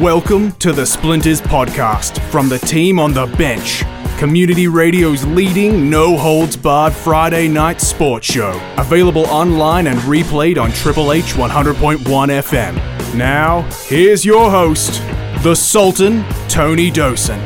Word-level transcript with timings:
Welcome 0.00 0.52
to 0.56 0.72
the 0.72 0.84
Splinters 0.84 1.40
podcast 1.40 2.18
from 2.30 2.50
the 2.50 2.58
team 2.58 2.98
on 2.98 3.14
the 3.14 3.24
bench. 3.38 3.82
Community 4.18 4.68
Radio's 4.68 5.24
leading 5.24 5.88
no 5.88 6.18
holds 6.18 6.54
barred 6.54 6.92
Friday 6.92 7.48
night 7.48 7.80
sports 7.80 8.26
show. 8.26 8.60
Available 8.76 9.24
online 9.28 9.86
and 9.86 9.98
replayed 10.00 10.60
on 10.60 10.70
Triple 10.72 11.12
H 11.12 11.32
100.1 11.32 11.96
FM. 12.04 12.74
Now, 13.16 13.62
here's 13.86 14.22
your 14.22 14.50
host, 14.50 15.00
the 15.42 15.54
Sultan, 15.54 16.26
Tony 16.46 16.90
Dosen. 16.90 17.40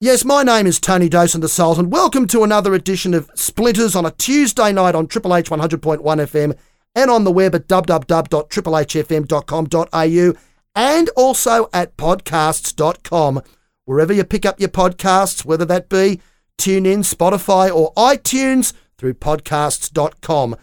Yes, 0.00 0.24
my 0.24 0.42
name 0.42 0.66
is 0.66 0.80
Tony 0.80 1.08
Dosen 1.08 1.42
the 1.42 1.48
Sultan. 1.48 1.90
Welcome 1.90 2.26
to 2.26 2.42
another 2.42 2.74
edition 2.74 3.14
of 3.14 3.30
Splinters 3.36 3.94
on 3.94 4.04
a 4.04 4.10
Tuesday 4.10 4.72
night 4.72 4.96
on 4.96 5.06
Triple 5.06 5.36
H 5.36 5.48
100.1 5.48 6.00
FM 6.00 6.58
and 6.98 7.10
on 7.10 7.24
the 7.24 7.30
web 7.30 7.54
at 7.54 7.68
www.triplehfm.com.au 7.68 10.38
and 10.74 11.08
also 11.10 11.70
at 11.72 11.96
podcasts.com. 11.96 13.40
Wherever 13.84 14.12
you 14.12 14.24
pick 14.24 14.44
up 14.44 14.58
your 14.60 14.68
podcasts, 14.68 15.44
whether 15.44 15.64
that 15.64 15.88
be 15.88 16.20
TuneIn, 16.58 17.04
Spotify, 17.04 17.72
or 17.74 17.94
iTunes, 17.94 18.74
through 18.98 19.14
podcasts.com. 19.14 20.56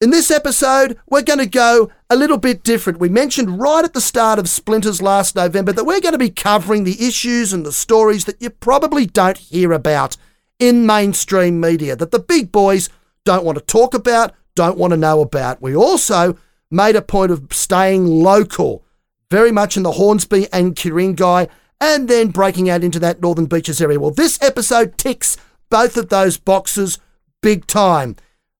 In 0.00 0.10
this 0.10 0.30
episode, 0.30 0.98
we're 1.08 1.22
going 1.22 1.38
to 1.38 1.46
go 1.46 1.90
a 2.10 2.16
little 2.16 2.38
bit 2.38 2.62
different. 2.62 3.00
We 3.00 3.08
mentioned 3.08 3.60
right 3.60 3.84
at 3.84 3.92
the 3.92 4.00
start 4.00 4.38
of 4.38 4.48
Splinters 4.48 5.02
last 5.02 5.34
November 5.34 5.72
that 5.72 5.84
we're 5.84 6.00
going 6.00 6.12
to 6.12 6.18
be 6.18 6.30
covering 6.30 6.84
the 6.84 7.04
issues 7.06 7.52
and 7.52 7.66
the 7.66 7.72
stories 7.72 8.26
that 8.26 8.40
you 8.40 8.50
probably 8.50 9.06
don't 9.06 9.38
hear 9.38 9.72
about 9.72 10.16
in 10.58 10.86
mainstream 10.86 11.60
media, 11.60 11.96
that 11.96 12.12
the 12.12 12.18
big 12.18 12.52
boys 12.52 12.88
don't 13.24 13.44
want 13.44 13.58
to 13.58 13.64
talk 13.64 13.94
about, 13.94 14.32
don't 14.56 14.76
want 14.76 14.90
to 14.90 14.96
know 14.96 15.20
about. 15.20 15.62
We 15.62 15.76
also 15.76 16.36
made 16.68 16.96
a 16.96 17.02
point 17.02 17.30
of 17.30 17.46
staying 17.52 18.06
local, 18.06 18.84
very 19.30 19.52
much 19.52 19.76
in 19.76 19.84
the 19.84 19.92
Hornsby 19.92 20.48
and 20.52 20.74
Ku-ring-gai, 20.74 21.46
and 21.80 22.08
then 22.08 22.28
breaking 22.28 22.68
out 22.68 22.82
into 22.82 22.98
that 22.98 23.20
Northern 23.20 23.46
Beaches 23.46 23.80
area. 23.80 24.00
Well, 24.00 24.10
this 24.10 24.42
episode 24.42 24.98
ticks 24.98 25.36
both 25.70 25.96
of 25.96 26.08
those 26.08 26.38
boxes 26.38 26.98
big 27.40 27.66
time. 27.66 28.16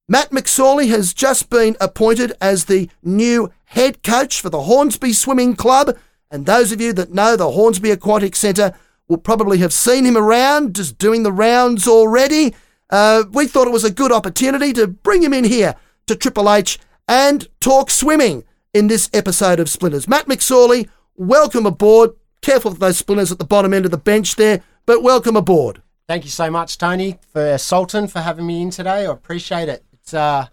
Matt 0.08 0.30
McSorley 0.30 0.88
has 0.90 1.12
just 1.12 1.50
been 1.50 1.76
appointed 1.80 2.32
as 2.40 2.66
the 2.66 2.88
new 3.02 3.50
head 3.64 4.04
coach 4.04 4.40
for 4.40 4.50
the 4.50 4.62
Hornsby 4.62 5.12
Swimming 5.12 5.56
Club. 5.56 5.96
And 6.30 6.46
those 6.46 6.70
of 6.72 6.80
you 6.80 6.92
that 6.92 7.12
know 7.12 7.36
the 7.36 7.50
Hornsby 7.50 7.90
Aquatic 7.90 8.36
Centre 8.36 8.74
will 9.08 9.18
probably 9.18 9.58
have 9.58 9.72
seen 9.72 10.04
him 10.04 10.16
around, 10.16 10.76
just 10.76 10.98
doing 10.98 11.22
the 11.22 11.32
rounds 11.32 11.88
already. 11.88 12.54
Uh, 12.90 13.24
we 13.32 13.46
thought 13.46 13.66
it 13.66 13.72
was 13.72 13.84
a 13.84 13.90
good 13.90 14.12
opportunity 14.12 14.72
to 14.72 14.86
bring 14.86 15.22
him 15.22 15.32
in 15.32 15.44
here 15.44 15.74
to 16.06 16.14
Triple 16.14 16.52
H 16.52 16.78
and 17.08 17.48
talk 17.60 17.90
swimming 17.90 18.44
in 18.72 18.86
this 18.86 19.10
episode 19.12 19.58
of 19.58 19.68
Splinters. 19.68 20.06
Matt 20.06 20.26
McSorley, 20.26 20.88
welcome 21.16 21.66
aboard. 21.66 22.10
Careful 22.42 22.70
with 22.70 22.80
those 22.80 22.98
splinters 22.98 23.32
at 23.32 23.38
the 23.38 23.44
bottom 23.44 23.74
end 23.74 23.84
of 23.84 23.90
the 23.90 23.98
bench 23.98 24.36
there, 24.36 24.62
but 24.84 25.02
welcome 25.02 25.34
aboard. 25.34 25.82
Thank 26.06 26.22
you 26.22 26.30
so 26.30 26.48
much, 26.48 26.78
Tony, 26.78 27.18
for 27.32 27.58
Sultan 27.58 28.06
for 28.06 28.20
having 28.20 28.46
me 28.46 28.62
in 28.62 28.70
today. 28.70 29.04
I 29.06 29.12
appreciate 29.12 29.68
it. 29.68 29.84
It's 29.92 30.14
uh, 30.14 30.46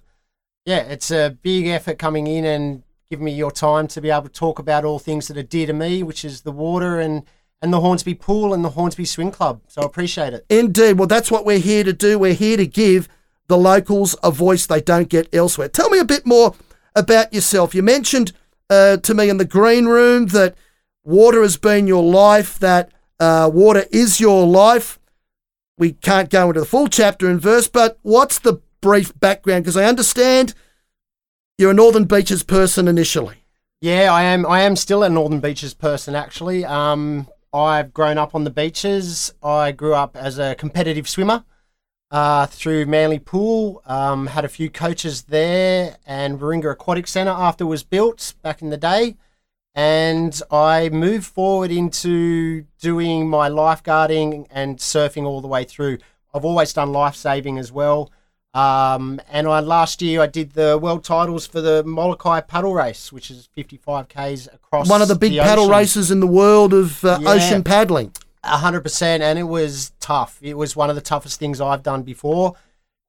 yeah, 0.65 0.79
it's 0.79 1.11
a 1.11 1.37
big 1.43 1.67
effort 1.67 1.99
coming 1.99 2.25
in 2.25 2.45
and 2.45 2.81
giving 3.11 3.25
me 3.25 3.33
your 3.33 3.51
time 3.51 3.87
to 3.89 4.01
be 4.01 4.09
able 4.09 4.23
to 4.23 4.29
talk 4.29 4.57
about 4.57 4.85
all 4.85 4.97
things 4.97 5.27
that 5.27 5.37
are 5.37 5.43
dear 5.43 5.67
to 5.67 5.73
me, 5.73 6.01
which 6.01 6.25
is 6.25 6.41
the 6.41 6.51
water 6.51 6.99
and 6.99 7.25
and 7.61 7.71
the 7.71 7.79
Hornsby 7.79 8.15
Pool 8.15 8.55
and 8.55 8.65
the 8.65 8.71
Hornsby 8.71 9.05
Swim 9.05 9.29
Club. 9.29 9.61
So 9.67 9.83
I 9.83 9.85
appreciate 9.85 10.33
it. 10.33 10.47
Indeed. 10.49 10.97
Well, 10.97 11.07
that's 11.07 11.29
what 11.29 11.45
we're 11.45 11.59
here 11.59 11.83
to 11.83 11.93
do. 11.93 12.17
We're 12.17 12.33
here 12.33 12.57
to 12.57 12.65
give 12.65 13.07
the 13.47 13.57
locals 13.57 14.15
a 14.23 14.31
voice 14.31 14.65
they 14.65 14.81
don't 14.81 15.09
get 15.09 15.33
elsewhere. 15.33 15.69
Tell 15.69 15.89
me 15.89 15.99
a 15.99 16.05
bit 16.05 16.25
more 16.25 16.55
about 16.95 17.33
yourself. 17.33 17.75
You 17.75 17.83
mentioned 17.83 18.31
uh, 18.69 18.97
to 18.97 19.13
me 19.13 19.29
in 19.29 19.37
the 19.37 19.45
green 19.45 19.85
room 19.85 20.27
that 20.27 20.55
water 21.03 21.41
has 21.41 21.57
been 21.57 21.87
your 21.87 22.03
life, 22.03 22.59
that 22.59 22.91
uh, 23.19 23.49
water 23.53 23.85
is 23.91 24.19
your 24.19 24.45
life. 24.47 24.99
We 25.77 25.93
can't 25.93 26.29
go 26.29 26.47
into 26.47 26.59
the 26.59 26.65
full 26.65 26.87
chapter 26.87 27.29
and 27.29 27.41
verse, 27.41 27.67
but 27.67 27.99
what's 28.01 28.39
the 28.39 28.61
brief 28.81 29.17
background? 29.19 29.63
Because 29.63 29.77
I 29.77 29.85
understand 29.85 30.53
you're 31.57 31.71
a 31.71 31.73
Northern 31.73 32.05
Beaches 32.05 32.43
person 32.43 32.87
initially. 32.87 33.37
Yeah, 33.81 34.13
I 34.13 34.23
am. 34.23 34.45
I 34.45 34.61
am 34.61 34.75
still 34.77 35.03
a 35.03 35.09
Northern 35.09 35.41
Beaches 35.41 35.73
person. 35.73 36.15
Actually, 36.15 36.63
um, 36.63 37.27
I've 37.53 37.93
grown 37.93 38.17
up 38.17 38.33
on 38.33 38.45
the 38.45 38.49
beaches. 38.49 39.33
I 39.43 39.73
grew 39.73 39.93
up 39.93 40.15
as 40.15 40.39
a 40.39 40.55
competitive 40.55 41.09
swimmer 41.09 41.43
uh, 42.13 42.45
through 42.45 42.85
Manly 42.85 43.19
Pool. 43.19 43.81
Um, 43.85 44.27
had 44.27 44.45
a 44.45 44.49
few 44.49 44.69
coaches 44.69 45.23
there, 45.23 45.97
and 46.05 46.39
Warringah 46.39 46.71
Aquatic 46.71 47.07
Centre 47.07 47.31
after 47.31 47.65
it 47.65 47.67
was 47.67 47.83
built 47.83 48.35
back 48.41 48.61
in 48.61 48.69
the 48.69 48.77
day. 48.77 49.17
And 49.75 50.39
I 50.51 50.89
moved 50.89 51.25
forward 51.25 51.71
into 51.71 52.65
doing 52.79 53.27
my 53.27 53.49
lifeguarding 53.49 54.45
and 54.51 54.77
surfing 54.77 55.25
all 55.25 55.41
the 55.41 55.47
way 55.47 55.63
through. 55.63 55.97
I've 56.33 56.45
always 56.45 56.71
done 56.73 56.91
life 56.93 57.15
saving 57.15 57.57
as 57.57 57.71
well. 57.71 58.11
Um, 58.53 59.19
and 59.31 59.47
I 59.47 59.61
last 59.61 59.99
year 60.03 60.21
I 60.21 60.27
did 60.27 60.53
the 60.53 60.77
world 60.77 61.03
titles 61.03 61.47
for 61.47 61.59
the 61.59 61.83
Molokai 61.83 62.41
paddle 62.41 62.75
race, 62.75 63.11
which 63.11 63.31
is 63.31 63.49
55 63.55 64.07
k's 64.09 64.47
across. 64.53 64.87
One 64.87 65.01
of 65.01 65.07
the 65.07 65.15
big 65.15 65.31
the 65.31 65.39
paddle 65.39 65.63
ocean. 65.65 65.75
races 65.79 66.11
in 66.11 66.19
the 66.19 66.27
world 66.27 66.71
of 66.71 67.03
uh, 67.03 67.17
Yeah. 67.19 67.29
ocean 67.31 67.63
paddling. 67.63 68.11
Hundred 68.45 68.81
percent, 68.81 69.23
and 69.23 69.39
it 69.39 69.43
was 69.43 69.93
tough. 70.01 70.37
It 70.41 70.55
was 70.55 70.75
one 70.75 70.89
of 70.89 70.95
the 70.95 71.01
toughest 71.01 71.39
things 71.39 71.61
I've 71.61 71.81
done 71.81 72.03
before, 72.03 72.55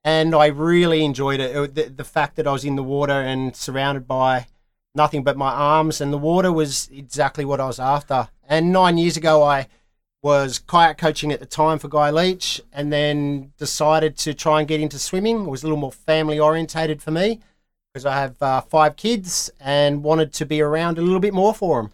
and 0.04 0.32
I 0.34 0.46
really 0.46 1.04
enjoyed 1.04 1.40
it. 1.40 1.56
It- 1.56 1.74
the, 1.74 1.82
the 1.88 2.04
fact 2.04 2.36
that 2.36 2.46
I 2.46 2.52
was 2.52 2.64
in 2.64 2.76
the 2.76 2.84
water 2.84 3.14
and 3.20 3.54
surrounded 3.56 4.06
by 4.06 4.46
nothing 4.94 5.24
but 5.24 5.36
my 5.36 5.50
arms, 5.52 6.00
and 6.00 6.12
the 6.12 6.18
water 6.18 6.52
was 6.52 6.88
exactly 6.92 7.44
what 7.44 7.60
I 7.60 7.66
was 7.66 7.80
after. 7.80 8.28
And 8.48 8.72
nine 8.72 8.96
years 8.96 9.16
ago, 9.16 9.42
I 9.42 9.66
was 10.22 10.60
kayak 10.60 10.98
coaching 10.98 11.32
at 11.32 11.40
the 11.40 11.46
time 11.46 11.80
for 11.80 11.88
Guy 11.88 12.10
Leach, 12.12 12.60
and 12.72 12.92
then 12.92 13.52
decided 13.58 14.16
to 14.18 14.34
try 14.34 14.60
and 14.60 14.68
get 14.68 14.80
into 14.80 15.00
swimming. 15.00 15.46
It 15.46 15.50
was 15.50 15.64
a 15.64 15.66
little 15.66 15.78
more 15.80 15.92
family 15.92 16.38
orientated 16.38 17.02
for 17.02 17.10
me 17.10 17.40
because 17.92 18.06
I 18.06 18.14
have 18.20 18.40
uh, 18.40 18.60
five 18.60 18.94
kids 18.96 19.50
and 19.58 20.04
wanted 20.04 20.32
to 20.34 20.46
be 20.46 20.60
around 20.60 20.96
a 20.96 21.02
little 21.02 21.20
bit 21.20 21.34
more 21.34 21.52
for 21.54 21.82
them. 21.82 21.92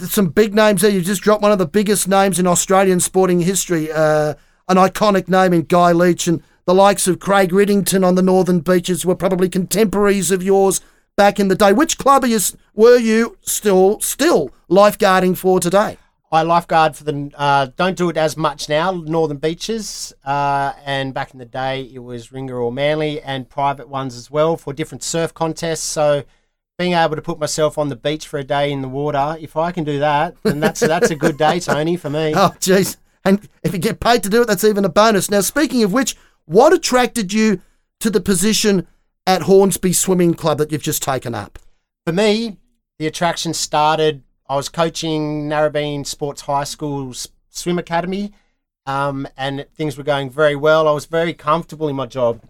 Some 0.00 0.28
big 0.28 0.54
names 0.54 0.82
there. 0.82 0.90
You 0.90 1.00
just 1.00 1.22
dropped 1.22 1.42
one 1.42 1.52
of 1.52 1.58
the 1.58 1.66
biggest 1.66 2.08
names 2.08 2.38
in 2.38 2.46
Australian 2.46 3.00
sporting 3.00 3.40
history, 3.40 3.90
uh, 3.92 4.34
an 4.68 4.76
iconic 4.76 5.28
name 5.28 5.52
in 5.52 5.62
Guy 5.62 5.92
Leach, 5.92 6.26
and 6.26 6.42
the 6.64 6.74
likes 6.74 7.06
of 7.06 7.18
Craig 7.18 7.52
Riddington 7.52 8.04
on 8.04 8.14
the 8.14 8.22
Northern 8.22 8.60
Beaches 8.60 9.04
were 9.04 9.14
probably 9.14 9.48
contemporaries 9.48 10.30
of 10.30 10.42
yours 10.42 10.80
back 11.16 11.38
in 11.38 11.48
the 11.48 11.54
day. 11.54 11.72
Which 11.72 11.98
club 11.98 12.24
you, 12.24 12.38
were 12.74 12.96
you 12.96 13.36
still 13.42 14.00
still 14.00 14.50
lifeguarding 14.70 15.36
for 15.36 15.60
today? 15.60 15.98
I 16.32 16.42
lifeguard 16.42 16.94
for 16.94 17.02
the. 17.02 17.32
Uh, 17.36 17.66
don't 17.74 17.96
do 17.96 18.08
it 18.08 18.16
as 18.16 18.36
much 18.36 18.68
now. 18.68 18.92
Northern 18.92 19.38
Beaches, 19.38 20.12
uh, 20.24 20.74
and 20.84 21.12
back 21.12 21.32
in 21.32 21.38
the 21.40 21.44
day, 21.44 21.90
it 21.92 21.98
was 21.98 22.28
Ringa 22.28 22.52
or 22.52 22.70
Manly, 22.70 23.20
and 23.20 23.48
private 23.48 23.88
ones 23.88 24.16
as 24.16 24.30
well 24.30 24.56
for 24.56 24.72
different 24.72 25.02
surf 25.02 25.34
contests. 25.34 25.82
So, 25.82 26.22
being 26.80 26.94
able 26.94 27.14
to 27.14 27.20
put 27.20 27.38
myself 27.38 27.76
on 27.76 27.90
the 27.90 27.94
beach 27.94 28.26
for 28.26 28.38
a 28.38 28.42
day 28.42 28.72
in 28.72 28.80
the 28.80 28.88
water, 28.88 29.36
if 29.38 29.54
I 29.54 29.70
can 29.70 29.84
do 29.84 29.98
that, 29.98 30.34
then 30.44 30.60
that's 30.60 30.80
that's 30.80 31.10
a 31.10 31.14
good 31.14 31.36
day, 31.36 31.60
Tony, 31.60 31.98
for 31.98 32.08
me. 32.08 32.32
Oh, 32.40 32.54
jeez. 32.58 32.96
And 33.22 33.46
if 33.62 33.74
you 33.74 33.78
get 33.78 34.00
paid 34.00 34.22
to 34.22 34.30
do 34.30 34.40
it, 34.40 34.46
that's 34.46 34.64
even 34.64 34.86
a 34.86 34.88
bonus. 34.88 35.30
Now, 35.30 35.42
speaking 35.42 35.82
of 35.82 35.92
which, 35.92 36.16
what 36.46 36.72
attracted 36.72 37.34
you 37.34 37.60
to 37.98 38.08
the 38.08 38.20
position 38.22 38.86
at 39.26 39.42
Hornsby 39.42 39.92
Swimming 39.92 40.32
Club 40.32 40.56
that 40.56 40.72
you've 40.72 40.82
just 40.82 41.02
taken 41.02 41.34
up? 41.34 41.58
For 42.06 42.14
me, 42.14 42.56
the 42.98 43.06
attraction 43.06 43.52
started. 43.52 44.22
I 44.48 44.56
was 44.56 44.70
coaching 44.70 45.50
Narrabeen 45.50 46.06
Sports 46.06 46.40
High 46.40 46.64
School's 46.64 47.28
swim 47.50 47.78
academy, 47.78 48.32
um, 48.86 49.28
and 49.36 49.66
things 49.74 49.98
were 49.98 50.02
going 50.02 50.30
very 50.30 50.56
well. 50.56 50.88
I 50.88 50.92
was 50.92 51.04
very 51.04 51.34
comfortable 51.34 51.88
in 51.88 51.96
my 51.96 52.06
job, 52.06 52.40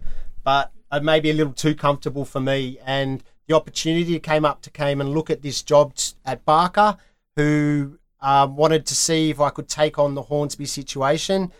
but 0.45 0.71
maybe 1.01 1.29
a 1.29 1.33
little 1.33 1.51
too 1.51 1.75
comfortable 1.75 2.23
for 2.23 2.39
me. 2.39 2.77
And 2.85 3.21
the 3.47 3.55
opportunity 3.55 4.19
came 4.19 4.45
up 4.45 4.61
to 4.61 4.69
came 4.69 5.01
and 5.01 5.09
look 5.13 5.29
at 5.29 5.41
this 5.41 5.61
job 5.61 5.93
at 6.25 6.45
Barker, 6.45 6.97
who 7.35 7.97
um, 8.21 8.55
wanted 8.55 8.85
to 8.87 8.95
see 8.95 9.29
if 9.29 9.39
I 9.39 9.49
could 9.49 9.67
take 9.67 9.97
on 9.97 10.13
the 10.15 10.21
Hornsby 10.23 10.65
situation. 10.65 11.51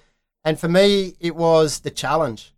And 0.43 0.59
for 0.59 0.67
me, 0.67 1.15
it 1.19 1.35
was 1.35 1.79
the 1.79 1.91
challenge. 1.91 2.53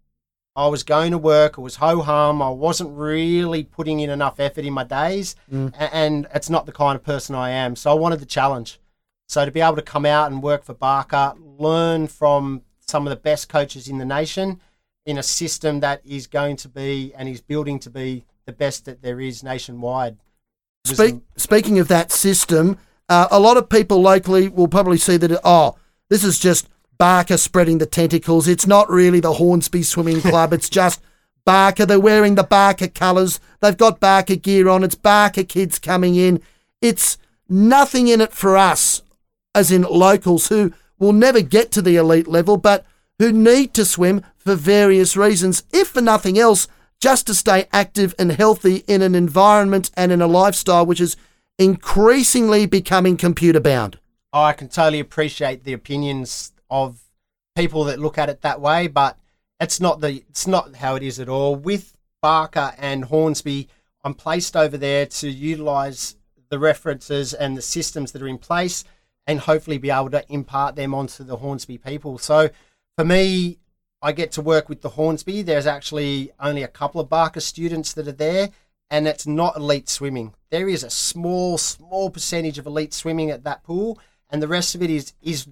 I 0.55 0.67
was 0.67 0.83
going 0.83 1.11
to 1.11 1.17
work. 1.17 1.57
It 1.57 1.61
was 1.61 1.77
ho 1.77 2.01
hum. 2.01 2.41
I 2.41 2.49
wasn't 2.49 2.91
really 2.95 3.63
putting 3.63 3.99
in 4.01 4.09
enough 4.11 4.39
effort 4.39 4.65
in 4.65 4.73
my 4.73 4.83
days, 4.83 5.35
a- 5.51 5.95
and 5.95 6.27
it's 6.33 6.49
not 6.49 6.65
the 6.65 6.71
kind 6.71 6.95
of 6.95 7.03
person 7.03 7.33
I 7.35 7.49
am. 7.49 7.75
So 7.75 7.89
I 7.89 7.95
wanted 7.95 8.19
the 8.19 8.25
challenge. 8.27 8.79
So 9.27 9.43
to 9.45 9.51
be 9.51 9.61
able 9.61 9.77
to 9.77 9.81
come 9.81 10.05
out 10.05 10.31
and 10.31 10.43
work 10.43 10.63
for 10.63 10.73
Barker, 10.75 11.33
learn 11.57 12.07
from 12.07 12.61
some 12.79 13.07
of 13.07 13.09
the 13.09 13.15
best 13.15 13.49
coaches 13.49 13.87
in 13.87 13.97
the 13.97 14.05
nation 14.05 14.59
in 15.05 15.17
a 15.17 15.23
system 15.23 15.79
that 15.79 16.01
is 16.05 16.27
going 16.27 16.55
to 16.57 16.69
be 16.69 17.13
and 17.17 17.27
is 17.27 17.41
building 17.41 17.79
to 17.79 17.89
be 17.89 18.23
the 18.45 18.53
best 18.53 18.85
that 18.85 19.01
there 19.01 19.19
is 19.19 19.43
nationwide. 19.43 20.17
Speak, 20.85 21.15
speaking 21.37 21.79
of 21.79 21.87
that 21.87 22.11
system, 22.11 22.77
uh, 23.07 23.27
a 23.31 23.39
lot 23.39 23.57
of 23.57 23.69
people 23.69 24.01
locally 24.01 24.49
will 24.49 24.67
probably 24.67 24.97
see 24.97 25.17
that, 25.17 25.39
oh, 25.43 25.77
this 26.09 26.23
is 26.23 26.39
just 26.39 26.67
Barker 26.97 27.37
spreading 27.37 27.77
the 27.77 27.85
tentacles. 27.85 28.47
It's 28.47 28.67
not 28.67 28.89
really 28.89 29.19
the 29.19 29.33
Hornsby 29.33 29.83
Swimming 29.83 30.21
Club. 30.29 30.53
it's 30.53 30.69
just 30.69 31.01
Barker. 31.45 31.85
They're 31.85 31.99
wearing 31.99 32.35
the 32.35 32.43
Barker 32.43 32.87
colours. 32.87 33.39
They've 33.61 33.77
got 33.77 33.99
Barker 33.99 34.35
gear 34.35 34.69
on. 34.69 34.83
It's 34.83 34.95
Barker 34.95 35.43
kids 35.43 35.79
coming 35.79 36.15
in. 36.15 36.41
It's 36.81 37.17
nothing 37.47 38.07
in 38.07 38.21
it 38.21 38.33
for 38.33 38.57
us, 38.57 39.01
as 39.55 39.71
in 39.71 39.83
locals 39.83 40.49
who 40.49 40.73
will 40.99 41.13
never 41.13 41.41
get 41.41 41.71
to 41.71 41.81
the 41.81 41.95
elite 41.95 42.27
level, 42.27 42.57
but 42.57 42.85
who 43.19 43.31
need 43.31 43.73
to 43.73 43.85
swim 43.85 44.23
for 44.37 44.55
various 44.55 45.15
reasons, 45.15 45.63
if 45.71 45.89
for 45.89 46.01
nothing 46.01 46.37
else, 46.37 46.67
just 47.03 47.27
to 47.27 47.33
stay 47.33 47.67
active 47.73 48.15
and 48.17 48.31
healthy 48.31 48.77
in 48.87 49.01
an 49.01 49.13
environment 49.13 49.91
and 49.97 50.09
in 50.09 50.21
a 50.21 50.25
lifestyle 50.25 50.85
which 50.85 51.01
is 51.01 51.17
increasingly 51.59 52.65
becoming 52.65 53.17
computer 53.17 53.59
bound. 53.59 53.99
I 54.31 54.53
can 54.53 54.69
totally 54.69 55.01
appreciate 55.01 55.65
the 55.65 55.73
opinions 55.73 56.53
of 56.69 57.01
people 57.57 57.83
that 57.83 57.99
look 57.99 58.17
at 58.17 58.29
it 58.29 58.39
that 58.43 58.61
way, 58.61 58.87
but 58.87 59.17
it's 59.59 59.81
not 59.81 59.99
the 59.99 60.23
it's 60.29 60.47
not 60.47 60.77
how 60.77 60.95
it 60.95 61.03
is 61.03 61.19
at 61.19 61.27
all. 61.27 61.57
With 61.57 61.93
Barker 62.21 62.73
and 62.77 63.03
Hornsby, 63.03 63.67
I'm 64.05 64.13
placed 64.13 64.55
over 64.55 64.77
there 64.77 65.05
to 65.05 65.29
utilize 65.29 66.15
the 66.47 66.57
references 66.57 67.33
and 67.33 67.57
the 67.57 67.61
systems 67.61 68.13
that 68.13 68.21
are 68.21 68.29
in 68.29 68.37
place 68.37 68.85
and 69.27 69.41
hopefully 69.41 69.77
be 69.77 69.91
able 69.91 70.11
to 70.11 70.23
impart 70.29 70.77
them 70.77 70.93
onto 70.93 71.25
the 71.25 71.35
Hornsby 71.35 71.79
people. 71.79 72.17
So 72.17 72.49
for 72.95 73.03
me, 73.03 73.59
I 74.03 74.11
get 74.11 74.33
to 74.33 74.41
work 74.41 74.67
with 74.67 74.81
the 74.81 74.89
Hornsby. 74.89 75.43
There's 75.43 75.65
actually 75.65 76.33
only 76.37 76.61
a 76.61 76.67
couple 76.67 76.99
of 76.99 77.07
Barker 77.07 77.39
students 77.39 77.93
that 77.93 78.05
are 78.05 78.11
there, 78.11 78.49
and 78.89 79.07
it's 79.07 79.25
not 79.25 79.55
elite 79.55 79.87
swimming. 79.87 80.33
There 80.51 80.67
is 80.67 80.83
a 80.83 80.89
small, 80.89 81.57
small 81.57 82.09
percentage 82.09 82.57
of 82.57 82.65
elite 82.65 82.93
swimming 82.93 83.31
at 83.31 83.45
that 83.45 83.63
pool, 83.63 83.97
and 84.29 84.43
the 84.43 84.47
rest 84.49 84.75
of 84.75 84.83
it 84.83 84.89
is 84.89 85.13
is 85.21 85.47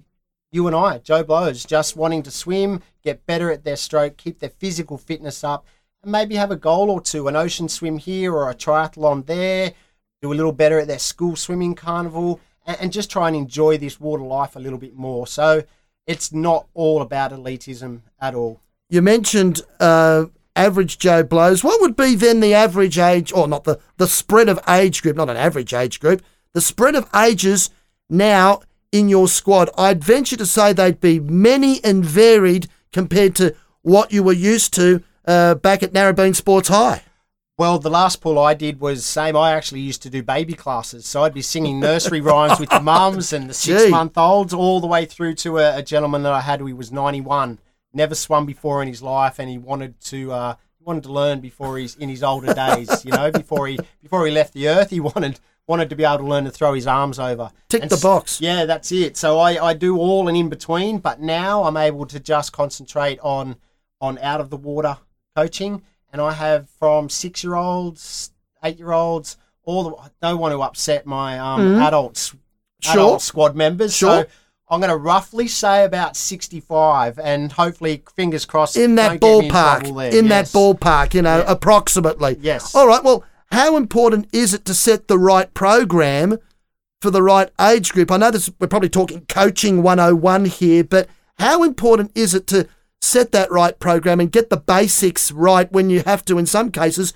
you 0.50 0.66
and 0.66 0.76
I, 0.76 0.98
Joe 0.98 1.24
Blows, 1.24 1.64
just 1.64 1.96
wanting 1.96 2.22
to 2.24 2.30
swim, 2.30 2.82
get 3.02 3.24
better 3.24 3.50
at 3.50 3.64
their 3.64 3.74
stroke, 3.74 4.18
keep 4.18 4.38
their 4.38 4.50
physical 4.50 4.98
fitness 4.98 5.42
up, 5.42 5.64
and 6.02 6.12
maybe 6.12 6.34
have 6.34 6.50
a 6.50 6.56
goal 6.56 6.90
or 6.90 7.00
two, 7.00 7.28
an 7.28 7.36
ocean 7.36 7.70
swim 7.70 7.96
here 7.96 8.34
or 8.34 8.50
a 8.50 8.54
triathlon 8.54 9.24
there, 9.24 9.72
do 10.20 10.30
a 10.30 10.34
little 10.34 10.52
better 10.52 10.78
at 10.78 10.88
their 10.88 10.98
school 10.98 11.36
swimming 11.36 11.74
carnival, 11.74 12.38
and, 12.66 12.76
and 12.82 12.92
just 12.92 13.10
try 13.10 13.28
and 13.28 13.36
enjoy 13.36 13.78
this 13.78 13.98
water 13.98 14.22
life 14.22 14.56
a 14.56 14.60
little 14.60 14.78
bit 14.78 14.94
more. 14.94 15.26
So 15.26 15.64
it's 16.06 16.32
not 16.32 16.66
all 16.74 17.02
about 17.02 17.32
elitism 17.32 18.00
at 18.20 18.34
all. 18.34 18.60
You 18.88 19.02
mentioned 19.02 19.62
uh, 19.80 20.26
average 20.54 20.98
Joe 20.98 21.22
Blows. 21.22 21.64
What 21.64 21.80
would 21.80 21.96
be 21.96 22.14
then 22.14 22.40
the 22.40 22.54
average 22.54 22.98
age, 22.98 23.32
or 23.32 23.48
not 23.48 23.64
the, 23.64 23.78
the 23.96 24.08
spread 24.08 24.48
of 24.48 24.60
age 24.68 25.02
group, 25.02 25.16
not 25.16 25.30
an 25.30 25.36
average 25.36 25.72
age 25.72 26.00
group, 26.00 26.22
the 26.52 26.60
spread 26.60 26.94
of 26.94 27.08
ages 27.14 27.70
now 28.10 28.60
in 28.90 29.08
your 29.08 29.26
squad, 29.26 29.70
I'd 29.78 30.04
venture 30.04 30.36
to 30.36 30.46
say 30.46 30.72
they'd 30.72 31.00
be 31.00 31.18
many 31.18 31.82
and 31.82 32.04
varied 32.04 32.68
compared 32.92 33.34
to 33.36 33.54
what 33.80 34.12
you 34.12 34.22
were 34.22 34.32
used 34.34 34.74
to 34.74 35.02
uh, 35.26 35.54
back 35.54 35.82
at 35.82 35.92
Narrabeen 35.92 36.36
Sports 36.36 36.68
High. 36.68 37.02
Well, 37.58 37.78
the 37.78 37.90
last 37.90 38.20
pull 38.20 38.38
I 38.38 38.54
did 38.54 38.80
was 38.80 39.04
same. 39.04 39.36
I 39.36 39.52
actually 39.52 39.80
used 39.80 40.02
to 40.02 40.10
do 40.10 40.22
baby 40.22 40.54
classes, 40.54 41.06
so 41.06 41.22
I'd 41.22 41.34
be 41.34 41.42
singing 41.42 41.78
nursery 41.78 42.20
rhymes 42.22 42.58
with 42.58 42.70
the 42.70 42.80
mums 42.80 43.32
and 43.32 43.48
the 43.48 43.54
six-month-olds, 43.54 44.54
all 44.54 44.80
the 44.80 44.86
way 44.86 45.04
through 45.04 45.34
to 45.36 45.58
a, 45.58 45.78
a, 45.78 45.82
gentleman 45.82 46.22
that 46.22 46.32
I 46.32 46.40
had 46.40 46.60
who 46.60 46.74
was 46.74 46.90
91, 46.90 47.58
never 47.92 48.14
swum 48.14 48.46
before 48.46 48.80
in 48.80 48.88
his 48.88 49.02
life, 49.02 49.38
and 49.38 49.50
he 49.50 49.58
wanted 49.58 50.00
to 50.00 50.32
uh, 50.32 50.54
he 50.78 50.84
wanted 50.84 51.04
to 51.04 51.12
learn 51.12 51.40
before 51.40 51.78
he's 51.78 51.94
in 51.94 52.08
his 52.08 52.22
older 52.22 52.54
days. 52.54 53.04
You 53.04 53.12
know, 53.12 53.30
before 53.30 53.68
he 53.68 53.78
before 54.02 54.26
he 54.26 54.32
left 54.32 54.54
the 54.54 54.68
earth, 54.68 54.90
he 54.90 55.00
wanted 55.00 55.38
wanted 55.66 55.90
to 55.90 55.96
be 55.96 56.04
able 56.04 56.18
to 56.18 56.24
learn 56.24 56.44
to 56.44 56.50
throw 56.50 56.74
his 56.74 56.86
arms 56.86 57.18
over. 57.18 57.50
Tick 57.68 57.82
and 57.82 57.90
the 57.90 57.98
box. 57.98 58.40
Yeah, 58.40 58.64
that's 58.64 58.90
it. 58.90 59.16
So 59.16 59.38
I, 59.38 59.64
I 59.64 59.74
do 59.74 59.96
all 59.96 60.28
and 60.28 60.36
in 60.36 60.48
between, 60.48 60.98
but 60.98 61.20
now 61.20 61.64
I'm 61.64 61.76
able 61.76 62.06
to 62.06 62.18
just 62.18 62.52
concentrate 62.52 63.20
on 63.20 63.56
on 64.00 64.18
out 64.18 64.40
of 64.40 64.50
the 64.50 64.56
water 64.56 64.98
coaching, 65.36 65.82
and 66.12 66.20
I 66.20 66.32
have 66.32 66.68
from 66.78 67.08
six 67.08 67.42
year 67.42 67.54
olds, 67.54 68.30
eight 68.62 68.78
year 68.78 68.92
olds, 68.92 69.36
all 69.64 69.84
the. 69.84 69.96
I 69.96 70.08
don't 70.20 70.38
want 70.38 70.52
to 70.52 70.62
upset 70.62 71.06
my 71.06 71.38
um, 71.38 71.60
mm-hmm. 71.60 71.82
adults, 71.82 72.34
sure. 72.80 72.92
adult 72.92 73.22
squad 73.22 73.56
members. 73.56 73.96
Sure. 73.96 74.22
So 74.22 74.26
I'm 74.72 74.80
going 74.80 74.90
to 74.90 74.96
roughly 74.96 75.48
say 75.48 75.84
about 75.84 76.16
65, 76.16 77.18
and 77.18 77.52
hopefully, 77.52 78.02
fingers 78.16 78.46
crossed, 78.46 78.76
in 78.76 78.94
that 78.94 79.20
ballpark. 79.20 79.86
In, 79.86 80.18
in 80.18 80.26
yes. 80.26 80.52
that 80.52 80.58
ballpark, 80.58 81.14
you 81.14 81.22
know, 81.22 81.38
yeah. 81.38 81.52
approximately. 81.52 82.38
Yes. 82.40 82.74
All 82.74 82.86
right. 82.86 83.04
Well, 83.04 83.24
how 83.50 83.76
important 83.76 84.28
is 84.32 84.54
it 84.54 84.64
to 84.64 84.74
set 84.74 85.08
the 85.08 85.18
right 85.18 85.52
program 85.52 86.38
for 87.02 87.10
the 87.10 87.22
right 87.22 87.50
age 87.60 87.92
group? 87.92 88.10
I 88.10 88.16
know 88.16 88.30
this, 88.30 88.50
we're 88.58 88.66
probably 88.66 88.88
talking 88.88 89.26
coaching 89.28 89.82
101 89.82 90.46
here, 90.46 90.84
but 90.84 91.06
how 91.38 91.62
important 91.62 92.10
is 92.14 92.34
it 92.34 92.46
to 92.46 92.66
set 93.02 93.32
that 93.32 93.50
right 93.50 93.78
program 93.78 94.20
and 94.20 94.32
get 94.32 94.48
the 94.48 94.56
basics 94.56 95.30
right 95.30 95.70
when 95.70 95.90
you 95.90 96.02
have 96.06 96.24
to, 96.24 96.38
in 96.38 96.46
some 96.46 96.70
cases, 96.70 97.12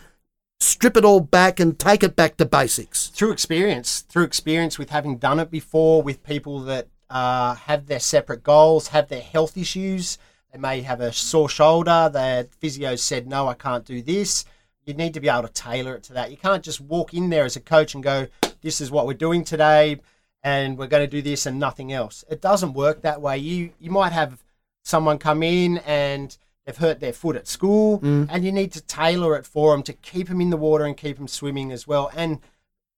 strip 0.61 0.97
it 0.97 1.05
all 1.05 1.21
back 1.21 1.59
and 1.59 1.79
take 1.79 2.03
it 2.03 2.17
back 2.17 2.37
to 2.37 2.45
basics? 2.45 3.09
Through 3.09 3.33
experience, 3.33 4.01
through 4.03 4.25
experience 4.25 4.79
with 4.79 4.91
having 4.91 5.17
done 5.17 5.41
it 5.41 5.51
before 5.51 6.03
with 6.03 6.23
people 6.23 6.61
that 6.61 6.89
uh, 7.09 7.55
have 7.55 7.87
their 7.87 8.01
separate 8.01 8.43
goals, 8.43 8.89
have 8.89 9.09
their 9.09 9.23
health 9.23 9.57
issues. 9.57 10.19
They 10.53 10.59
may 10.59 10.83
have 10.83 11.01
a 11.01 11.13
sore 11.13 11.49
shoulder. 11.49 12.11
Their 12.13 12.45
physio 12.45 12.97
said, 12.97 13.27
no, 13.27 13.49
I 13.49 13.55
can't 13.55 13.85
do 13.85 14.03
this 14.03 14.45
you 14.87 14.95
need 14.95 15.15
to 15.15 15.21
be 15.21 15.29
able 15.29 15.43
to 15.43 15.53
tailor 15.53 15.97
it 15.97 16.05
to 16.05 16.13
that. 16.15 16.31
You 16.31 16.37
can't 16.37 16.63
just 16.63 16.81
walk 16.81 17.13
in 17.13 17.29
there 17.29 17.45
as 17.45 17.57
a 17.57 17.61
coach 17.61 17.95
and 17.95 18.03
go, 18.03 18.29
"This 18.63 18.81
is 18.81 18.91
what 18.91 19.07
we're 19.07 19.15
doing 19.15 19.45
today, 19.45 20.01
and 20.43 20.79
we're 20.79 20.87
going 20.87 21.03
to 21.05 21.11
do 21.11 21.21
this 21.21 21.45
and 21.45 21.59
nothing 21.59 21.93
else." 21.93 22.25
It 22.31 22.41
doesn't 22.41 22.73
work 22.73 23.03
that 23.03 23.21
way. 23.21 23.37
You 23.37 23.73
you 23.81 23.91
might 23.91 24.13
have 24.13 24.45
someone 24.87 25.19
come 25.19 25.43
in 25.43 25.79
and 25.79 26.37
they've 26.65 26.77
hurt 26.77 27.01
their 27.01 27.13
foot 27.13 27.37
at 27.37 27.47
school, 27.47 28.01
mm. 28.01 28.27
and 28.31 28.45
you 28.45 28.53
need 28.53 28.73
to 28.73 28.81
tailor 28.81 29.37
it 29.37 29.47
for 29.47 29.73
them 29.73 29.83
to 29.85 29.93
keep 29.93 30.29
them 30.29 30.41
in 30.41 30.51
the 30.51 30.57
water 30.57 30.85
and 30.85 30.97
keep 30.97 31.17
them 31.17 31.29
swimming 31.29 31.73
as 31.73 31.87
well, 31.87 32.11
and 32.15 32.41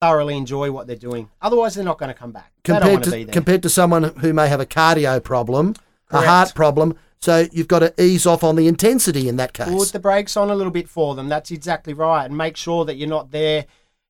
thoroughly 0.00 0.36
enjoy 0.36 0.70
what 0.70 0.86
they're 0.86 0.96
doing. 0.96 1.28
Otherwise, 1.42 1.74
they're 1.74 1.84
not 1.84 1.98
going 1.98 2.12
to 2.12 2.18
come 2.18 2.32
back. 2.32 2.52
Compared 2.64 3.02
to, 3.04 3.24
compared 3.26 3.62
to 3.62 3.68
someone 3.68 4.04
who 4.18 4.32
may 4.32 4.48
have 4.48 4.60
a 4.60 4.66
cardio 4.66 5.22
problem, 5.22 5.74
Correct. 6.08 6.24
a 6.24 6.28
heart 6.28 6.54
problem 6.54 6.96
so 7.20 7.46
you've 7.52 7.68
got 7.68 7.80
to 7.80 7.92
ease 8.00 8.26
off 8.26 8.44
on 8.44 8.56
the 8.56 8.68
intensity 8.68 9.28
in 9.28 9.36
that 9.36 9.52
case. 9.52 9.68
Put 9.68 9.92
the 9.92 9.98
brakes 9.98 10.36
on 10.36 10.50
a 10.50 10.54
little 10.54 10.70
bit 10.70 10.88
for 10.88 11.14
them. 11.14 11.28
That's 11.28 11.50
exactly 11.50 11.92
right. 11.92 12.24
And 12.24 12.36
make 12.36 12.56
sure 12.56 12.84
that 12.84 12.96
you're 12.96 13.08
not 13.08 13.30
there. 13.32 13.66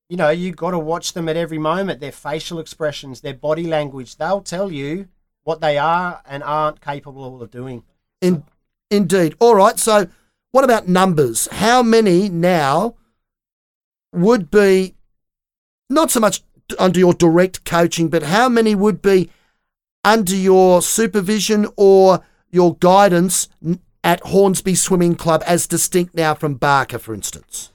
You 0.09 0.17
know, 0.17 0.31
you've 0.31 0.57
got 0.57 0.73
to 0.73 0.79
watch 0.79 1.15
them 1.15 1.29
at 1.29 1.37
every 1.37 1.59
moment. 1.59 2.01
Their 2.01 2.13
facial 2.13 2.59
expressions, 2.59 3.21
their 3.21 3.35
body 3.35 3.67
language. 3.67 4.17
They'll 4.17 4.43
tell 4.43 4.71
you 4.71 5.09
what 5.49 5.63
they 5.63 5.79
are 5.79 6.21
and 6.29 6.43
aren't 6.43 6.79
capable 6.83 7.41
of 7.41 7.51
doing. 7.51 7.83
In, 8.21 8.45
indeed. 8.91 9.35
All 9.41 9.55
right. 9.55 9.79
So 9.79 10.07
what 10.51 10.63
about 10.63 10.89
numbers? 10.89 11.49
How 11.51 11.83
many 11.83 12.29
now 12.29 12.97
would 14.13 14.51
be 14.51 14.95
not 15.89 16.11
so 16.11 16.21
much 16.21 16.43
under 16.79 16.99
your 16.99 17.15
direct 17.15 17.65
coaching, 17.65 18.11
but 18.11 18.25
how 18.25 18.51
many 18.51 18.75
would 18.75 19.01
be 19.01 19.31
under 20.05 20.37
your 20.37 20.83
supervision 20.83 21.67
or 21.79 22.23
your 22.51 22.77
guidance 22.77 23.49
at 24.05 24.21
Hornsby 24.21 24.75
Swimming 24.75 25.15
Club 25.15 25.43
as 25.47 25.67
distinct 25.67 26.15
now 26.15 26.35
from 26.35 26.57
Barker, 26.57 26.99
for 26.99 27.15
instance? 27.15 27.73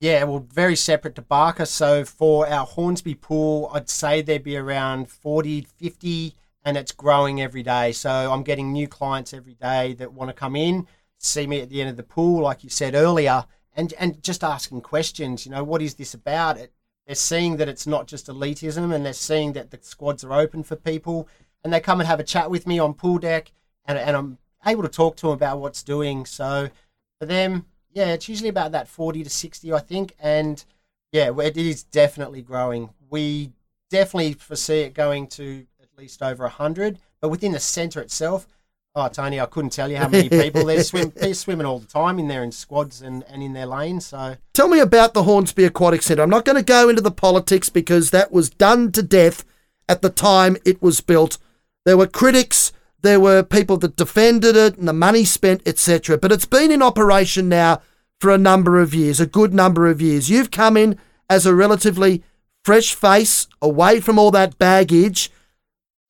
Yeah, 0.00 0.24
well, 0.24 0.46
very 0.50 0.74
separate 0.74 1.16
to 1.16 1.22
Barker. 1.22 1.66
So 1.66 2.02
for 2.06 2.48
our 2.48 2.64
Hornsby 2.64 3.16
pool, 3.16 3.70
I'd 3.74 3.90
say 3.90 4.22
there'd 4.22 4.42
be 4.42 4.56
around 4.56 5.10
40, 5.10 5.66
50, 5.76 6.34
and 6.64 6.76
it's 6.76 6.92
growing 6.92 7.40
every 7.40 7.62
day. 7.62 7.92
So 7.92 8.10
I'm 8.10 8.42
getting 8.42 8.72
new 8.72 8.88
clients 8.88 9.32
every 9.32 9.54
day 9.54 9.94
that 9.94 10.12
want 10.12 10.28
to 10.28 10.34
come 10.34 10.56
in, 10.56 10.86
see 11.18 11.46
me 11.46 11.60
at 11.60 11.70
the 11.70 11.80
end 11.80 11.90
of 11.90 11.96
the 11.96 12.02
pool, 12.02 12.42
like 12.42 12.62
you 12.62 12.70
said 12.70 12.94
earlier, 12.94 13.46
and, 13.74 13.94
and 13.98 14.22
just 14.22 14.44
asking 14.44 14.82
questions. 14.82 15.46
You 15.46 15.52
know, 15.52 15.64
what 15.64 15.82
is 15.82 15.94
this 15.94 16.14
about? 16.14 16.58
It, 16.58 16.72
they're 17.06 17.14
seeing 17.14 17.56
that 17.56 17.68
it's 17.68 17.86
not 17.86 18.06
just 18.06 18.26
elitism, 18.26 18.94
and 18.94 19.04
they're 19.04 19.12
seeing 19.12 19.54
that 19.54 19.70
the 19.70 19.78
squads 19.82 20.22
are 20.22 20.32
open 20.32 20.62
for 20.62 20.76
people, 20.76 21.28
and 21.64 21.72
they 21.72 21.80
come 21.80 22.00
and 22.00 22.06
have 22.06 22.20
a 22.20 22.24
chat 22.24 22.50
with 22.50 22.66
me 22.66 22.78
on 22.78 22.94
pool 22.94 23.18
deck 23.18 23.52
and, 23.90 23.98
and 23.98 24.16
I'm 24.16 24.38
able 24.66 24.82
to 24.82 24.88
talk 24.88 25.16
to 25.16 25.26
them 25.26 25.32
about 25.32 25.58
what's 25.58 25.82
doing. 25.82 26.24
So 26.26 26.70
for 27.18 27.26
them, 27.26 27.66
yeah, 27.92 28.12
it's 28.12 28.28
usually 28.28 28.48
about 28.48 28.72
that 28.72 28.88
40 28.88 29.24
to 29.24 29.30
60, 29.30 29.72
I 29.72 29.80
think. 29.80 30.14
And 30.20 30.64
yeah, 31.12 31.32
it 31.40 31.56
is 31.56 31.82
definitely 31.82 32.42
growing. 32.42 32.90
We 33.08 33.52
definitely 33.90 34.34
foresee 34.34 34.80
it 34.80 34.94
going 34.94 35.26
to 35.28 35.66
least 36.00 36.22
over 36.22 36.44
100. 36.44 36.98
But 37.20 37.28
within 37.28 37.52
the 37.52 37.60
centre 37.60 38.00
itself, 38.00 38.46
oh, 38.94 39.08
Tony, 39.08 39.38
I 39.38 39.46
couldn't 39.46 39.70
tell 39.70 39.90
you 39.90 39.98
how 39.98 40.08
many 40.08 40.28
people 40.28 40.64
they're, 40.64 40.82
swim, 40.82 41.12
they're 41.16 41.34
swimming 41.34 41.66
all 41.66 41.78
the 41.78 41.86
time 41.86 42.18
in 42.18 42.28
there 42.28 42.42
in 42.42 42.52
squads 42.52 43.02
and, 43.02 43.24
and 43.28 43.42
in 43.42 43.52
their 43.52 43.66
lanes. 43.66 44.06
So 44.06 44.36
tell 44.52 44.68
me 44.68 44.80
about 44.80 45.14
the 45.14 45.24
Hornsby 45.24 45.64
Aquatic 45.64 46.02
Centre. 46.02 46.22
I'm 46.22 46.30
not 46.30 46.44
going 46.44 46.56
to 46.56 46.62
go 46.62 46.88
into 46.88 47.02
the 47.02 47.10
politics 47.10 47.68
because 47.68 48.10
that 48.10 48.32
was 48.32 48.50
done 48.50 48.92
to 48.92 49.02
death 49.02 49.44
at 49.88 50.02
the 50.02 50.10
time 50.10 50.56
it 50.64 50.80
was 50.80 51.00
built. 51.00 51.38
There 51.84 51.96
were 51.96 52.06
critics 52.06 52.72
there 53.02 53.20
were 53.20 53.42
people 53.42 53.76
that 53.78 53.96
defended 53.96 54.56
it 54.56 54.76
and 54.76 54.86
the 54.86 54.92
money 54.92 55.24
spent, 55.24 55.66
etc. 55.66 56.18
But 56.18 56.32
it's 56.32 56.44
been 56.44 56.70
in 56.70 56.82
operation 56.82 57.48
now 57.48 57.80
for 58.20 58.30
a 58.30 58.38
number 58.38 58.80
of 58.80 58.94
years, 58.94 59.20
a 59.20 59.26
good 59.26 59.54
number 59.54 59.88
of 59.88 60.02
years. 60.02 60.28
You've 60.28 60.50
come 60.50 60.76
in 60.76 60.98
as 61.28 61.46
a 61.46 61.54
relatively 61.54 62.22
fresh 62.64 62.94
face, 62.94 63.46
away 63.62 64.00
from 64.00 64.18
all 64.18 64.30
that 64.32 64.58
baggage. 64.58 65.30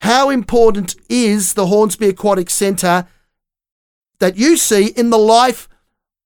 How 0.00 0.30
important 0.30 0.96
is 1.08 1.54
the 1.54 1.66
Hornsby 1.66 2.08
Aquatic 2.08 2.48
Centre 2.50 3.06
that 4.18 4.36
you 4.36 4.56
see 4.56 4.86
in 4.88 5.10
the 5.10 5.18
life 5.18 5.68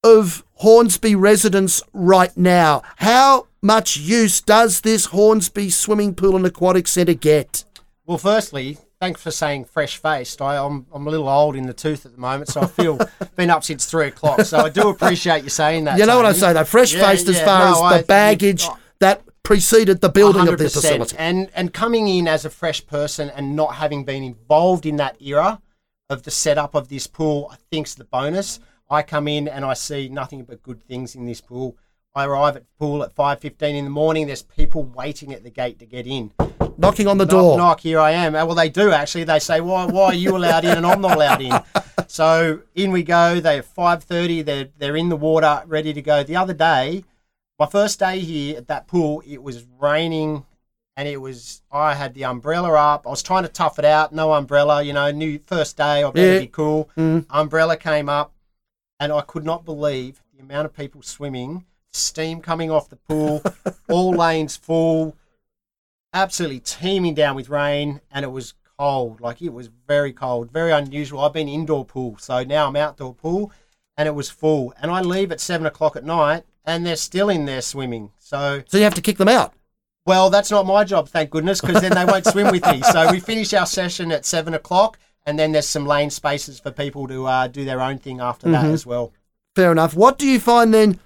of 0.02 0.44
Hornsby 0.54 1.14
residents 1.16 1.82
right 1.92 2.34
now? 2.36 2.82
How 2.96 3.48
much 3.62 3.96
use 3.96 4.40
does 4.40 4.82
this 4.82 5.06
Hornsby 5.06 5.70
Swimming 5.70 6.14
Pool 6.14 6.36
and 6.36 6.46
Aquatic 6.46 6.86
Centre 6.86 7.14
get? 7.14 7.64
Well, 8.06 8.18
firstly, 8.18 8.78
thanks 9.00 9.22
for 9.22 9.30
saying 9.32 9.64
fresh 9.64 9.96
faced. 9.96 10.40
I'm 10.40 10.86
I'm 10.92 11.06
a 11.06 11.10
little 11.10 11.28
old 11.28 11.56
in 11.56 11.66
the 11.66 11.72
tooth 11.72 12.06
at 12.06 12.12
the 12.12 12.18
moment, 12.20 12.50
so 12.50 12.60
I 12.60 12.66
feel 12.66 12.98
been 13.36 13.50
up 13.50 13.64
since 13.64 13.86
three 13.86 14.06
o'clock. 14.08 14.42
So 14.42 14.58
I 14.58 14.68
do 14.68 14.88
appreciate 14.90 15.42
you 15.42 15.50
saying 15.50 15.84
that. 15.84 15.98
You 15.98 16.06
know 16.06 16.16
what 16.16 16.26
I 16.26 16.30
Tony. 16.30 16.40
say 16.40 16.52
though, 16.52 16.64
fresh 16.64 16.92
faced 16.92 17.24
Yeah, 17.24 17.30
as 17.32 17.38
yeah, 17.38 17.44
far 17.44 17.58
no, 17.64 17.72
as 17.72 17.80
I- 17.92 17.98
the 17.98 18.04
baggage 18.04 18.64
you- 18.64 18.76
that 19.00 19.22
preceded 19.44 20.00
the 20.00 20.08
building 20.08 20.48
of 20.48 20.58
this 20.58 20.74
facility. 20.74 21.16
And 21.16 21.50
and 21.54 21.72
coming 21.72 22.08
in 22.08 22.26
as 22.26 22.44
a 22.44 22.50
fresh 22.50 22.84
person 22.84 23.30
and 23.30 23.54
not 23.54 23.76
having 23.76 24.04
been 24.04 24.24
involved 24.24 24.84
in 24.86 24.96
that 24.96 25.20
era 25.22 25.60
of 26.10 26.24
the 26.24 26.30
setup 26.32 26.74
of 26.74 26.88
this 26.88 27.06
pool, 27.06 27.48
I 27.52 27.56
think's 27.70 27.94
the 27.94 28.04
bonus. 28.04 28.58
I 28.90 29.02
come 29.02 29.28
in 29.28 29.46
and 29.46 29.64
I 29.64 29.74
see 29.74 30.08
nothing 30.08 30.44
but 30.44 30.62
good 30.62 30.82
things 30.82 31.14
in 31.14 31.26
this 31.26 31.40
pool. 31.40 31.76
I 32.14 32.26
arrive 32.26 32.56
at 32.56 32.62
the 32.62 32.68
pool 32.78 33.02
at 33.02 33.14
five 33.14 33.40
fifteen 33.40 33.76
in 33.76 33.84
the 33.84 33.90
morning. 33.90 34.26
There's 34.26 34.42
people 34.42 34.82
waiting 34.82 35.32
at 35.32 35.42
the 35.44 35.50
gate 35.50 35.78
to 35.78 35.86
get 35.86 36.06
in. 36.06 36.32
Knocking 36.76 37.06
on 37.06 37.18
the 37.18 37.24
knock, 37.24 37.30
door. 37.30 37.56
knock, 37.56 37.80
here 37.80 38.00
I 38.00 38.12
am. 38.12 38.34
Uh, 38.34 38.44
Well, 38.46 38.54
they 38.56 38.68
do 38.68 38.92
actually. 38.92 39.24
They 39.24 39.38
say, 39.38 39.60
why, 39.60 39.86
why 39.86 40.06
are 40.06 40.14
you 40.14 40.36
allowed 40.36 40.64
in 40.64 40.76
and 40.76 40.86
I'm 40.86 41.00
not 41.00 41.16
allowed 41.16 41.40
in? 41.40 41.60
So 42.08 42.60
in 42.74 42.92
we 42.92 43.02
go. 43.02 43.40
They're 43.40 43.62
five 43.62 44.04
thirty. 44.04 44.42
They're 44.42 44.68
they're 44.78 44.96
in 44.96 45.08
the 45.08 45.16
water, 45.16 45.62
ready 45.66 45.92
to 45.92 46.02
go. 46.02 46.22
The 46.22 46.36
other 46.36 46.54
day, 46.54 47.04
my 47.58 47.66
first 47.66 47.98
day 47.98 48.18
here 48.20 48.56
at 48.58 48.68
that 48.68 48.86
pool, 48.86 49.22
it 49.26 49.42
was 49.42 49.64
raining, 49.80 50.44
and 50.96 51.08
it 51.08 51.20
was 51.20 51.62
I 51.70 51.94
had 51.94 52.14
the 52.14 52.24
umbrella 52.24 52.72
up. 52.74 53.06
I 53.06 53.10
was 53.10 53.22
trying 53.22 53.42
to 53.44 53.48
tough 53.48 53.78
it 53.78 53.84
out. 53.84 54.12
No 54.12 54.32
umbrella, 54.32 54.82
you 54.82 54.92
know. 54.92 55.10
New 55.10 55.38
first 55.46 55.76
day. 55.76 56.02
I 56.02 56.10
better 56.10 56.34
Yeah. 56.34 56.38
be 56.40 56.46
cool. 56.46 56.90
Mm. 56.96 57.26
Umbrella 57.30 57.76
came 57.76 58.08
up, 58.08 58.32
and 59.00 59.12
I 59.12 59.20
could 59.22 59.44
not 59.44 59.64
believe 59.64 60.22
the 60.34 60.42
amount 60.42 60.66
of 60.66 60.74
people 60.76 61.02
swimming. 61.02 61.64
Steam 61.92 62.40
coming 62.40 62.70
off 62.72 62.88
the 62.88 62.96
pool, 62.96 63.42
all 63.88 64.10
lanes 64.12 64.56
full 64.56 65.16
absolutely 66.12 66.60
teeming 66.60 67.12
down 67.12 67.34
with 67.34 67.48
rain 67.48 68.00
and 68.12 68.24
it 68.24 68.28
was 68.28 68.54
cold 68.78 69.20
like 69.20 69.42
it 69.42 69.52
was 69.52 69.68
very 69.88 70.12
cold 70.12 70.48
very 70.52 70.70
unusual 70.70 71.18
i've 71.20 71.32
been 71.32 71.48
indoor 71.48 71.84
pool 71.84 72.16
so 72.18 72.44
now 72.44 72.68
i'm 72.68 72.76
outdoor 72.76 73.12
pool 73.12 73.50
and 73.96 74.06
it 74.06 74.14
was 74.14 74.30
full 74.30 74.72
and 74.80 74.92
i 74.92 75.00
leave 75.00 75.32
at 75.32 75.40
seven 75.40 75.66
o'clock 75.66 75.96
at 75.96 76.04
night 76.04 76.44
and 76.64 76.84
they're 76.86 76.96
still 76.96 77.28
in 77.28 77.44
there 77.46 77.60
swimming 77.62 78.10
so 78.18 78.62
So 78.66 78.78
you 78.78 78.84
have 78.84 78.94
to 78.94 79.02
kick 79.02 79.18
them 79.18 79.28
out. 79.28 79.52
well 80.06 80.30
that's 80.30 80.50
not 80.50 80.66
my 80.66 80.84
job 80.84 81.08
thank 81.08 81.30
goodness 81.30 81.60
because 81.60 81.80
then 81.82 81.94
they 81.94 82.04
won't 82.04 82.26
swim 82.26 82.50
with 82.50 82.64
me 82.66 82.82
so 82.82 83.10
we 83.10 83.20
finish 83.20 83.52
our 83.54 83.66
session 83.66 84.10
at 84.12 84.24
seven 84.24 84.54
o'clock 84.54 84.98
and 85.26 85.38
then 85.38 85.52
there's 85.52 85.68
some 85.68 85.86
lane 85.86 86.10
spaces 86.10 86.60
for 86.60 86.70
people 86.70 87.06
to 87.08 87.26
uh, 87.26 87.46
do 87.48 87.64
their 87.64 87.80
own 87.80 87.98
thing 87.98 88.20
after 88.20 88.50
that 88.50 88.64
as 88.66 88.84
well 88.86 89.12
Fair 89.56 89.70
enough. 89.70 89.94
What 89.94 90.18
do 90.18 90.26
you 90.26 90.40
find 90.40 90.74
then, 90.74 90.98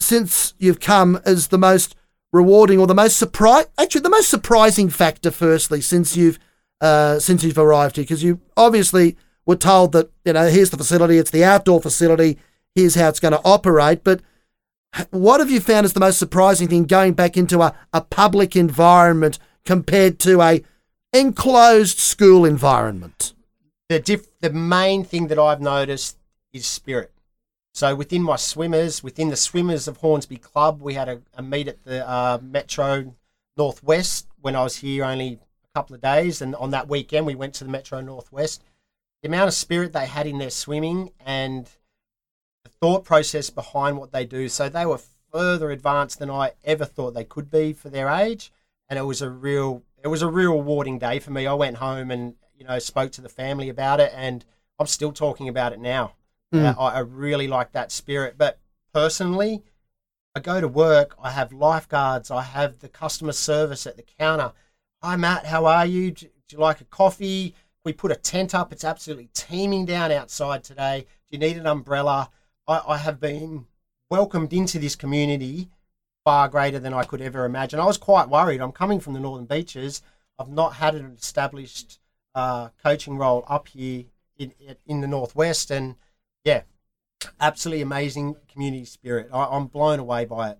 since 0.00 0.54
you've 0.58 0.80
come, 0.80 1.20
as 1.24 1.48
the 1.48 1.58
most 1.58 1.94
rewarding 2.32 2.78
or 2.78 2.86
the 2.88 2.94
most 2.96 3.16
surprise? 3.16 3.66
Actually, 3.78 4.00
the 4.00 4.10
most 4.10 4.28
surprising 4.28 4.88
factor. 4.90 5.30
Firstly, 5.30 5.80
since 5.80 6.16
you've 6.16 6.38
uh, 6.80 7.18
since 7.20 7.44
you've 7.44 7.56
arrived 7.58 7.94
here, 7.96 8.02
because 8.02 8.22
you 8.24 8.40
obviously 8.56 9.16
were 9.46 9.54
told 9.56 9.92
that 9.92 10.10
you 10.24 10.32
know 10.32 10.48
here's 10.48 10.70
the 10.70 10.76
facility, 10.76 11.16
it's 11.18 11.30
the 11.30 11.44
outdoor 11.44 11.80
facility, 11.80 12.38
here's 12.74 12.96
how 12.96 13.08
it's 13.08 13.20
going 13.20 13.32
to 13.32 13.40
operate. 13.44 14.02
But 14.02 14.20
what 15.10 15.40
have 15.40 15.50
you 15.50 15.60
found 15.60 15.86
is 15.86 15.92
the 15.92 16.00
most 16.00 16.18
surprising 16.18 16.68
thing 16.68 16.84
going 16.84 17.14
back 17.14 17.36
into 17.36 17.62
a, 17.62 17.74
a 17.92 18.00
public 18.00 18.56
environment 18.56 19.38
compared 19.64 20.18
to 20.20 20.40
a 20.42 20.62
enclosed 21.12 21.98
school 21.98 22.44
environment? 22.44 23.34
the 23.88 23.98
diff- 23.98 24.38
the 24.40 24.50
main 24.50 25.02
thing 25.02 25.28
that 25.28 25.38
I've 25.38 25.60
noticed 25.60 26.18
is 26.52 26.66
spirit. 26.66 27.12
So 27.74 27.94
within 27.94 28.22
my 28.22 28.36
swimmers, 28.36 29.02
within 29.02 29.28
the 29.28 29.36
swimmers 29.36 29.88
of 29.88 29.98
Hornsby 29.98 30.38
Club, 30.38 30.82
we 30.82 30.94
had 30.94 31.08
a, 31.08 31.22
a 31.34 31.42
meet 31.42 31.68
at 31.68 31.84
the 31.84 32.08
uh, 32.08 32.38
Metro 32.42 33.14
Northwest 33.56 34.26
when 34.40 34.56
I 34.56 34.62
was 34.62 34.76
here 34.76 35.04
only 35.04 35.38
a 35.64 35.78
couple 35.78 35.94
of 35.94 36.02
days, 36.02 36.42
and 36.42 36.54
on 36.56 36.70
that 36.70 36.88
weekend 36.88 37.26
we 37.26 37.34
went 37.34 37.54
to 37.54 37.64
the 37.64 37.70
Metro 37.70 38.00
Northwest. 38.00 38.62
The 39.22 39.28
amount 39.28 39.48
of 39.48 39.54
spirit 39.54 39.92
they 39.92 40.06
had 40.06 40.26
in 40.26 40.38
their 40.38 40.50
swimming 40.50 41.10
and 41.24 41.68
the 42.68 42.86
thought 42.86 43.04
process 43.04 43.50
behind 43.50 43.96
what 43.96 44.12
they 44.12 44.24
do, 44.24 44.48
so 44.48 44.68
they 44.68 44.86
were 44.86 45.00
further 45.32 45.70
advanced 45.70 46.18
than 46.18 46.30
I 46.30 46.52
ever 46.64 46.84
thought 46.84 47.14
they 47.14 47.24
could 47.24 47.50
be 47.50 47.72
for 47.72 47.88
their 47.88 48.08
age, 48.08 48.52
and 48.88 48.98
it 48.98 49.02
was 49.02 49.22
a 49.22 49.30
real 49.30 49.82
it 50.02 50.08
was 50.08 50.22
a 50.22 50.28
real 50.28 50.52
rewarding 50.52 50.98
day 50.98 51.18
for 51.18 51.30
me. 51.30 51.46
I 51.46 51.54
went 51.54 51.78
home 51.78 52.10
and 52.10 52.34
you 52.56 52.64
know 52.64 52.78
spoke 52.78 53.12
to 53.12 53.20
the 53.20 53.28
family 53.28 53.68
about 53.68 54.00
it, 54.00 54.12
and 54.14 54.44
I'm 54.78 54.86
still 54.86 55.12
talking 55.12 55.48
about 55.48 55.72
it 55.72 55.80
now. 55.80 56.14
Uh, 56.52 56.74
I, 56.78 56.88
I 56.96 56.98
really 57.00 57.48
like 57.48 57.72
that 57.72 57.92
spirit. 57.92 58.36
But 58.38 58.58
personally, 58.94 59.62
I 60.34 60.40
go 60.40 60.60
to 60.60 60.68
work, 60.68 61.14
I 61.22 61.30
have 61.30 61.52
lifeguards, 61.52 62.30
I 62.30 62.42
have 62.42 62.78
the 62.78 62.88
customer 62.88 63.32
service 63.32 63.86
at 63.86 63.96
the 63.96 64.04
counter. 64.18 64.52
Hi, 65.02 65.16
Matt, 65.16 65.46
how 65.46 65.66
are 65.66 65.84
you? 65.84 66.12
Do, 66.12 66.26
do 66.26 66.56
you 66.56 66.58
like 66.58 66.80
a 66.80 66.84
coffee? 66.84 67.54
We 67.84 67.92
put 67.92 68.12
a 68.12 68.16
tent 68.16 68.54
up. 68.54 68.72
It's 68.72 68.84
absolutely 68.84 69.28
teeming 69.34 69.84
down 69.84 70.10
outside 70.10 70.64
today. 70.64 71.06
Do 71.30 71.36
you 71.36 71.38
need 71.38 71.58
an 71.58 71.66
umbrella? 71.66 72.30
I, 72.68 72.82
I 72.86 72.96
have 72.98 73.18
been 73.18 73.66
welcomed 74.10 74.52
into 74.52 74.78
this 74.78 74.94
community 74.94 75.68
far 76.24 76.48
greater 76.48 76.78
than 76.78 76.92
I 76.92 77.04
could 77.04 77.22
ever 77.22 77.44
imagine. 77.44 77.80
I 77.80 77.86
was 77.86 77.96
quite 77.96 78.28
worried. 78.28 78.60
I'm 78.60 78.72
coming 78.72 79.00
from 79.00 79.14
the 79.14 79.20
Northern 79.20 79.46
Beaches. 79.46 80.02
I've 80.38 80.50
not 80.50 80.74
had 80.74 80.94
an 80.94 81.16
established 81.18 81.98
uh, 82.34 82.68
coaching 82.82 83.16
role 83.16 83.44
up 83.48 83.68
here 83.68 84.04
in, 84.38 84.52
in 84.86 85.00
the 85.00 85.08
Northwest. 85.08 85.70
And 85.70 85.96
yeah, 86.44 86.62
absolutely 87.40 87.82
amazing 87.82 88.36
community 88.52 88.84
spirit. 88.84 89.30
I, 89.32 89.44
I'm 89.44 89.66
blown 89.66 89.98
away 89.98 90.26
by 90.26 90.50
it. 90.50 90.58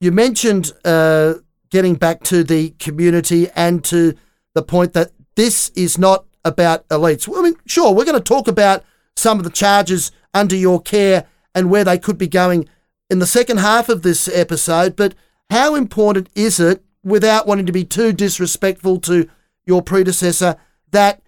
You 0.00 0.12
mentioned 0.12 0.72
uh, 0.84 1.34
getting 1.70 1.94
back 1.94 2.22
to 2.24 2.44
the 2.44 2.70
community 2.78 3.48
and 3.56 3.82
to 3.84 4.14
the 4.54 4.62
point 4.62 4.92
that 4.92 5.12
this 5.34 5.70
is 5.70 5.98
not 5.98 6.26
about 6.44 6.86
elites. 6.88 7.28
I 7.34 7.42
mean, 7.42 7.56
sure, 7.66 7.92
we're 7.92 8.04
going 8.04 8.18
to 8.18 8.24
talk 8.24 8.46
about 8.46 8.84
some 9.16 9.38
of 9.38 9.44
the 9.44 9.50
charges 9.50 10.12
under 10.34 10.54
your 10.54 10.80
care 10.80 11.26
and 11.56 11.70
where 11.70 11.84
they 11.84 11.98
could 11.98 12.18
be 12.18 12.28
going 12.28 12.68
in 13.08 13.18
the 13.18 13.26
second 13.26 13.56
half 13.56 13.88
of 13.88 14.02
this 14.02 14.28
episode, 14.28 14.94
but 14.94 15.14
how 15.50 15.74
important 15.74 16.28
is 16.34 16.60
it, 16.60 16.84
without 17.02 17.46
wanting 17.46 17.66
to 17.66 17.72
be 17.72 17.84
too 17.84 18.12
disrespectful 18.12 19.00
to 19.00 19.28
your 19.64 19.80
predecessor, 19.80 20.56
that 20.90 21.22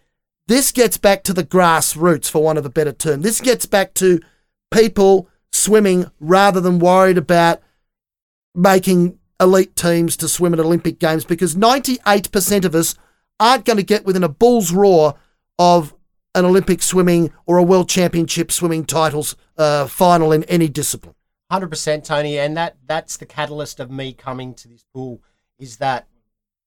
this 0.47 0.71
gets 0.71 0.99
back 0.99 1.25
to 1.25 1.33
the 1.33 1.45
grassroots, 1.45 2.31
for 2.31 2.43
want 2.43 2.59
of 2.59 2.67
a 2.67 2.71
better 2.71 2.93
term? 2.93 3.23
This 3.23 3.41
gets 3.41 3.65
back 3.65 3.95
to 3.95 4.21
people 4.71 5.29
swimming 5.51 6.11
rather 6.21 6.61
than 6.61 6.79
worried 6.79 7.17
about 7.17 7.63
making 8.55 9.19
elite 9.41 9.77
teams 9.77 10.17
to 10.19 10.29
swim 10.29 10.53
at 10.53 10.61
Olympic 10.61 10.99
Games 10.99 11.25
because 11.25 11.55
98% 11.55 12.65
of 12.65 12.75
us 12.75 12.97
aren't 13.41 13.65
going 13.65 13.77
to 13.77 13.83
get 13.83 14.05
within 14.05 14.25
a 14.25 14.29
bull's 14.29 14.73
roar 14.73 15.15
of 15.59 15.95
an 16.39 16.45
Olympic 16.45 16.83
swimming 16.83 17.33
or 17.47 17.59
a 17.59 17.63
world 17.63 17.89
championship 17.89 18.53
swimming 18.53 18.85
titles 18.85 19.37
uh, 19.57 19.87
final 19.87 20.33
in 20.33 20.45
any 20.45 20.69
discipline. 20.69 21.15
Hundred 21.51 21.69
percent, 21.69 22.05
Tony, 22.05 22.39
and 22.39 22.57
that 22.57 22.77
that's 22.87 23.17
the 23.17 23.27
catalyst 23.27 23.81
of 23.81 23.91
me 23.91 24.13
coming 24.13 24.55
to 24.55 24.69
this 24.69 24.85
pool 24.95 25.23
is 25.59 25.79
that 25.79 26.07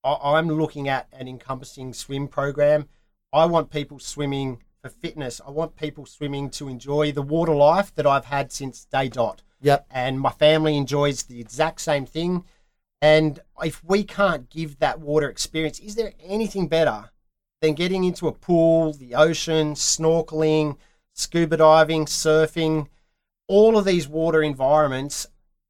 I'm 0.04 0.48
looking 0.50 0.90
at 0.90 1.08
an 1.14 1.28
encompassing 1.28 1.94
swim 1.94 2.28
program. 2.28 2.90
I 3.32 3.46
want 3.46 3.70
people 3.70 4.00
swimming 4.00 4.64
for 4.82 4.90
fitness. 4.90 5.40
I 5.46 5.52
want 5.52 5.76
people 5.76 6.06
swimming 6.06 6.50
to 6.52 6.68
enjoy 6.68 7.12
the 7.12 7.22
water 7.22 7.54
life 7.54 7.94
that 7.96 8.08
I've 8.08 8.26
had 8.26 8.52
since 8.52 8.86
day 8.86 9.08
dot. 9.10 9.44
Yep. 9.64 9.86
and 9.92 10.20
my 10.20 10.32
family 10.32 10.76
enjoys 10.76 11.22
the 11.22 11.40
exact 11.40 11.82
same 11.82 12.08
thing. 12.08 12.46
And 13.00 13.40
if 13.64 13.84
we 13.84 14.04
can't 14.04 14.50
give 14.50 14.80
that 14.80 15.00
water 15.00 15.30
experience, 15.30 15.80
is 15.80 15.94
there 15.94 16.14
anything 16.24 16.68
better 16.68 17.11
than 17.62 17.74
getting 17.76 18.04
into 18.04 18.28
a 18.28 18.32
pool, 18.32 18.92
the 18.94 19.14
ocean, 19.16 19.76
snorkeling, 19.76 20.78
scuba 21.14 21.58
diving, 21.58 22.06
surfing? 22.06 22.88
All 23.48 23.78
of 23.78 23.86
these 23.86 24.08
water 24.08 24.42
environments 24.42 25.28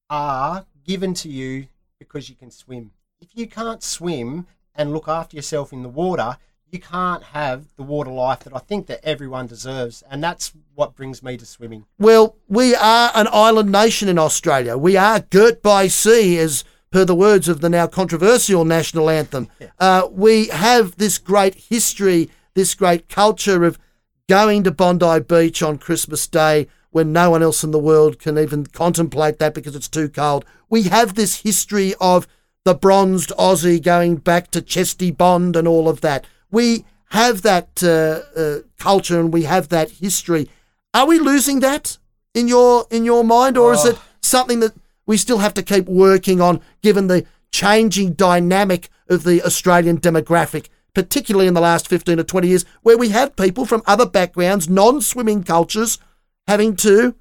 are 0.09 0.65
given 0.85 1.13
to 1.15 1.29
you 1.29 1.67
because 1.99 2.29
you 2.29 2.35
can 2.35 2.49
swim. 2.49 2.91
If 3.19 3.29
you 3.33 3.47
can't 3.47 3.83
swim 3.83 4.47
and 4.73 4.93
look 4.93 5.07
after 5.07 5.35
yourself 5.35 5.73
in 5.73 5.83
the 5.83 5.89
water, 5.89 6.37
you 6.71 6.79
can't 6.79 7.23
have 7.23 7.65
the 7.75 7.83
water 7.83 8.09
life 8.09 8.39
that 8.45 8.55
I 8.55 8.59
think 8.59 8.87
that 8.87 9.03
everyone 9.03 9.47
deserves. 9.47 10.03
And 10.09 10.23
that's 10.23 10.53
what 10.73 10.95
brings 10.95 11.21
me 11.21 11.35
to 11.35 11.45
swimming. 11.45 11.85
Well, 11.99 12.37
we 12.47 12.73
are 12.73 13.11
an 13.13 13.27
island 13.31 13.71
nation 13.71 14.07
in 14.07 14.17
Australia. 14.17 14.77
We 14.77 14.95
are 14.95 15.19
girt 15.19 15.61
by 15.61 15.87
sea, 15.87 16.37
as 16.37 16.63
per 16.91 17.05
the 17.05 17.15
words 17.15 17.47
of 17.47 17.61
the 17.61 17.69
now 17.69 17.87
controversial 17.87 18.65
national 18.65 19.09
anthem. 19.09 19.47
Uh, 19.79 20.07
we 20.11 20.47
have 20.47 20.97
this 20.97 21.17
great 21.17 21.55
history, 21.55 22.29
this 22.53 22.75
great 22.75 23.09
culture 23.09 23.63
of 23.63 23.79
going 24.27 24.63
to 24.63 24.71
Bondi 24.71 25.19
Beach 25.21 25.63
on 25.63 25.77
Christmas 25.77 26.27
Day 26.27 26.67
when 26.91 27.13
no 27.13 27.29
one 27.29 27.41
else 27.41 27.63
in 27.63 27.71
the 27.71 27.79
world 27.79 28.19
can 28.19 28.37
even 28.37 28.65
contemplate 28.65 29.39
that 29.39 29.53
because 29.53 29.75
it's 29.75 29.87
too 29.87 30.09
cold. 30.09 30.45
We 30.69 30.83
have 30.83 31.15
this 31.15 31.41
history 31.41 31.93
of 32.01 32.27
the 32.65 32.75
bronzed 32.75 33.31
Aussie 33.39 33.81
going 33.81 34.17
back 34.17 34.51
to 34.51 34.61
Chesty 34.61 35.09
Bond 35.09 35.55
and 35.55 35.67
all 35.67 35.87
of 35.87 36.01
that. 36.01 36.25
We 36.51 36.85
have 37.09 37.41
that 37.41 37.81
uh, 37.81 38.39
uh, 38.39 38.59
culture 38.77 39.19
and 39.19 39.33
we 39.33 39.43
have 39.43 39.69
that 39.69 39.91
history. 39.91 40.49
Are 40.93 41.07
we 41.07 41.19
losing 41.19 41.61
that 41.61 41.97
in 42.33 42.47
your 42.47 42.85
in 42.89 43.05
your 43.05 43.23
mind, 43.23 43.57
or 43.57 43.73
is 43.73 43.85
it 43.85 43.97
something 44.21 44.59
that 44.61 44.73
we 45.05 45.17
still 45.17 45.39
have 45.39 45.53
to 45.55 45.63
keep 45.63 45.87
working 45.87 46.41
on, 46.41 46.61
given 46.81 47.07
the 47.07 47.25
changing 47.51 48.13
dynamic 48.13 48.89
of 49.09 49.23
the 49.23 49.41
Australian 49.43 49.99
demographic, 49.99 50.69
particularly 50.93 51.47
in 51.47 51.53
the 51.53 51.61
last 51.61 51.87
15 51.87 52.19
or 52.19 52.23
20 52.23 52.47
years, 52.47 52.65
where 52.81 52.97
we 52.97 53.09
have 53.09 53.35
people 53.35 53.65
from 53.65 53.81
other 53.85 54.05
backgrounds, 54.05 54.69
non 54.69 55.01
swimming 55.01 55.43
cultures, 55.43 55.99
having 56.47 56.75
to 56.77 57.15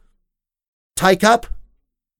take 0.96 1.24
up 1.24 1.46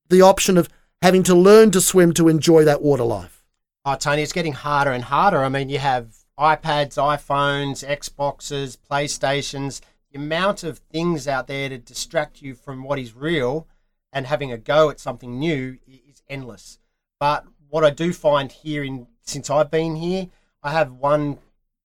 the 0.09 0.23
option 0.23 0.57
of 0.59 0.69
having 1.03 1.23
to 1.23 1.35
learn 1.35 1.71
to 1.71 1.81
swim 1.81 2.13
to 2.15 2.29
enjoy 2.29 2.65
that 2.65 2.83
water 2.83 3.05
life? 3.05 3.45
Oh, 3.85 3.95
Tony, 3.95 4.23
it's 4.23 4.33
getting 4.33 4.53
harder 4.53 4.93
and 4.93 5.05
harder. 5.05 5.43
I 5.43 5.49
mean, 5.49 5.71
you 5.71 5.79
have 5.79 6.15
iPads, 6.39 6.97
iPhones, 6.97 7.87
Xboxes, 7.87 8.77
PlayStations, 8.91 9.81
the 10.13 10.19
amount 10.19 10.65
of 10.65 10.79
things 10.79 11.29
out 11.29 11.47
there 11.47 11.69
to 11.69 11.79
distract 11.79 12.43
you 12.43 12.55
from 12.55 12.83
what 12.83 12.99
is 12.99 13.15
real 13.15 13.67
and 14.13 14.27
having 14.27 14.53
a 14.53 14.59
go 14.59 14.91
at 14.91 15.01
something 15.01 15.39
new 15.39 15.79
is 15.87 16.23
endless. 16.29 16.79
But 17.19 17.45
what 17.69 17.85
I 17.85 17.91
do 17.91 18.13
find 18.13 18.51
here 18.51 18.83
in 18.83 19.07
since 19.23 19.51
I've 19.51 19.71
been 19.71 19.97
here, 19.97 20.29
I 20.63 20.73
have 20.73 20.93
one 20.93 21.39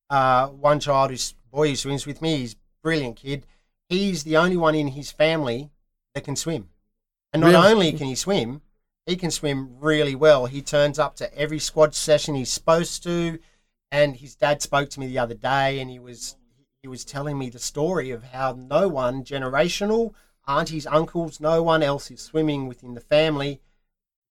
uh, 0.10 0.48
one 0.48 0.79
child 0.79 1.12
who's 1.12 1.34
boy 1.51 1.70
who 1.70 1.75
swims 1.75 2.05
with 2.05 2.22
me. 2.22 2.38
He's 2.38 2.53
a 2.53 2.58
brilliant 2.82 3.17
kid. 3.17 3.46
He's 3.89 4.24
the 4.24 4.38
only 4.38 4.58
one 4.58 4.75
in 4.75 4.89
his 4.89 5.12
family 5.12 5.70
that 6.13 6.24
can 6.24 6.36
swim. 6.36 6.70
And 7.34 7.41
not 7.41 7.50
Really? 7.50 7.67
only 7.67 7.91
can 7.94 8.08
he 8.08 8.15
swim, 8.15 8.62
he 9.05 9.15
can 9.15 9.29
swim 9.29 9.77
really 9.79 10.15
well. 10.15 10.46
He 10.48 10.62
turns 10.62 10.98
up 10.98 11.15
to 11.17 11.38
every 11.38 11.60
squad 11.60 11.94
session 11.94 12.34
he's 12.36 12.51
supposed 12.51 13.03
to. 13.03 13.39
And 13.91 14.15
his 14.15 14.36
dad 14.36 14.62
spoke 14.62 14.89
to 14.91 15.00
me 15.00 15.08
the 15.08 15.20
other 15.20 15.36
day, 15.36 15.79
and 15.79 15.89
he 15.89 16.00
was 16.00 16.36
he 16.82 16.88
was 16.88 17.05
telling 17.05 17.38
me 17.38 17.50
the 17.50 17.60
story 17.60 18.12
of 18.12 18.24
how 18.24 18.53
no 18.53 18.88
one 18.88 19.24
generational, 19.24 20.13
aunties, 20.47 20.87
uncles, 20.87 21.39
no 21.39 21.61
one 21.63 21.83
else 21.83 22.11
is 22.11 22.21
swimming 22.21 22.67
within 22.67 22.93
the 22.93 23.01
family 23.01 23.61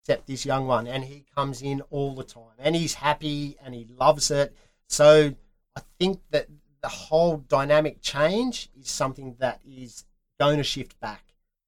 except 0.01 0.27
this 0.27 0.45
young 0.45 0.67
one, 0.67 0.85
and 0.85 1.05
he 1.05 1.23
comes 1.33 1.61
in 1.61 1.81
all 1.89 2.13
the 2.13 2.25
time, 2.25 2.57
and 2.59 2.75
he's 2.75 2.95
happy 2.95 3.55
and 3.63 3.73
he 3.73 3.87
loves 3.97 4.29
it. 4.31 4.53
So 4.87 5.33
I 5.77 5.81
think 5.97 6.19
that 6.31 6.47
the 6.81 6.89
whole 6.89 7.37
dynamic 7.37 8.01
change 8.01 8.69
is 8.77 8.89
something 8.89 9.37
that 9.39 9.61
is 9.65 10.03
going 10.37 10.57
to 10.57 10.63
shift 10.63 10.99
back. 10.99 11.23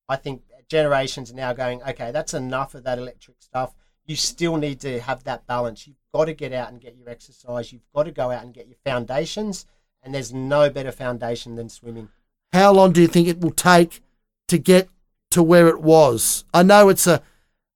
I 0.09 0.17
think 0.17 0.41
generations 0.67 1.31
are 1.31 1.35
now 1.35 1.53
going, 1.53 1.81
okay, 1.83 2.11
that's 2.11 2.33
enough 2.33 2.75
of 2.75 2.83
that 2.83 2.97
electric 2.97 3.37
stuff. 3.39 3.73
You 4.05 4.17
still 4.17 4.57
need 4.57 4.81
to 4.81 4.99
have 4.99 5.23
that 5.23 5.47
balance. 5.47 5.87
You've 5.87 5.95
got 6.13 6.25
to 6.25 6.33
get 6.33 6.51
out 6.51 6.69
and 6.69 6.81
get 6.81 6.97
your 6.97 7.09
exercise. 7.09 7.71
You've 7.71 7.89
got 7.95 8.03
to 8.03 8.11
go 8.11 8.31
out 8.31 8.43
and 8.43 8.53
get 8.53 8.67
your 8.67 8.77
foundations. 8.83 9.65
And 10.03 10.13
there's 10.13 10.33
no 10.33 10.69
better 10.69 10.91
foundation 10.91 11.55
than 11.55 11.69
swimming. 11.69 12.09
How 12.53 12.73
long 12.73 12.91
do 12.91 13.01
you 13.01 13.07
think 13.07 13.27
it 13.27 13.39
will 13.39 13.51
take 13.51 14.01
to 14.47 14.57
get 14.57 14.89
to 15.31 15.43
where 15.43 15.67
it 15.67 15.81
was? 15.81 16.45
I 16.53 16.63
know 16.63 16.89
it's 16.89 17.07
a, 17.07 17.21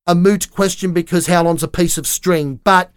a 0.08 0.16
moot 0.16 0.52
question 0.52 0.94
because 0.94 1.28
how 1.28 1.44
long's 1.44 1.64
a 1.64 1.68
piece 1.68 1.98
of 1.98 2.08
string, 2.08 2.60
but 2.64 2.92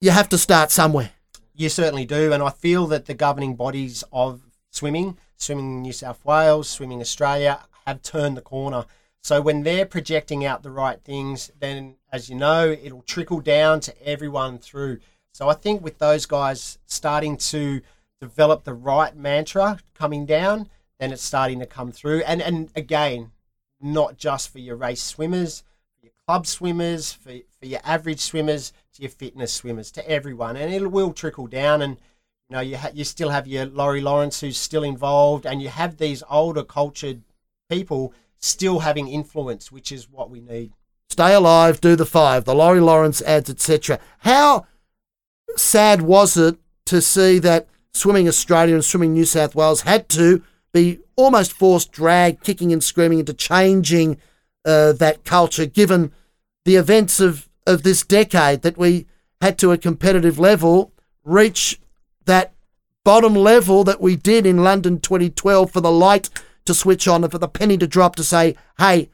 you 0.00 0.10
have 0.10 0.28
to 0.30 0.38
start 0.38 0.70
somewhere. 0.70 1.10
You 1.54 1.68
certainly 1.68 2.04
do, 2.04 2.32
and 2.32 2.42
I 2.42 2.50
feel 2.50 2.86
that 2.88 3.06
the 3.06 3.14
governing 3.14 3.56
bodies 3.56 4.04
of 4.12 4.42
swimming, 4.70 5.16
Swimming 5.36 5.82
New 5.82 5.92
South 5.92 6.24
Wales, 6.24 6.68
Swimming 6.68 7.00
Australia, 7.00 7.60
have 7.86 8.02
turned 8.02 8.36
the 8.36 8.42
corner. 8.42 8.86
So 9.22 9.40
when 9.40 9.62
they're 9.62 9.86
projecting 9.86 10.44
out 10.44 10.62
the 10.62 10.70
right 10.70 11.00
things, 11.02 11.50
then 11.58 11.96
as 12.12 12.28
you 12.28 12.36
know, 12.36 12.70
it'll 12.70 13.02
trickle 13.02 13.40
down 13.40 13.80
to 13.80 14.06
everyone 14.06 14.58
through. 14.58 15.00
So 15.32 15.48
I 15.48 15.54
think 15.54 15.82
with 15.82 15.98
those 15.98 16.26
guys 16.26 16.78
starting 16.86 17.36
to 17.38 17.80
develop 18.20 18.64
the 18.64 18.74
right 18.74 19.14
mantra 19.14 19.78
coming 19.94 20.26
down, 20.26 20.70
then 20.98 21.12
it's 21.12 21.22
starting 21.22 21.60
to 21.60 21.66
come 21.66 21.92
through. 21.92 22.22
And 22.22 22.40
and 22.40 22.70
again, 22.74 23.32
not 23.80 24.16
just 24.16 24.50
for 24.50 24.58
your 24.58 24.76
race 24.76 25.02
swimmers, 25.02 25.62
for 25.98 26.06
your 26.06 26.12
club 26.26 26.46
swimmers, 26.46 27.12
for, 27.12 27.32
for 27.58 27.66
your 27.66 27.80
average 27.84 28.20
swimmers, 28.20 28.72
to 28.94 29.02
your 29.02 29.10
fitness 29.10 29.52
swimmers, 29.52 29.90
to 29.92 30.08
everyone. 30.08 30.56
And 30.56 30.72
it 30.72 30.90
will 30.90 31.12
trickle 31.12 31.46
down. 31.46 31.82
And, 31.82 31.96
you 32.48 32.56
know, 32.56 32.60
you, 32.60 32.76
ha- 32.76 32.90
you 32.94 33.04
still 33.04 33.30
have 33.30 33.46
your 33.46 33.66
Laurie 33.66 34.00
Lawrence 34.00 34.40
who's 34.40 34.58
still 34.58 34.82
involved, 34.82 35.46
and 35.46 35.60
you 35.62 35.68
have 35.68 35.96
these 35.96 36.22
older 36.30 36.62
cultured 36.62 37.22
people 37.68 38.12
still 38.38 38.80
having 38.80 39.08
influence, 39.08 39.72
which 39.72 39.90
is 39.90 40.08
what 40.08 40.30
we 40.30 40.40
need. 40.40 40.72
Stay 41.08 41.34
alive, 41.34 41.80
do 41.80 41.96
the 41.96 42.06
five, 42.06 42.44
the 42.44 42.54
Laurie 42.54 42.80
Lawrence 42.80 43.22
ads, 43.22 43.48
etc. 43.48 43.98
How 44.18 44.66
sad 45.56 46.02
was 46.02 46.36
it 46.36 46.56
to 46.86 47.00
see 47.00 47.38
that 47.38 47.68
Swimming 47.92 48.28
Australia 48.28 48.74
and 48.74 48.84
Swimming 48.84 49.14
New 49.14 49.24
South 49.24 49.54
Wales 49.54 49.82
had 49.82 50.08
to 50.10 50.42
be 50.76 50.98
almost 51.16 51.52
forced 51.52 51.90
drag, 51.92 52.42
kicking 52.42 52.72
and 52.72 52.84
screaming 52.84 53.20
into 53.20 53.32
changing 53.32 54.18
uh, 54.64 54.92
that 54.92 55.24
culture, 55.24 55.66
given 55.66 56.12
the 56.64 56.76
events 56.76 57.20
of, 57.20 57.48
of 57.66 57.82
this 57.82 58.04
decade 58.04 58.62
that 58.62 58.76
we 58.76 59.06
had 59.40 59.58
to 59.58 59.72
a 59.72 59.78
competitive 59.78 60.38
level 60.38 60.92
reach 61.24 61.80
that 62.24 62.52
bottom 63.04 63.34
level 63.34 63.84
that 63.84 64.00
we 64.00 64.16
did 64.16 64.44
in 64.44 64.64
London 64.64 65.00
2012 65.00 65.70
for 65.70 65.80
the 65.80 65.90
light 65.90 66.28
to 66.64 66.74
switch 66.74 67.06
on 67.06 67.22
and 67.22 67.30
for 67.32 67.38
the 67.38 67.48
penny 67.48 67.78
to 67.78 67.86
drop 67.86 68.16
to 68.16 68.24
say, 68.24 68.56
hey, 68.78 69.08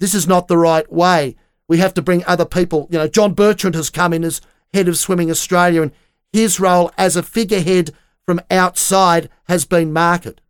this 0.00 0.14
is 0.14 0.26
not 0.26 0.48
the 0.48 0.58
right 0.58 0.90
way. 0.90 1.36
We 1.68 1.78
have 1.78 1.94
to 1.94 2.02
bring 2.02 2.24
other 2.24 2.44
people. 2.44 2.88
You 2.90 2.98
know, 2.98 3.08
John 3.08 3.34
Bertrand 3.34 3.74
has 3.74 3.90
come 3.90 4.12
in 4.12 4.24
as 4.24 4.40
head 4.72 4.88
of 4.88 4.98
Swimming 4.98 5.30
Australia, 5.30 5.82
and 5.82 5.92
his 6.32 6.60
role 6.60 6.90
as 6.96 7.16
a 7.16 7.22
figurehead 7.22 7.92
from 8.24 8.40
outside 8.50 9.28
has 9.48 9.64
been 9.64 9.92
marketed. 9.92 10.40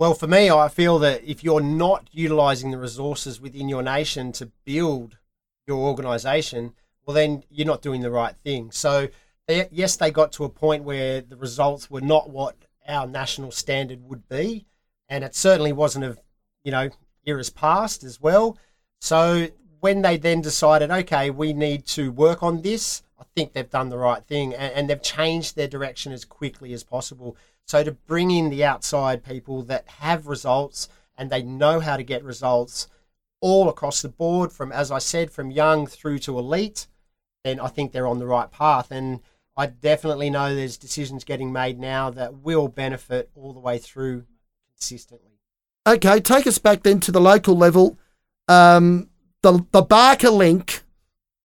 Well, 0.00 0.14
for 0.14 0.26
me, 0.26 0.50
I 0.50 0.68
feel 0.68 0.98
that 1.00 1.22
if 1.24 1.44
you're 1.44 1.60
not 1.60 2.08
utilising 2.10 2.70
the 2.70 2.78
resources 2.78 3.38
within 3.38 3.68
your 3.68 3.82
nation 3.82 4.32
to 4.32 4.46
build 4.64 5.18
your 5.66 5.76
organisation, 5.76 6.72
well, 7.04 7.14
then 7.14 7.44
you're 7.50 7.66
not 7.66 7.82
doing 7.82 8.00
the 8.00 8.10
right 8.10 8.34
thing. 8.42 8.70
So, 8.70 9.08
they, 9.46 9.68
yes, 9.70 9.96
they 9.96 10.10
got 10.10 10.32
to 10.32 10.44
a 10.44 10.48
point 10.48 10.84
where 10.84 11.20
the 11.20 11.36
results 11.36 11.90
were 11.90 12.00
not 12.00 12.30
what 12.30 12.56
our 12.88 13.06
national 13.06 13.50
standard 13.50 14.02
would 14.08 14.26
be, 14.26 14.64
and 15.10 15.22
it 15.22 15.34
certainly 15.34 15.74
wasn't 15.74 16.06
of, 16.06 16.18
you 16.64 16.72
know, 16.72 16.88
eras 17.26 17.50
past 17.50 18.02
as 18.02 18.18
well. 18.18 18.56
So, 19.02 19.48
when 19.80 20.00
they 20.00 20.16
then 20.16 20.40
decided, 20.40 20.90
okay, 20.90 21.28
we 21.28 21.52
need 21.52 21.84
to 21.88 22.10
work 22.10 22.42
on 22.42 22.62
this, 22.62 23.02
I 23.18 23.24
think 23.36 23.52
they've 23.52 23.68
done 23.68 23.90
the 23.90 23.98
right 23.98 24.24
thing 24.24 24.54
and, 24.54 24.72
and 24.72 24.88
they've 24.88 25.02
changed 25.02 25.56
their 25.56 25.68
direction 25.68 26.10
as 26.12 26.24
quickly 26.24 26.72
as 26.72 26.84
possible. 26.84 27.36
So 27.70 27.84
to 27.84 27.92
bring 27.92 28.32
in 28.32 28.50
the 28.50 28.64
outside 28.64 29.22
people 29.22 29.62
that 29.62 29.86
have 30.00 30.26
results 30.26 30.88
and 31.16 31.30
they 31.30 31.44
know 31.44 31.78
how 31.78 31.96
to 31.96 32.02
get 32.02 32.24
results 32.24 32.88
all 33.40 33.68
across 33.68 34.02
the 34.02 34.08
board, 34.08 34.50
from 34.50 34.72
as 34.72 34.90
I 34.90 34.98
said, 34.98 35.30
from 35.30 35.52
young 35.52 35.86
through 35.86 36.18
to 36.20 36.36
elite, 36.36 36.88
then 37.44 37.60
I 37.60 37.68
think 37.68 37.92
they're 37.92 38.08
on 38.08 38.18
the 38.18 38.26
right 38.26 38.50
path. 38.50 38.90
And 38.90 39.20
I 39.56 39.66
definitely 39.66 40.30
know 40.30 40.52
there's 40.52 40.76
decisions 40.76 41.22
getting 41.22 41.52
made 41.52 41.78
now 41.78 42.10
that 42.10 42.38
will 42.38 42.66
benefit 42.66 43.30
all 43.36 43.52
the 43.52 43.60
way 43.60 43.78
through 43.78 44.24
consistently. 44.72 45.38
Okay, 45.86 46.18
take 46.18 46.48
us 46.48 46.58
back 46.58 46.82
then 46.82 46.98
to 46.98 47.12
the 47.12 47.20
local 47.20 47.56
level. 47.56 48.00
Um, 48.48 49.10
the 49.42 49.64
the 49.70 49.82
Barker 49.82 50.30
link 50.30 50.82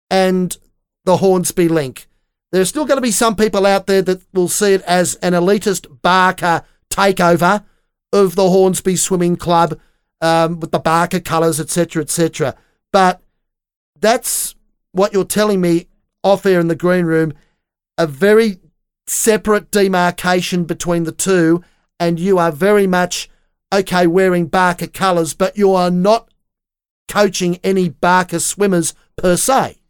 and 0.09 0.57
the 1.05 1.17
Hornsby 1.17 1.67
link. 1.67 2.07
There's 2.53 2.69
still 2.69 2.85
going 2.85 2.99
to 2.99 3.03
be 3.03 3.11
some 3.11 3.35
people 3.35 3.65
out 3.65 3.87
there 3.87 4.03
that 4.03 4.23
will 4.35 4.49
see 4.49 4.75
it 4.75 4.83
as 4.83 5.15
an 5.17 5.33
elitist 5.33 6.03
Barker 6.03 6.63
takeover 6.91 7.65
of 8.13 8.37
the 8.37 8.51
Hornsby 8.51 8.97
Swimming 8.97 9.37
Club 9.37 9.81
um, 10.21 10.61
with 10.61 10.71
the 10.71 10.79
Barker 10.79 11.21
colours, 11.21 11.59
etc., 11.59 12.03
etc. 12.03 12.55
But 12.93 13.23
that's 13.99 14.55
what 14.93 15.15
you're 15.15 15.25
telling 15.25 15.63
me 15.63 15.89
off 16.23 16.45
air 16.45 16.61
in 16.61 16.69
the 16.69 16.77
green 16.77 17.07
room. 17.07 17.33
A 17.97 18.07
very 18.07 18.61
separate 19.07 19.71
demarcation 19.71 20.65
between 20.65 21.05
the 21.05 21.13
two, 21.13 21.65
and 21.99 22.21
you 22.21 22.39
are 22.39 22.53
very 22.53 22.87
much 22.87 23.31
okay 23.73 24.07
wearing 24.07 24.47
Barker 24.47 24.87
colours, 24.87 25.33
but 25.33 25.57
you 25.57 25.73
are 25.73 25.91
not 25.91 26.29
coaching 27.09 27.59
any 27.65 27.89
Barker 27.89 28.39
swimmers 28.39 28.95
per 29.17 29.37
se. 29.37 29.82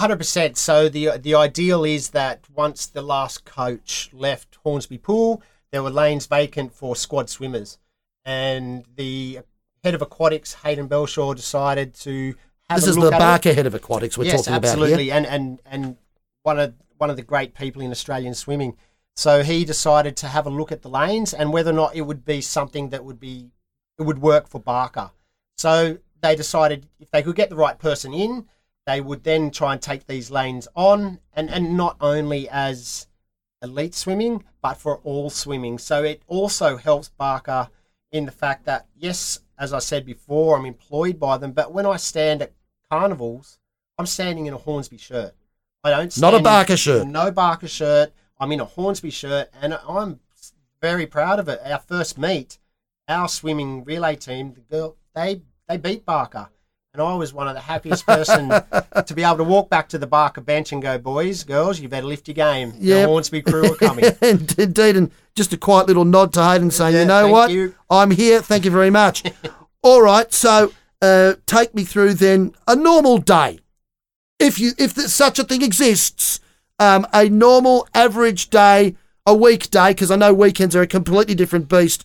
Hundred 0.00 0.16
percent. 0.16 0.56
So 0.56 0.88
the 0.88 1.18
the 1.18 1.34
ideal 1.34 1.84
is 1.84 2.08
that 2.10 2.46
once 2.54 2.86
the 2.86 3.02
last 3.02 3.44
coach 3.44 4.08
left 4.14 4.56
Hornsby 4.64 4.96
Pool, 4.96 5.42
there 5.72 5.82
were 5.82 5.90
lanes 5.90 6.24
vacant 6.24 6.72
for 6.72 6.96
squad 6.96 7.28
swimmers, 7.28 7.76
and 8.24 8.86
the 8.96 9.40
head 9.84 9.94
of 9.94 10.00
aquatics, 10.00 10.54
Hayden 10.54 10.88
Belshaw, 10.88 11.34
decided 11.34 11.92
to 11.96 12.34
have 12.70 12.80
This 12.80 12.86
a 12.86 12.90
is 12.92 12.96
the 12.96 13.08
it. 13.08 13.10
Barker 13.10 13.52
head 13.52 13.66
of 13.66 13.74
aquatics 13.74 14.16
we're 14.16 14.24
yes, 14.24 14.46
talking 14.46 14.54
absolutely, 14.54 15.10
about 15.10 15.24
here. 15.24 15.32
and 15.32 15.60
and 15.66 15.84
and 15.84 15.96
one 16.44 16.58
of 16.58 16.72
one 16.96 17.10
of 17.10 17.16
the 17.16 17.22
great 17.22 17.54
people 17.54 17.82
in 17.82 17.90
Australian 17.90 18.32
swimming. 18.32 18.78
So 19.16 19.42
he 19.42 19.66
decided 19.66 20.16
to 20.16 20.28
have 20.28 20.46
a 20.46 20.50
look 20.50 20.72
at 20.72 20.80
the 20.80 20.88
lanes 20.88 21.34
and 21.34 21.52
whether 21.52 21.72
or 21.72 21.74
not 21.74 21.94
it 21.94 22.02
would 22.02 22.24
be 22.24 22.40
something 22.40 22.88
that 22.88 23.04
would 23.04 23.20
be 23.20 23.50
it 23.98 24.04
would 24.04 24.20
work 24.20 24.48
for 24.48 24.60
Barker. 24.60 25.10
So 25.58 25.98
they 26.22 26.34
decided 26.34 26.86
if 26.98 27.10
they 27.10 27.22
could 27.22 27.36
get 27.36 27.50
the 27.50 27.56
right 27.56 27.78
person 27.78 28.14
in, 28.14 28.46
they 28.86 29.00
would 29.00 29.24
then 29.24 29.50
try 29.50 29.72
and 29.72 29.82
take 29.82 30.06
these 30.06 30.30
lanes 30.30 30.66
on, 30.74 31.20
and 31.32 31.50
and 31.50 31.76
not 31.76 31.96
only 32.00 32.48
as 32.48 33.06
elite 33.62 33.94
swimming, 33.94 34.44
but 34.62 34.74
for 34.74 34.98
all 34.98 35.30
swimming. 35.30 35.78
So 35.78 36.02
it 36.02 36.22
also 36.26 36.76
helps 36.76 37.08
Barker 37.10 37.68
in 38.12 38.26
the 38.26 38.32
fact 38.32 38.64
that 38.66 38.86
yes, 38.96 39.40
as 39.58 39.72
I 39.72 39.78
said 39.78 40.04
before, 40.06 40.56
I'm 40.58 40.66
employed 40.66 41.18
by 41.20 41.36
them, 41.38 41.52
but 41.52 41.72
when 41.72 41.86
I 41.86 41.96
stand 41.96 42.42
at 42.42 42.52
carnivals 42.90 43.58
I'm 43.98 44.06
standing 44.06 44.46
in 44.46 44.54
a 44.54 44.58
Hornsby 44.58 44.96
shirt. 44.96 45.34
I 45.84 45.90
don't 45.90 46.16
Not 46.18 46.32
a 46.32 46.36
stand 46.36 46.36
in- 46.36 46.42
Barker 46.42 46.76
shirt. 46.78 47.06
No 47.06 47.30
Barker 47.30 47.68
shirt. 47.68 48.12
I'm 48.38 48.50
in 48.50 48.60
a 48.60 48.64
Hornsby 48.64 49.10
shirt, 49.10 49.50
and 49.60 49.74
I'm 49.86 50.20
very 50.80 51.06
proud 51.06 51.38
of 51.38 51.48
it. 51.50 51.60
Our 51.62 51.78
first 51.80 52.16
meet, 52.16 52.58
our 53.06 53.28
swimming 53.28 53.84
relay 53.84 54.16
team, 54.16 54.54
the 54.54 54.60
girl, 54.60 54.96
they 55.14 55.42
they 55.68 55.76
beat 55.76 56.06
Barker, 56.06 56.48
and 56.92 57.00
I 57.00 57.14
was 57.14 57.32
one 57.32 57.46
of 57.46 57.54
the 57.54 57.60
happiest 57.60 58.04
person 58.04 58.48
to 59.06 59.14
be 59.14 59.22
able 59.22 59.36
to 59.36 59.44
walk 59.44 59.70
back 59.70 59.88
to 59.90 59.98
the 59.98 60.06
Barker 60.08 60.40
bench 60.40 60.72
and 60.72 60.82
go, 60.82 60.98
boys, 60.98 61.44
girls, 61.44 61.78
you 61.78 61.88
better 61.88 62.06
lift 62.06 62.26
your 62.26 62.34
game. 62.34 62.72
Yep. 62.78 63.02
The 63.02 63.06
Hornsby 63.06 63.42
crew 63.42 63.72
are 63.72 63.76
coming. 63.76 64.04
and 64.20 64.52
indeed, 64.58 64.96
and 64.96 65.10
just 65.36 65.52
a 65.52 65.56
quiet 65.56 65.86
little 65.86 66.04
nod 66.04 66.32
to 66.32 66.42
Hayden 66.44 66.70
saying, 66.70 66.94
Yeah, 66.94 67.00
you 67.02 67.06
know 67.06 67.28
what? 67.28 67.50
you. 67.50 67.74
I'm 67.88 68.10
here. 68.10 68.42
Thank 68.42 68.64
you 68.64 68.72
very 68.72 68.90
much. 68.90 69.22
All 69.82 70.02
right. 70.02 70.32
So 70.32 70.72
uh, 71.00 71.34
take 71.46 71.74
me 71.74 71.84
through 71.84 72.14
then 72.14 72.54
a 72.66 72.74
normal 72.74 73.18
day. 73.18 73.60
If 74.40 74.58
you 74.58 74.72
if 74.78 74.92
such 74.94 75.38
a 75.38 75.44
thing 75.44 75.62
exists, 75.62 76.40
um, 76.78 77.06
a 77.12 77.28
normal 77.28 77.86
average 77.94 78.50
day, 78.50 78.96
a 79.26 79.34
weekday, 79.34 79.90
because 79.90 80.10
I 80.10 80.16
know 80.16 80.32
weekends 80.32 80.74
are 80.74 80.82
a 80.82 80.86
completely 80.86 81.34
different 81.34 81.68
beast. 81.68 82.04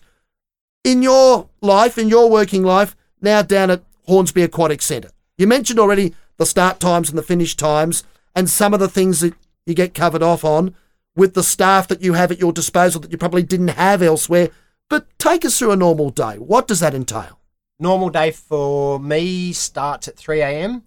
In 0.84 1.02
your 1.02 1.48
life, 1.60 1.98
in 1.98 2.08
your 2.08 2.30
working 2.30 2.62
life, 2.62 2.94
now 3.20 3.42
down 3.42 3.70
at 3.70 3.82
Hornsby 4.06 4.42
Aquatic 4.42 4.82
Centre. 4.82 5.10
You 5.38 5.46
mentioned 5.46 5.78
already 5.78 6.14
the 6.38 6.46
start 6.46 6.80
times 6.80 7.08
and 7.08 7.18
the 7.18 7.22
finish 7.22 7.56
times 7.56 8.04
and 8.34 8.48
some 8.48 8.74
of 8.74 8.80
the 8.80 8.88
things 8.88 9.20
that 9.20 9.34
you 9.64 9.74
get 9.74 9.94
covered 9.94 10.22
off 10.22 10.44
on 10.44 10.74
with 11.14 11.34
the 11.34 11.42
staff 11.42 11.88
that 11.88 12.02
you 12.02 12.12
have 12.12 12.30
at 12.30 12.38
your 12.38 12.52
disposal 12.52 13.00
that 13.00 13.10
you 13.10 13.18
probably 13.18 13.42
didn't 13.42 13.68
have 13.68 14.02
elsewhere. 14.02 14.50
But 14.88 15.06
take 15.18 15.44
us 15.44 15.58
through 15.58 15.72
a 15.72 15.76
normal 15.76 16.10
day. 16.10 16.36
What 16.36 16.68
does 16.68 16.80
that 16.80 16.94
entail? 16.94 17.40
Normal 17.78 18.10
day 18.10 18.30
for 18.30 19.00
me 19.00 19.52
starts 19.52 20.08
at 20.08 20.16
3 20.16 20.40
a.m. 20.40 20.84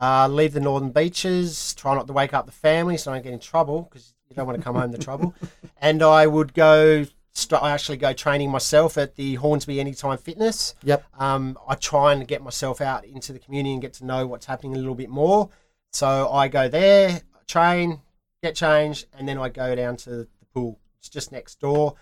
Uh, 0.00 0.28
leave 0.28 0.52
the 0.52 0.60
northern 0.60 0.90
beaches, 0.90 1.74
try 1.74 1.94
not 1.94 2.06
to 2.06 2.12
wake 2.12 2.32
up 2.32 2.46
the 2.46 2.52
family 2.52 2.96
so 2.96 3.10
I 3.10 3.14
don't 3.14 3.24
get 3.24 3.32
in 3.32 3.40
trouble 3.40 3.82
because 3.82 4.14
you 4.28 4.36
don't 4.36 4.46
want 4.46 4.58
to 4.58 4.64
come 4.64 4.76
home 4.76 4.92
to 4.92 4.98
trouble. 4.98 5.34
And 5.80 6.02
I 6.02 6.26
would 6.26 6.54
go, 6.54 7.06
st- 7.38 7.62
I 7.62 7.70
actually 7.70 7.96
go 7.96 8.12
training 8.12 8.50
myself 8.50 8.98
at 8.98 9.16
the 9.16 9.36
Hornsby 9.36 9.80
Anytime 9.80 10.18
Fitness. 10.18 10.74
Yep. 10.82 11.04
Um, 11.18 11.58
I 11.68 11.74
try 11.74 12.12
and 12.12 12.26
get 12.26 12.42
myself 12.42 12.80
out 12.80 13.04
into 13.04 13.32
the 13.32 13.38
community 13.38 13.72
and 13.72 13.82
get 13.82 13.94
to 13.94 14.04
know 14.04 14.26
what's 14.26 14.46
happening 14.46 14.74
a 14.74 14.78
little 14.78 14.94
bit 14.94 15.08
more. 15.08 15.48
So 15.92 16.28
I 16.30 16.48
go 16.48 16.68
there, 16.68 17.22
train, 17.46 18.00
get 18.42 18.54
changed, 18.54 19.06
and 19.16 19.28
then 19.28 19.38
I 19.38 19.48
go 19.48 19.74
down 19.74 19.96
to 19.98 20.10
the 20.10 20.28
pool. 20.54 20.78
It's 20.98 21.08
just 21.08 21.32
next 21.32 21.60
door. 21.60 21.94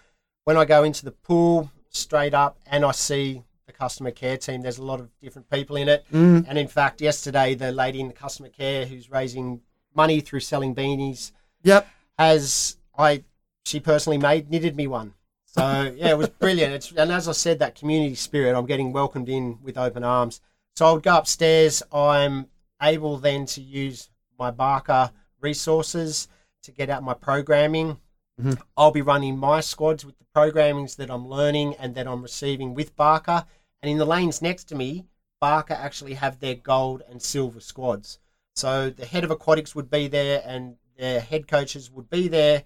When 0.44 0.56
I 0.56 0.64
go 0.64 0.84
into 0.84 1.04
the 1.04 1.12
pool, 1.12 1.70
straight 1.90 2.34
up, 2.34 2.58
and 2.66 2.84
I 2.84 2.92
see 2.92 3.42
the 3.66 3.72
customer 3.72 4.10
care 4.10 4.36
team, 4.36 4.62
there's 4.62 4.78
a 4.78 4.84
lot 4.84 5.00
of 5.00 5.08
different 5.20 5.50
people 5.50 5.76
in 5.76 5.88
it. 5.88 6.04
Mm. 6.12 6.46
And 6.48 6.58
in 6.58 6.68
fact, 6.68 7.00
yesterday, 7.00 7.54
the 7.54 7.72
lady 7.72 8.00
in 8.00 8.08
the 8.08 8.14
customer 8.14 8.48
care 8.48 8.86
who's 8.86 9.10
raising 9.10 9.60
money 9.94 10.20
through 10.20 10.40
selling 10.40 10.74
beanies 10.74 11.32
Yep. 11.62 11.88
has 12.18 12.76
I 12.96 13.24
she 13.64 13.80
personally 13.80 14.18
made 14.18 14.50
knitted 14.50 14.76
me 14.76 14.86
one. 14.86 15.14
So 15.56 15.94
yeah, 15.96 16.10
it 16.10 16.18
was 16.18 16.28
brilliant. 16.28 16.74
It's, 16.74 16.92
and 16.92 17.10
as 17.10 17.28
I 17.28 17.32
said, 17.32 17.58
that 17.60 17.74
community 17.74 18.14
spirit, 18.14 18.54
I'm 18.56 18.66
getting 18.66 18.92
welcomed 18.92 19.28
in 19.28 19.58
with 19.62 19.78
open 19.78 20.04
arms. 20.04 20.40
So 20.74 20.86
I 20.86 20.92
would 20.92 21.02
go 21.02 21.16
upstairs. 21.16 21.82
I'm 21.92 22.46
able 22.82 23.16
then 23.16 23.46
to 23.46 23.62
use 23.62 24.10
my 24.38 24.50
Barker 24.50 25.10
resources 25.40 26.28
to 26.62 26.72
get 26.72 26.90
out 26.90 27.02
my 27.02 27.14
programming. 27.14 27.98
Mhm. 28.40 28.60
I'll 28.76 28.90
be 28.90 29.00
running 29.00 29.38
my 29.38 29.60
squads 29.60 30.04
with 30.04 30.18
the 30.18 30.26
programmings 30.34 30.96
that 30.96 31.10
I'm 31.10 31.26
learning 31.26 31.74
and 31.76 31.94
that 31.94 32.06
I'm 32.06 32.22
receiving 32.22 32.74
with 32.74 32.94
Barker. 32.94 33.46
And 33.80 33.90
in 33.90 33.96
the 33.96 34.04
lanes 34.04 34.42
next 34.42 34.64
to 34.64 34.74
me, 34.74 35.06
Barker 35.40 35.74
actually 35.74 36.14
have 36.14 36.40
their 36.40 36.54
gold 36.54 37.02
and 37.08 37.22
silver 37.22 37.60
squads. 37.60 38.18
So 38.54 38.90
the 38.90 39.06
head 39.06 39.24
of 39.24 39.30
aquatics 39.30 39.74
would 39.74 39.90
be 39.90 40.08
there 40.08 40.42
and 40.44 40.76
their 40.98 41.20
head 41.20 41.46
coaches 41.48 41.90
would 41.90 42.10
be 42.10 42.28
there 42.28 42.64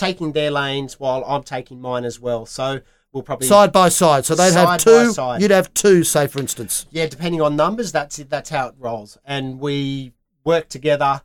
taking 0.00 0.32
their 0.32 0.50
lanes 0.50 0.98
while 0.98 1.22
I'm 1.26 1.42
taking 1.42 1.80
mine 1.80 2.04
as 2.04 2.18
well. 2.18 2.46
So 2.46 2.80
we'll 3.12 3.22
probably 3.22 3.46
Side 3.46 3.70
by 3.70 3.90
side. 3.90 4.24
So 4.24 4.34
they'd 4.34 4.54
have 4.54 4.78
two. 4.78 5.12
side. 5.12 5.42
You'd 5.42 5.50
have 5.50 5.72
two, 5.74 6.02
say, 6.04 6.26
for 6.26 6.40
instance. 6.40 6.86
yeah, 6.90 7.06
depending 7.06 7.40
on 7.42 7.54
numbers, 7.54 7.92
that's 7.92 8.18
it. 8.18 8.30
That's 8.30 8.50
how 8.50 8.68
it 8.68 8.74
rolls. 8.78 9.18
And 9.24 9.60
we 9.60 10.12
work 10.44 10.68
together. 10.68 11.20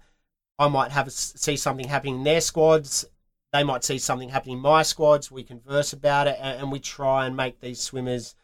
I 0.59 0.67
might 0.67 0.91
have 0.91 1.07
a, 1.07 1.11
see 1.11 1.55
something 1.57 1.87
happening 1.87 2.15
in 2.15 2.23
their 2.23 2.41
squads. 2.41 3.05
They 3.53 3.63
might 3.63 3.83
see 3.85 3.97
something 3.97 4.29
happening 4.29 4.57
in 4.57 4.61
my 4.61 4.83
squads. 4.83 5.31
We 5.31 5.43
converse 5.43 5.93
about 5.93 6.27
it, 6.27 6.37
and, 6.41 6.59
and 6.59 6.71
we 6.71 6.79
try 6.79 7.25
and 7.25 7.35
make 7.35 7.61
these 7.61 7.79
swimmers 7.79 8.35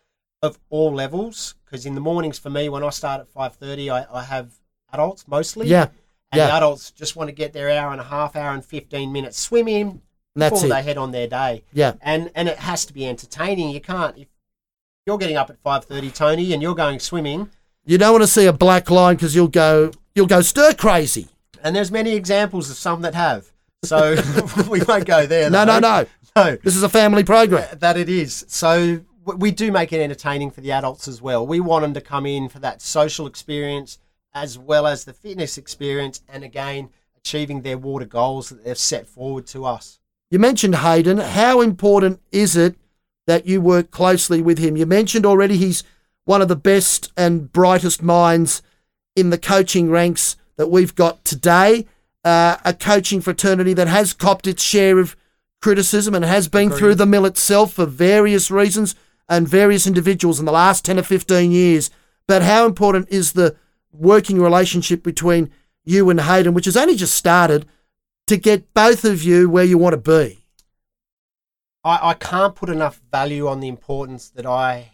of 0.42 0.58
all 0.70 0.94
levels. 0.94 1.56
Because 1.66 1.86
in 1.86 1.96
the 1.96 2.02
mornings, 2.02 2.40
for 2.40 2.50
me, 2.50 2.70
when 2.70 2.84
I 2.84 2.90
start 2.90 3.20
at 3.22 3.28
five 3.28 3.56
thirty, 3.56 3.90
I, 3.90 4.06
I 4.20 4.24
have 4.24 4.54
adults 4.94 5.28
mostly. 5.28 5.68
Yeah. 5.68 5.88
And 6.32 6.40
yeah. 6.40 6.48
the 6.48 6.54
adults 6.54 6.92
just 6.92 7.18
want 7.18 7.28
to 7.28 7.36
get 7.36 7.52
their 7.52 7.70
hour 7.70 7.92
and 7.92 8.00
a 8.00 8.06
half, 8.06 8.38
hour 8.38 8.54
and 8.54 8.64
fifteen 8.64 9.12
minutes 9.12 9.38
swimming 9.38 10.02
And 10.36 10.42
that's 10.42 10.62
before 10.62 10.68
it. 10.68 10.70
they 10.70 10.84
head 10.84 10.98
on 10.98 11.12
their 11.12 11.28
day 11.28 11.64
Yeah. 11.74 11.94
and 12.02 12.32
and 12.36 12.48
it 12.48 12.58
has 12.60 12.86
to 12.86 12.94
be 12.94 13.08
entertaining. 13.08 13.70
You 13.72 13.82
can't 13.82 14.18
if 14.18 14.28
you're 15.06 15.18
getting 15.18 15.38
up 15.38 15.50
at 15.50 15.58
five 15.62 15.86
thirty, 15.86 16.10
Tony, 16.12 16.54
and 16.54 16.62
you're 16.62 16.76
going 16.76 17.00
swimming. 17.00 17.50
You 17.86 17.98
don't 17.98 18.12
want 18.14 18.24
to 18.24 18.28
see 18.28 18.46
a 18.46 18.54
black 18.54 18.90
line 18.90 19.16
because 19.16 19.36
you'll 19.36 19.48
go 19.48 19.92
you'll 20.16 20.28
go 20.28 20.42
stir 20.42 20.74
crazy. 20.74 21.28
And 21.64 21.76
there's 21.76 21.92
many 21.92 22.12
examples 22.16 22.70
of 22.70 22.78
some 22.78 23.02
that 23.02 23.14
have. 23.16 23.52
So 23.84 24.16
we 24.70 24.82
won't 24.84 25.06
go 25.06 25.26
there. 25.26 25.50
No, 25.50 25.66
though. 25.66 25.80
no, 25.80 26.02
no. 26.02 26.06
no. 26.36 26.56
This 26.64 26.76
is 26.76 26.84
a 26.84 26.90
family 26.90 27.24
program. 27.24 27.68
That 27.80 27.98
it 27.98 28.10
is. 28.10 28.46
So 28.48 29.02
we 29.26 29.52
do 29.52 29.72
make 29.72 29.92
it 29.94 30.02
entertaining 30.02 30.52
for 30.52 30.62
the 30.62 30.72
adults 30.72 31.08
as 31.08 31.22
well. 31.22 31.46
We 31.46 31.60
want 31.60 31.82
them 31.84 31.94
to 31.96 32.02
come 32.02 32.26
in 32.26 32.48
for 32.50 32.60
that 32.60 32.82
social 32.82 33.28
experience 33.28 33.98
as 34.34 34.58
well 34.58 34.88
as 34.88 35.04
the 35.04 35.14
fitness 35.14 35.58
experience, 35.58 36.22
and 36.30 36.44
again 36.44 36.90
achieving 37.18 37.62
their 37.62 37.78
water 37.78 38.06
goals 38.06 38.50
that 38.50 38.64
they've 38.64 38.78
set 38.78 39.06
forward 39.06 39.46
to 39.48 39.66
us. 39.66 40.00
You 40.32 40.40
mentioned 40.40 40.78
Hayden. 40.78 41.18
How 41.18 41.60
important 41.60 42.22
is 42.32 42.56
it 42.56 42.76
that 43.28 43.46
you 43.46 43.60
work 43.60 43.92
closely 43.92 44.42
with 44.42 44.60
him? 44.60 44.78
You 44.78 44.86
mentioned 44.86 45.26
already 45.26 45.58
he's 45.58 45.84
one 46.24 46.42
of 46.42 46.48
the 46.48 46.56
best 46.56 47.12
and 47.18 47.52
brightest 47.52 48.02
minds 48.02 48.62
in 49.14 49.30
the 49.30 49.38
coaching 49.38 49.92
ranks 49.92 50.38
that 50.56 50.68
we've 50.68 50.96
got 50.96 51.26
today. 51.26 51.86
Uh, 52.24 52.56
a 52.64 52.74
coaching 52.74 53.20
fraternity 53.20 53.74
that 53.74 53.90
has 53.90 54.14
copped 54.14 54.48
its 54.48 54.64
share 54.64 55.00
of 55.00 55.18
criticism 55.62 56.16
and 56.16 56.24
has 56.24 56.48
been 56.48 56.70
through 56.70 56.96
the 56.96 57.06
mill 57.06 57.26
itself 57.26 57.74
for 57.74 57.86
various 57.86 58.50
reasons 58.50 58.96
and 59.28 59.50
various 59.50 59.86
individuals 59.86 60.40
in 60.40 60.46
the 60.46 60.52
last 60.52 60.86
10 60.86 60.98
or 60.98 61.04
15 61.04 61.52
years. 61.52 61.90
But 62.26 62.42
how 62.42 62.66
important 62.66 63.10
is 63.10 63.34
the 63.34 63.58
working 63.92 64.42
relationship 64.42 65.04
between 65.04 65.50
you 65.84 66.10
and 66.10 66.22
Hayden, 66.22 66.54
which 66.54 66.66
has 66.66 66.78
only 66.78 66.96
just 66.96 67.16
started, 67.16 67.66
to 68.32 68.38
get 68.38 68.74
both 68.74 69.04
of 69.04 69.24
you 69.24 69.50
where 69.50 69.66
you 69.66 69.78
want 69.78 69.92
to 69.92 69.98
be? 69.98 70.46
I, 71.84 72.12
I 72.12 72.14
can't 72.14 72.56
put 72.56 72.70
enough 72.70 73.02
value 73.12 73.46
on 73.48 73.60
the 73.60 73.68
importance 73.68 74.30
that 74.30 74.46
I 74.46 74.92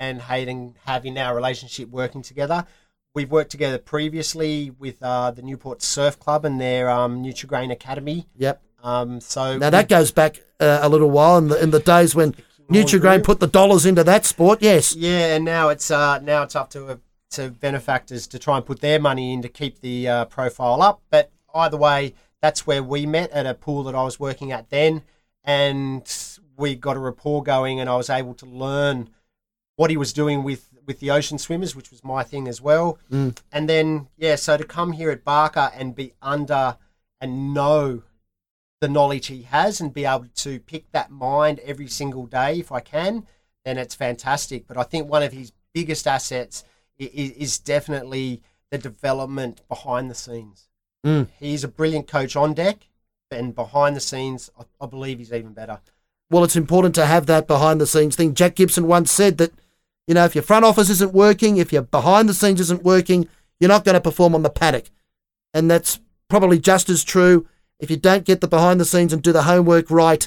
and 0.00 0.20
Hayden 0.22 0.74
have 0.84 1.06
in 1.06 1.16
our 1.16 1.34
relationship 1.34 1.88
working 1.90 2.22
together. 2.22 2.66
We've 3.14 3.30
worked 3.30 3.52
together 3.52 3.78
previously 3.78 4.70
with 4.70 5.00
uh, 5.00 5.30
the 5.30 5.42
Newport 5.42 5.80
Surf 5.80 6.18
Club 6.18 6.44
and 6.44 6.60
their 6.60 6.90
um, 6.90 7.22
Nutrigrain 7.22 7.70
Academy. 7.70 8.26
Yep. 8.36 8.60
Um, 8.82 9.20
so 9.20 9.58
Now 9.58 9.70
that 9.70 9.88
goes 9.88 10.10
back 10.10 10.42
uh, 10.58 10.80
a 10.82 10.88
little 10.88 11.10
while 11.10 11.38
in 11.38 11.48
the 11.48 11.62
in 11.62 11.70
the 11.70 11.78
days 11.78 12.16
when 12.16 12.34
Nutrigrain 12.68 13.22
put 13.22 13.38
the 13.38 13.46
dollars 13.46 13.86
into 13.86 14.02
that 14.02 14.26
sport. 14.26 14.60
Yes. 14.60 14.96
yeah, 14.96 15.36
and 15.36 15.44
now 15.44 15.68
it's 15.68 15.88
uh, 15.90 16.18
now 16.18 16.42
it's 16.42 16.56
up 16.56 16.70
to 16.70 16.86
uh, 16.88 16.96
to 17.30 17.50
benefactors 17.50 18.26
to 18.26 18.40
try 18.40 18.56
and 18.56 18.66
put 18.66 18.80
their 18.80 18.98
money 18.98 19.32
in 19.32 19.42
to 19.42 19.48
keep 19.48 19.80
the 19.80 20.08
uh, 20.08 20.24
profile 20.24 20.82
up. 20.82 21.00
But 21.10 21.30
either 21.54 21.76
way, 21.76 22.14
that's 22.42 22.66
where 22.66 22.82
we 22.82 23.06
met 23.06 23.30
at 23.30 23.46
a 23.46 23.54
pool 23.54 23.82
that 23.84 23.94
I 23.94 24.02
was 24.02 24.20
working 24.20 24.52
at 24.52 24.70
then, 24.70 25.02
and 25.44 26.02
we 26.56 26.74
got 26.74 26.96
a 26.96 27.00
rapport 27.00 27.42
going, 27.42 27.80
and 27.80 27.88
I 27.88 27.96
was 27.96 28.10
able 28.10 28.34
to 28.34 28.46
learn 28.46 29.10
what 29.76 29.90
he 29.90 29.96
was 29.96 30.12
doing 30.12 30.42
with 30.42 30.70
with 30.86 31.00
the 31.00 31.10
ocean 31.10 31.38
swimmers, 31.38 31.74
which 31.74 31.90
was 31.90 32.04
my 32.04 32.22
thing 32.22 32.46
as 32.46 32.60
well. 32.60 32.98
Mm. 33.10 33.36
And 33.50 33.68
then 33.68 34.08
yeah, 34.16 34.36
so 34.36 34.56
to 34.56 34.64
come 34.64 34.92
here 34.92 35.10
at 35.10 35.24
Barker 35.24 35.70
and 35.74 35.94
be 35.94 36.12
under 36.22 36.76
and 37.20 37.52
know 37.52 38.02
the 38.80 38.88
knowledge 38.88 39.26
he 39.26 39.42
has 39.42 39.80
and 39.80 39.92
be 39.92 40.04
able 40.04 40.26
to 40.34 40.60
pick 40.60 40.90
that 40.92 41.10
mind 41.10 41.60
every 41.60 41.88
single 41.88 42.26
day 42.26 42.58
if 42.60 42.70
I 42.70 42.80
can, 42.80 43.26
then 43.64 43.78
it's 43.78 43.94
fantastic. 43.94 44.66
But 44.66 44.76
I 44.76 44.82
think 44.82 45.08
one 45.08 45.22
of 45.22 45.32
his 45.32 45.52
biggest 45.72 46.06
assets 46.06 46.64
is, 46.98 47.32
is 47.32 47.58
definitely 47.58 48.42
the 48.70 48.78
development 48.78 49.62
behind 49.68 50.10
the 50.10 50.14
scenes. 50.14 50.68
Mm. 51.04 51.28
He's 51.38 51.64
a 51.64 51.68
brilliant 51.68 52.06
coach 52.06 52.36
on 52.36 52.54
deck, 52.54 52.88
and 53.30 53.54
behind 53.54 53.96
the 53.96 54.00
scenes, 54.00 54.50
I, 54.58 54.64
I 54.84 54.86
believe 54.86 55.18
he's 55.18 55.32
even 55.32 55.52
better. 55.52 55.80
Well, 56.30 56.44
it's 56.44 56.56
important 56.56 56.94
to 56.96 57.06
have 57.06 57.26
that 57.26 57.46
behind 57.46 57.80
the 57.80 57.86
scenes 57.86 58.16
thing. 58.16 58.34
Jack 58.34 58.56
Gibson 58.56 58.86
once 58.86 59.12
said 59.12 59.38
that, 59.38 59.52
you 60.08 60.14
know, 60.14 60.24
if 60.24 60.34
your 60.34 60.42
front 60.42 60.64
office 60.64 60.90
isn't 60.90 61.12
working, 61.12 61.56
if 61.56 61.72
your 61.72 61.82
behind 61.82 62.28
the 62.28 62.34
scenes 62.34 62.60
isn't 62.60 62.82
working, 62.82 63.28
you're 63.60 63.68
not 63.68 63.84
going 63.84 63.94
to 63.94 64.00
perform 64.00 64.34
on 64.34 64.42
the 64.42 64.50
paddock. 64.50 64.86
And 65.54 65.70
that's 65.70 66.00
probably 66.28 66.58
just 66.58 66.88
as 66.88 67.04
true 67.04 67.46
if 67.78 67.90
you 67.90 67.96
don't 67.96 68.24
get 68.24 68.40
the 68.40 68.48
behind 68.48 68.80
the 68.80 68.84
scenes 68.84 69.12
and 69.12 69.22
do 69.22 69.32
the 69.32 69.44
homework 69.44 69.90
right 69.90 70.26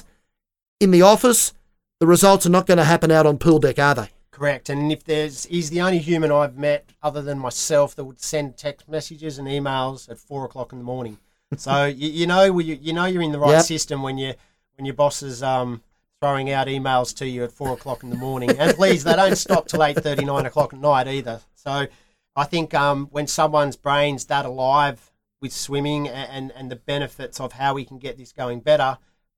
in 0.80 0.90
the 0.90 1.02
office. 1.02 1.52
The 2.00 2.06
results 2.06 2.46
are 2.46 2.50
not 2.50 2.66
going 2.66 2.78
to 2.78 2.84
happen 2.84 3.10
out 3.10 3.26
on 3.26 3.38
pool 3.38 3.58
deck, 3.58 3.78
are 3.78 3.94
they? 3.94 4.10
Correct. 4.40 4.70
And 4.70 4.90
if 4.90 5.04
there's, 5.04 5.44
he's 5.44 5.68
the 5.68 5.82
only 5.82 5.98
human 5.98 6.32
I've 6.32 6.56
met 6.56 6.88
other 7.02 7.20
than 7.20 7.38
myself 7.38 7.94
that 7.96 8.04
would 8.04 8.22
send 8.22 8.56
text 8.56 8.88
messages 8.88 9.38
and 9.38 9.46
emails 9.46 10.08
at 10.08 10.18
four 10.18 10.46
o'clock 10.46 10.72
in 10.72 10.78
the 10.78 10.84
morning. 10.84 11.18
So 11.58 11.84
you, 11.94 12.08
you 12.08 12.26
know 12.26 12.58
you, 12.58 12.78
you 12.80 12.94
know 12.94 13.04
you're 13.04 13.20
in 13.20 13.32
the 13.32 13.38
right 13.38 13.56
Yep. 13.56 13.64
system 13.66 14.02
when 14.02 14.16
you 14.16 14.32
when 14.76 14.86
your 14.86 14.94
boss 14.94 15.22
is 15.22 15.42
um, 15.42 15.82
throwing 16.22 16.50
out 16.50 16.68
emails 16.68 17.14
to 17.18 17.28
you 17.28 17.44
at 17.44 17.52
four 17.52 17.74
o'clock 17.74 18.02
in 18.02 18.08
the 18.08 18.16
morning. 18.16 18.48
And 18.58 18.74
please, 18.74 19.04
they 19.04 19.14
don't 19.14 19.36
stop 19.36 19.68
till 19.68 19.84
eight 19.84 20.02
thirty, 20.02 20.24
nine 20.24 20.46
o'clock 20.46 20.72
at 20.72 20.80
night 20.80 21.06
either. 21.06 21.42
So 21.54 21.86
I 22.34 22.44
think 22.44 22.72
um, 22.72 23.08
when 23.10 23.26
someone's 23.26 23.76
brain's 23.76 24.24
that 24.26 24.46
alive 24.46 25.12
with 25.42 25.52
swimming 25.52 26.08
and, 26.08 26.30
and, 26.30 26.52
and 26.52 26.70
the 26.70 26.76
benefits 26.76 27.40
of 27.40 27.52
how 27.52 27.74
we 27.74 27.84
can 27.84 27.98
get 27.98 28.16
this 28.16 28.32
going 28.32 28.60
better 28.60 28.96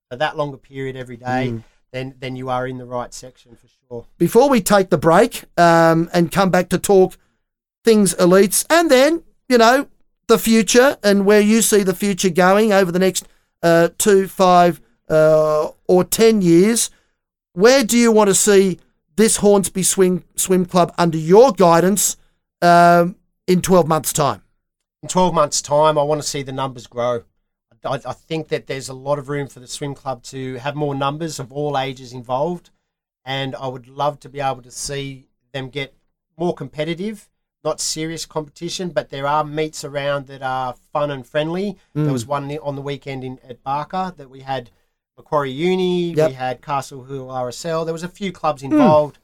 for 0.08 0.16
that 0.16 0.36
longer 0.36 0.58
period 0.58 0.94
every 0.94 1.16
day, 1.16 1.48
then 1.92 2.14
then 2.18 2.36
you 2.36 2.48
are 2.48 2.66
in 2.66 2.78
the 2.78 2.86
right 2.86 3.12
section 3.12 3.56
for 3.56 3.66
sure. 3.68 4.06
Before 4.18 4.48
we 4.48 4.60
take 4.60 4.90
the 4.90 4.98
break 4.98 5.44
um, 5.56 6.10
and 6.12 6.32
come 6.32 6.50
back 6.50 6.68
to 6.70 6.78
talk 6.78 7.16
things 7.84 8.14
elites, 8.14 8.64
and 8.70 8.90
then 8.90 9.22
you 9.48 9.58
know 9.58 9.88
the 10.28 10.38
future 10.38 10.96
and 11.02 11.26
where 11.26 11.40
you 11.40 11.62
see 11.62 11.82
the 11.82 11.94
future 11.94 12.30
going 12.30 12.72
over 12.72 12.90
the 12.90 12.98
next 12.98 13.26
uh, 13.62 13.90
two, 13.98 14.26
five, 14.26 14.80
uh, 15.08 15.68
or 15.86 16.04
ten 16.04 16.42
years. 16.42 16.90
Where 17.52 17.84
do 17.84 17.98
you 17.98 18.10
want 18.10 18.28
to 18.28 18.34
see 18.34 18.80
this 19.16 19.36
Hornsby 19.36 19.82
Swim 19.82 20.24
Swim 20.36 20.64
Club 20.64 20.94
under 20.96 21.18
your 21.18 21.52
guidance 21.52 22.16
um, 22.62 23.16
in 23.46 23.60
twelve 23.60 23.86
months' 23.86 24.12
time? 24.12 24.42
in 25.02 25.08
12 25.08 25.34
months' 25.34 25.60
time, 25.60 25.98
I 25.98 26.02
want 26.02 26.22
to 26.22 26.26
see 26.26 26.42
the 26.42 26.52
numbers 26.52 26.86
grow. 26.86 27.24
I, 27.84 27.94
I 27.94 28.12
think 28.12 28.48
that 28.48 28.66
there's 28.66 28.88
a 28.88 28.94
lot 28.94 29.18
of 29.18 29.28
room 29.28 29.48
for 29.48 29.60
the 29.60 29.66
swim 29.66 29.94
club 29.94 30.22
to 30.24 30.56
have 30.56 30.74
more 30.74 30.94
numbers 30.94 31.38
of 31.38 31.52
all 31.52 31.78
ages 31.78 32.12
involved, 32.12 32.70
and 33.24 33.54
I 33.56 33.66
would 33.68 33.88
love 33.88 34.20
to 34.20 34.28
be 34.28 34.40
able 34.40 34.62
to 34.62 34.70
see 34.70 35.28
them 35.52 35.68
get 35.68 35.94
more 36.36 36.54
competitive. 36.54 37.28
Not 37.64 37.80
serious 37.80 38.26
competition, 38.26 38.90
but 38.90 39.10
there 39.10 39.26
are 39.26 39.44
meets 39.44 39.84
around 39.84 40.26
that 40.26 40.42
are 40.42 40.74
fun 40.92 41.12
and 41.12 41.24
friendly. 41.24 41.76
There 41.94 42.12
was 42.12 42.24
mm. 42.24 42.28
one 42.28 42.58
on 42.58 42.74
the 42.74 42.82
weekend 42.82 43.22
in 43.22 43.38
at 43.48 43.62
Barker 43.62 44.12
that 44.16 44.28
we 44.28 44.40
had 44.40 44.70
Macquarie 45.16 45.52
Uni, 45.52 46.12
Yep. 46.14 46.28
we 46.30 46.34
had 46.34 46.62
Castle 46.62 47.04
Hill 47.04 47.28
RSL. 47.28 47.84
There 47.84 47.92
was 47.92 48.02
a 48.02 48.08
few 48.08 48.32
clubs 48.32 48.62
hmm. 48.62 48.72
involved, 48.72 49.18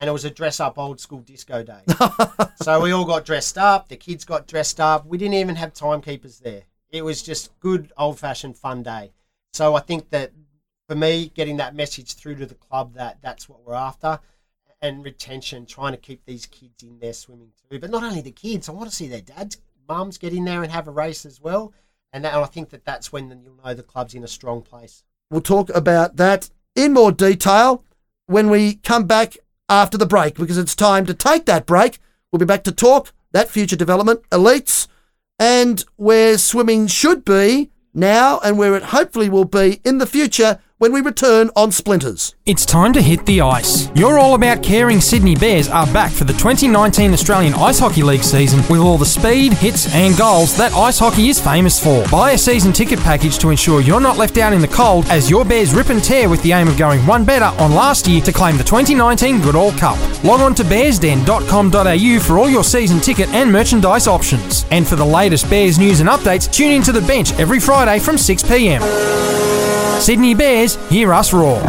and 0.00 0.08
it 0.08 0.12
was 0.12 0.24
a 0.24 0.30
dress 0.30 0.58
up 0.58 0.78
old 0.78 0.98
school 0.98 1.20
disco 1.20 1.62
day. 1.62 1.82
So 2.62 2.80
we 2.80 2.90
all 2.90 3.04
got 3.04 3.24
dressed 3.24 3.58
up. 3.58 3.88
The 3.88 3.96
kids 3.96 4.24
got 4.24 4.48
dressed 4.48 4.80
up. 4.80 5.06
We 5.06 5.18
didn't 5.18 5.34
even 5.34 5.54
have 5.56 5.72
timekeepers 5.72 6.40
there. 6.40 6.62
It 6.96 7.04
was 7.04 7.22
just 7.22 7.58
good 7.60 7.92
old 7.96 8.18
fashioned 8.18 8.56
fun 8.56 8.82
day. 8.82 9.12
So 9.52 9.74
I 9.74 9.80
think 9.80 10.10
that 10.10 10.32
for 10.88 10.94
me, 10.94 11.30
getting 11.34 11.56
that 11.58 11.74
message 11.74 12.14
through 12.14 12.36
to 12.36 12.46
the 12.46 12.54
club 12.54 12.94
that 12.94 13.18
that's 13.22 13.48
what 13.48 13.64
we're 13.64 13.74
after, 13.74 14.20
and 14.80 15.04
retention, 15.04 15.66
trying 15.66 15.92
to 15.92 15.98
keep 15.98 16.24
these 16.24 16.46
kids 16.46 16.82
in 16.82 16.98
there 16.98 17.12
swimming 17.12 17.50
too. 17.70 17.78
But 17.78 17.90
not 17.90 18.04
only 18.04 18.20
the 18.20 18.30
kids, 18.30 18.68
I 18.68 18.72
want 18.72 18.88
to 18.88 18.94
see 18.94 19.08
their 19.08 19.20
dads, 19.20 19.58
mums 19.88 20.18
get 20.18 20.32
in 20.32 20.44
there 20.44 20.62
and 20.62 20.70
have 20.70 20.88
a 20.88 20.92
race 20.92 21.24
as 21.24 21.40
well. 21.40 21.72
And, 22.12 22.24
that, 22.24 22.34
and 22.34 22.42
I 22.42 22.46
think 22.46 22.70
that 22.70 22.84
that's 22.84 23.12
when 23.12 23.28
you'll 23.42 23.56
know 23.64 23.74
the 23.74 23.82
club's 23.82 24.14
in 24.14 24.24
a 24.24 24.28
strong 24.28 24.62
place. 24.62 25.02
We'll 25.30 25.40
talk 25.40 25.70
about 25.70 26.16
that 26.16 26.50
in 26.74 26.92
more 26.92 27.12
detail 27.12 27.84
when 28.26 28.48
we 28.48 28.74
come 28.76 29.06
back 29.06 29.36
after 29.68 29.98
the 29.98 30.06
break 30.06 30.36
because 30.36 30.58
it's 30.58 30.76
time 30.76 31.04
to 31.06 31.14
take 31.14 31.46
that 31.46 31.66
break. 31.66 31.98
We'll 32.30 32.38
be 32.38 32.46
back 32.46 32.64
to 32.64 32.72
talk 32.72 33.12
that 33.32 33.48
future 33.48 33.76
development, 33.76 34.22
elites, 34.30 34.86
and 35.38 35.84
where 35.96 36.38
swimming 36.38 36.86
should 36.86 37.24
be 37.24 37.70
now 37.92 38.38
and 38.40 38.58
where 38.58 38.76
it 38.76 38.84
hopefully 38.84 39.28
will 39.28 39.44
be 39.44 39.80
in 39.84 39.98
the 39.98 40.06
future 40.06 40.60
when 40.78 40.92
we 40.92 41.00
return 41.00 41.50
on 41.56 41.72
Splinters. 41.72 42.34
It's 42.44 42.66
time 42.66 42.92
to 42.92 43.00
hit 43.00 43.24
the 43.24 43.40
ice. 43.40 43.88
You're 43.94 44.18
all 44.18 44.34
about 44.34 44.62
caring 44.62 45.00
Sydney 45.00 45.34
Bears 45.34 45.68
are 45.68 45.86
back 45.86 46.12
for 46.12 46.24
the 46.24 46.34
2019 46.34 47.12
Australian 47.14 47.54
Ice 47.54 47.78
Hockey 47.78 48.02
League 48.02 48.22
season 48.22 48.60
with 48.68 48.80
all 48.80 48.98
the 48.98 49.06
speed, 49.06 49.54
hits, 49.54 49.92
and 49.94 50.16
goals 50.16 50.56
that 50.58 50.74
ice 50.74 50.98
hockey 50.98 51.28
is 51.28 51.40
famous 51.40 51.82
for. 51.82 52.06
Buy 52.10 52.32
a 52.32 52.38
season 52.38 52.72
ticket 52.72 52.98
package 53.00 53.38
to 53.38 53.48
ensure 53.48 53.80
you're 53.80 54.00
not 54.00 54.18
left 54.18 54.36
out 54.36 54.52
in 54.52 54.60
the 54.60 54.68
cold 54.68 55.06
as 55.06 55.30
your 55.30 55.44
Bears 55.44 55.74
rip 55.74 55.88
and 55.88 56.04
tear 56.04 56.28
with 56.28 56.42
the 56.42 56.52
aim 56.52 56.68
of 56.68 56.76
going 56.76 57.04
one 57.06 57.24
better 57.24 57.56
on 57.62 57.72
last 57.72 58.06
year 58.06 58.20
to 58.20 58.32
claim 58.32 58.58
the 58.58 58.64
2019 58.64 59.40
Goodall 59.40 59.72
Cup. 59.72 59.98
Log 60.24 60.40
on 60.40 60.54
to 60.56 60.62
bearsden.com.au 60.62 62.20
for 62.20 62.38
all 62.38 62.50
your 62.50 62.64
season 62.64 63.00
ticket 63.00 63.28
and 63.30 63.50
merchandise 63.50 64.06
options. 64.06 64.66
And 64.70 64.86
for 64.86 64.96
the 64.96 65.06
latest 65.06 65.48
Bears 65.48 65.78
news 65.78 66.00
and 66.00 66.08
updates, 66.08 66.52
tune 66.52 66.72
in 66.72 66.82
to 66.82 66.92
the 66.92 67.00
bench 67.02 67.32
every 67.38 67.60
Friday 67.60 67.98
from 67.98 68.16
6pm. 68.16 69.65
Sydney 70.00 70.34
Bears, 70.34 70.76
hear 70.88 71.12
us 71.12 71.32
roar. 71.32 71.60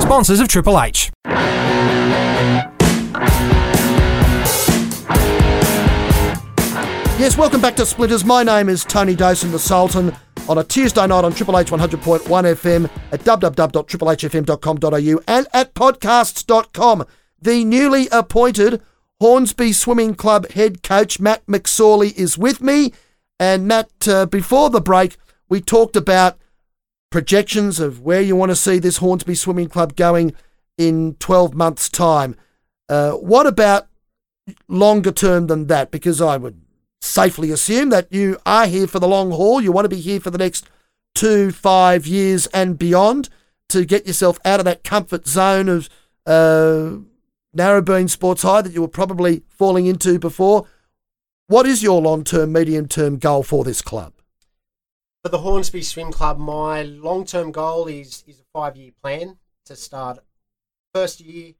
Sponsors 0.00 0.40
of 0.40 0.48
Triple 0.48 0.80
H. 0.80 1.10
Yes, 7.18 7.36
welcome 7.36 7.60
back 7.60 7.74
to 7.76 7.84
Splinters. 7.84 8.24
My 8.24 8.44
name 8.44 8.68
is 8.68 8.84
Tony 8.84 9.16
Dawson, 9.16 9.50
the 9.50 9.58
Sultan, 9.58 10.14
on 10.48 10.58
a 10.58 10.64
Tuesday 10.64 11.04
night 11.04 11.24
on 11.24 11.32
Triple 11.32 11.58
H 11.58 11.70
100.1 11.70 12.20
FM 12.20 12.88
at 13.10 13.20
www.triplehfm.com.au 13.20 15.20
and 15.26 15.46
at 15.52 15.74
podcasts.com. 15.74 17.04
The 17.42 17.64
newly 17.64 18.06
appointed 18.12 18.80
Hornsby 19.20 19.72
Swimming 19.72 20.14
Club 20.14 20.48
head 20.52 20.84
coach 20.84 21.18
Matt 21.18 21.44
McSorley 21.46 22.16
is 22.16 22.38
with 22.38 22.60
me. 22.60 22.92
And 23.40 23.66
Matt, 23.66 23.90
uh, 24.06 24.26
before 24.26 24.70
the 24.70 24.80
break, 24.80 25.16
we 25.48 25.60
talked 25.60 25.96
about 25.96 26.38
projections 27.10 27.80
of 27.80 28.00
where 28.00 28.20
you 28.20 28.36
want 28.36 28.50
to 28.50 28.56
see 28.56 28.78
this 28.78 28.98
Hornsby 28.98 29.34
Swimming 29.34 29.68
Club 29.68 29.96
going 29.96 30.34
in 30.76 31.14
12 31.18 31.54
months' 31.54 31.88
time. 31.88 32.36
Uh, 32.88 33.12
what 33.12 33.46
about 33.46 33.88
longer 34.68 35.12
term 35.12 35.46
than 35.46 35.66
that? 35.66 35.90
Because 35.90 36.20
I 36.20 36.36
would 36.36 36.60
safely 37.00 37.50
assume 37.50 37.90
that 37.90 38.12
you 38.12 38.38
are 38.44 38.66
here 38.66 38.86
for 38.86 38.98
the 38.98 39.08
long 39.08 39.30
haul. 39.30 39.60
You 39.60 39.72
want 39.72 39.84
to 39.84 39.88
be 39.88 40.00
here 40.00 40.20
for 40.20 40.30
the 40.30 40.38
next 40.38 40.68
two, 41.14 41.50
five 41.50 42.06
years 42.06 42.46
and 42.48 42.78
beyond 42.78 43.28
to 43.68 43.84
get 43.84 44.06
yourself 44.06 44.38
out 44.44 44.60
of 44.60 44.64
that 44.64 44.84
comfort 44.84 45.26
zone 45.26 45.68
of 45.68 45.88
uh, 46.26 46.98
Narrabeen 47.56 48.08
Sports 48.08 48.42
High 48.42 48.62
that 48.62 48.72
you 48.72 48.80
were 48.80 48.88
probably 48.88 49.42
falling 49.48 49.86
into 49.86 50.18
before. 50.18 50.66
What 51.46 51.66
is 51.66 51.82
your 51.82 52.00
long 52.00 52.24
term, 52.24 52.52
medium 52.52 52.88
term 52.88 53.18
goal 53.18 53.42
for 53.42 53.64
this 53.64 53.82
club? 53.82 54.12
For 55.28 55.32
the 55.32 55.38
Hornsby 55.40 55.82
Swim 55.82 56.10
Club, 56.10 56.38
my 56.38 56.80
long 56.80 57.26
term 57.26 57.52
goal 57.52 57.86
is 57.86 58.24
is 58.26 58.40
a 58.40 58.44
five 58.50 58.78
year 58.78 58.92
plan 58.98 59.36
to 59.66 59.76
start 59.76 60.20
first 60.94 61.20
year 61.20 61.52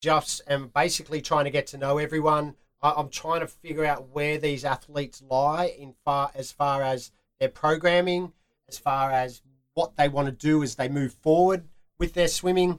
just 0.00 0.40
and 0.46 0.72
basically 0.72 1.20
trying 1.20 1.44
to 1.46 1.50
get 1.50 1.66
to 1.66 1.78
know 1.78 1.98
everyone. 1.98 2.54
I, 2.80 2.92
I'm 2.96 3.08
trying 3.08 3.40
to 3.40 3.48
figure 3.48 3.84
out 3.84 4.10
where 4.10 4.38
these 4.38 4.64
athletes 4.64 5.20
lie 5.20 5.64
in 5.66 5.94
far 6.04 6.30
as 6.32 6.52
far 6.52 6.84
as 6.84 7.10
their 7.40 7.48
programming, 7.48 8.34
as 8.68 8.78
far 8.78 9.10
as 9.10 9.42
what 9.74 9.96
they 9.96 10.08
want 10.08 10.26
to 10.26 10.32
do 10.32 10.62
as 10.62 10.76
they 10.76 10.88
move 10.88 11.12
forward 11.14 11.64
with 11.98 12.14
their 12.14 12.28
swimming, 12.28 12.78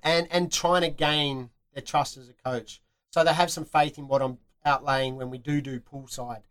and 0.00 0.28
and 0.30 0.52
trying 0.52 0.82
to 0.82 0.90
gain 0.90 1.50
their 1.74 1.82
trust 1.82 2.16
as 2.16 2.28
a 2.28 2.34
coach, 2.34 2.80
so 3.10 3.24
they 3.24 3.34
have 3.34 3.50
some 3.50 3.64
faith 3.64 3.98
in 3.98 4.06
what 4.06 4.22
I'm 4.22 4.38
outlaying 4.64 5.16
when 5.16 5.28
we 5.28 5.38
do 5.38 5.60
do 5.60 5.80
poolside. 5.80 6.42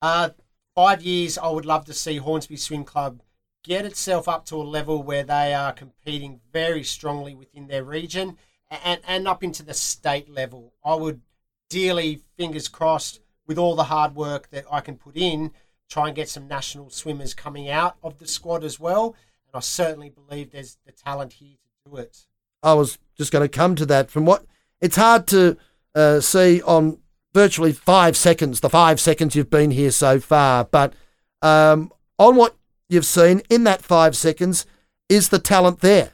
Uh, 0.00 0.28
five 0.74 1.02
years, 1.02 1.38
I 1.38 1.48
would 1.48 1.66
love 1.66 1.84
to 1.86 1.94
see 1.94 2.16
Hornsby 2.16 2.56
Swim 2.56 2.84
Club 2.84 3.22
get 3.62 3.86
itself 3.86 4.28
up 4.28 4.44
to 4.46 4.56
a 4.56 4.62
level 4.62 5.02
where 5.02 5.24
they 5.24 5.54
are 5.54 5.72
competing 5.72 6.40
very 6.52 6.84
strongly 6.84 7.34
within 7.34 7.66
their 7.66 7.82
region 7.82 8.36
and, 8.84 9.00
and 9.06 9.26
up 9.26 9.42
into 9.42 9.62
the 9.62 9.74
state 9.74 10.28
level. 10.28 10.74
I 10.84 10.94
would 10.94 11.22
dearly, 11.70 12.20
fingers 12.36 12.68
crossed, 12.68 13.20
with 13.46 13.58
all 13.58 13.74
the 13.74 13.84
hard 13.84 14.14
work 14.14 14.50
that 14.50 14.64
I 14.70 14.80
can 14.80 14.96
put 14.96 15.16
in, 15.16 15.52
try 15.88 16.06
and 16.06 16.16
get 16.16 16.28
some 16.28 16.48
national 16.48 16.90
swimmers 16.90 17.34
coming 17.34 17.68
out 17.68 17.96
of 18.02 18.18
the 18.18 18.26
squad 18.26 18.64
as 18.64 18.80
well. 18.80 19.14
And 19.46 19.56
I 19.56 19.60
certainly 19.60 20.10
believe 20.10 20.50
there's 20.50 20.78
the 20.86 20.92
talent 20.92 21.34
here 21.34 21.56
to 21.84 21.90
do 21.90 21.96
it. 21.96 22.26
I 22.62 22.74
was 22.74 22.98
just 23.16 23.32
going 23.32 23.44
to 23.44 23.48
come 23.48 23.74
to 23.76 23.86
that. 23.86 24.10
From 24.10 24.24
what 24.24 24.46
it's 24.80 24.96
hard 24.96 25.26
to 25.28 25.56
uh, 25.94 26.20
see 26.20 26.62
on 26.62 26.98
virtually 27.34 27.72
five 27.72 28.16
seconds, 28.16 28.60
the 28.60 28.70
five 28.70 29.00
seconds 29.00 29.34
you've 29.34 29.50
been 29.50 29.72
here 29.72 29.90
so 29.90 30.20
far, 30.20 30.64
but 30.64 30.94
um, 31.42 31.92
on 32.18 32.36
what 32.36 32.56
you've 32.88 33.04
seen 33.04 33.42
in 33.50 33.64
that 33.64 33.82
five 33.82 34.16
seconds, 34.16 34.64
is 35.08 35.28
the 35.28 35.38
talent 35.38 35.80
there? 35.80 36.12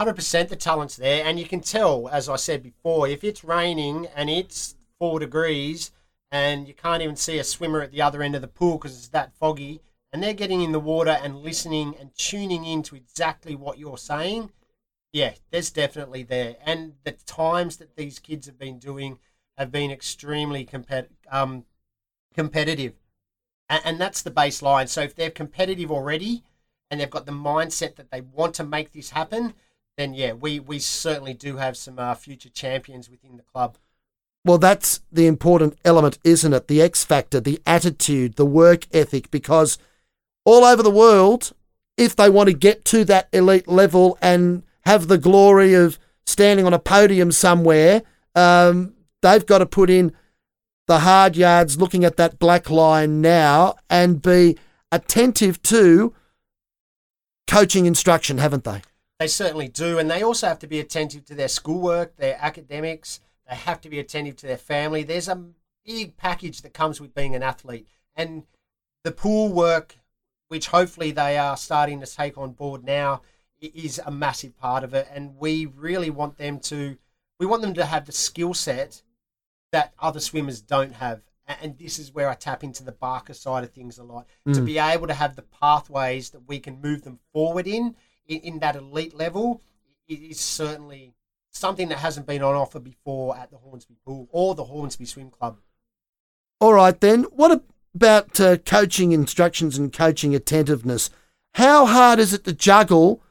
Hundred 0.00 0.14
percent, 0.14 0.48
the 0.48 0.56
talent's 0.56 0.96
there, 0.96 1.24
and 1.24 1.38
you 1.38 1.44
can 1.44 1.60
tell, 1.60 2.08
as 2.08 2.28
I 2.28 2.36
said 2.36 2.62
before, 2.62 3.06
if 3.06 3.22
it's 3.22 3.44
raining 3.44 4.08
and 4.16 4.28
it's 4.28 4.74
four 4.98 5.20
degrees, 5.20 5.92
and 6.32 6.66
you 6.66 6.74
can't 6.74 7.02
even 7.02 7.14
see 7.14 7.38
a 7.38 7.44
swimmer 7.44 7.82
at 7.82 7.92
the 7.92 8.02
other 8.02 8.22
end 8.22 8.34
of 8.34 8.40
the 8.40 8.48
pool 8.48 8.78
because 8.78 8.96
it's 8.96 9.08
that 9.08 9.34
foggy, 9.34 9.80
and 10.12 10.22
they're 10.22 10.32
getting 10.32 10.62
in 10.62 10.72
the 10.72 10.80
water 10.80 11.18
and 11.22 11.42
listening 11.42 11.94
and 12.00 12.14
tuning 12.16 12.64
in 12.64 12.82
to 12.82 12.96
exactly 12.96 13.54
what 13.54 13.78
you're 13.78 13.98
saying. 13.98 14.50
Yeah, 15.12 15.34
there's 15.50 15.70
definitely 15.70 16.22
there, 16.22 16.56
and 16.64 16.94
the 17.04 17.12
times 17.12 17.76
that 17.76 17.94
these 17.96 18.18
kids 18.18 18.46
have 18.46 18.58
been 18.58 18.78
doing 18.78 19.18
have 19.58 19.70
been 19.70 19.90
extremely 19.90 20.64
compet- 20.64 21.08
um, 21.30 21.64
competitive, 22.34 22.94
and, 23.68 23.82
and 23.84 24.00
that's 24.00 24.22
the 24.22 24.30
baseline. 24.30 24.88
So 24.88 25.02
if 25.02 25.14
they're 25.14 25.30
competitive 25.30 25.90
already, 25.90 26.42
and 26.90 27.00
they've 27.00 27.10
got 27.10 27.26
the 27.26 27.32
mindset 27.32 27.96
that 27.96 28.10
they 28.10 28.20
want 28.20 28.54
to 28.54 28.64
make 28.64 28.92
this 28.92 29.10
happen, 29.10 29.54
then 29.96 30.14
yeah, 30.14 30.32
we 30.32 30.60
we 30.60 30.78
certainly 30.78 31.34
do 31.34 31.56
have 31.56 31.76
some 31.76 31.98
uh, 31.98 32.14
future 32.14 32.48
champions 32.48 33.08
within 33.08 33.36
the 33.36 33.42
club. 33.42 33.78
Well, 34.44 34.58
that's 34.58 35.00
the 35.12 35.26
important 35.26 35.78
element, 35.84 36.18
isn't 36.24 36.52
it? 36.52 36.66
The 36.66 36.82
X 36.82 37.04
factor, 37.04 37.40
the 37.40 37.60
attitude, 37.64 38.34
the 38.34 38.46
work 38.46 38.86
ethic, 38.92 39.30
because 39.30 39.78
all 40.44 40.64
over 40.64 40.82
the 40.82 40.90
world, 40.90 41.52
if 41.96 42.16
they 42.16 42.28
want 42.28 42.48
to 42.48 42.54
get 42.54 42.84
to 42.86 43.04
that 43.04 43.28
elite 43.32 43.68
level 43.68 44.18
and 44.20 44.64
have 44.84 45.06
the 45.06 45.18
glory 45.18 45.74
of 45.74 45.98
standing 46.26 46.66
on 46.66 46.74
a 46.74 46.78
podium 46.78 47.30
somewhere, 47.30 48.02
um, 48.34 48.94
they've 49.22 49.46
got 49.46 49.58
to 49.58 49.66
put 49.66 49.88
in 49.88 50.12
the 50.86 51.00
hard 51.00 51.36
yards, 51.36 51.78
looking 51.78 52.04
at 52.04 52.16
that 52.16 52.38
black 52.38 52.68
line 52.68 53.20
now, 53.20 53.76
and 53.88 54.20
be 54.20 54.58
attentive 54.90 55.62
to 55.62 56.14
coaching 57.46 57.86
instruction, 57.86 58.38
haven't 58.38 58.64
they? 58.64 58.82
They 59.18 59.28
certainly 59.28 59.68
do, 59.68 59.98
and 59.98 60.10
they 60.10 60.22
also 60.22 60.48
have 60.48 60.58
to 60.58 60.66
be 60.66 60.80
attentive 60.80 61.24
to 61.26 61.34
their 61.34 61.48
schoolwork, 61.48 62.16
their 62.16 62.36
academics. 62.40 63.20
They 63.48 63.54
have 63.54 63.80
to 63.82 63.88
be 63.88 64.00
attentive 64.00 64.36
to 64.36 64.46
their 64.46 64.56
family. 64.56 65.04
There's 65.04 65.28
a 65.28 65.42
big 65.84 66.16
package 66.16 66.62
that 66.62 66.74
comes 66.74 67.00
with 67.00 67.14
being 67.14 67.34
an 67.34 67.42
athlete, 67.42 67.86
and 68.16 68.42
the 69.04 69.12
pool 69.12 69.52
work, 69.52 69.96
which 70.48 70.68
hopefully 70.68 71.12
they 71.12 71.38
are 71.38 71.56
starting 71.56 72.00
to 72.00 72.06
take 72.06 72.36
on 72.36 72.52
board 72.52 72.84
now, 72.84 73.22
is 73.60 74.00
a 74.04 74.10
massive 74.10 74.56
part 74.58 74.82
of 74.82 74.92
it. 74.94 75.08
And 75.12 75.36
we 75.38 75.66
really 75.66 76.10
want 76.10 76.36
them 76.36 76.58
to, 76.60 76.98
we 77.38 77.46
want 77.46 77.62
them 77.62 77.74
to 77.74 77.84
have 77.84 78.06
the 78.06 78.12
skill 78.12 78.54
set 78.54 79.02
that 79.72 79.92
other 79.98 80.20
swimmers 80.20 80.60
don't 80.60 80.94
have. 80.94 81.22
And 81.60 81.76
this 81.76 81.98
is 81.98 82.14
where 82.14 82.28
I 82.30 82.34
tap 82.34 82.62
into 82.62 82.84
the 82.84 82.92
Barker 82.92 83.34
side 83.34 83.64
of 83.64 83.70
things 83.72 83.98
a 83.98 84.04
lot 84.04 84.26
to 84.46 84.60
Mm. 84.60 84.64
be 84.64 84.78
able 84.78 85.08
to 85.08 85.14
have 85.14 85.34
the 85.34 85.42
pathways 85.42 86.30
that 86.30 86.46
we 86.46 86.60
can 86.60 86.80
move 86.80 87.02
them 87.02 87.18
forward 87.32 87.66
in, 87.66 87.96
in, 88.26 88.38
in 88.40 88.58
that 88.60 88.76
elite 88.76 89.14
level. 89.14 89.60
Is 90.08 90.40
certainly 90.40 91.14
something 91.50 91.88
that 91.88 91.98
hasn't 91.98 92.26
been 92.26 92.42
on 92.42 92.54
offer 92.54 92.78
before 92.80 93.36
at 93.36 93.50
the 93.50 93.56
Hornsby 93.58 93.96
Pool 94.04 94.28
or 94.30 94.54
the 94.54 94.64
Hornsby 94.64 95.04
Swim 95.06 95.30
Club. 95.30 95.58
All 96.60 96.74
right, 96.74 96.98
then. 97.00 97.24
What 97.24 97.62
about 97.94 98.38
uh, 98.40 98.56
coaching 98.58 99.12
instructions 99.12 99.78
and 99.78 99.92
coaching 99.92 100.34
attentiveness? 100.34 101.10
How 101.54 101.86
hard 101.86 102.18
is 102.18 102.32
it 102.32 102.44
to 102.44 102.52
juggle 102.52 103.22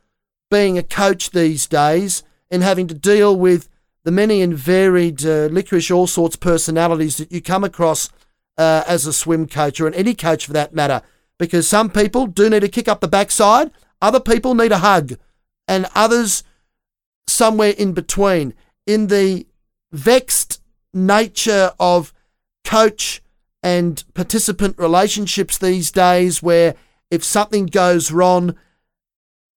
being 0.49 0.77
a 0.77 0.83
coach 0.83 1.31
these 1.31 1.65
days 1.67 2.23
and 2.49 2.61
having 2.63 2.87
to 2.87 2.93
deal 2.93 3.35
with 3.35 3.69
the 4.03 4.11
many 4.11 4.41
and 4.41 4.55
varied 4.55 5.25
uh, 5.25 5.47
licorice 5.51 5.91
all 5.91 6.07
sorts 6.07 6.35
personalities 6.35 7.17
that 7.17 7.31
you 7.31 7.41
come 7.41 7.63
across 7.63 8.09
uh, 8.57 8.83
as 8.87 9.05
a 9.05 9.13
swim 9.13 9.47
coach 9.47 9.79
or 9.79 9.87
any 9.93 10.13
coach 10.13 10.45
for 10.45 10.53
that 10.53 10.73
matter? 10.73 11.01
Because 11.37 11.67
some 11.67 11.89
people 11.89 12.27
do 12.27 12.49
need 12.49 12.63
a 12.63 12.69
kick 12.69 12.87
up 12.87 13.01
the 13.01 13.07
backside, 13.07 13.71
other 14.01 14.19
people 14.19 14.55
need 14.55 14.71
a 14.71 14.79
hug, 14.79 15.13
and 15.67 15.87
others 15.95 16.43
somewhere 17.27 17.73
in 17.77 17.93
between. 17.93 18.53
In 18.85 19.07
the 19.07 19.45
vexed 19.91 20.61
nature 20.93 21.71
of 21.79 22.13
coach 22.63 23.21
and 23.63 24.03
participant 24.13 24.77
relationships 24.77 25.57
these 25.57 25.91
days, 25.91 26.41
where 26.41 26.75
if 27.09 27.23
something 27.23 27.65
goes 27.65 28.11
wrong, 28.11 28.55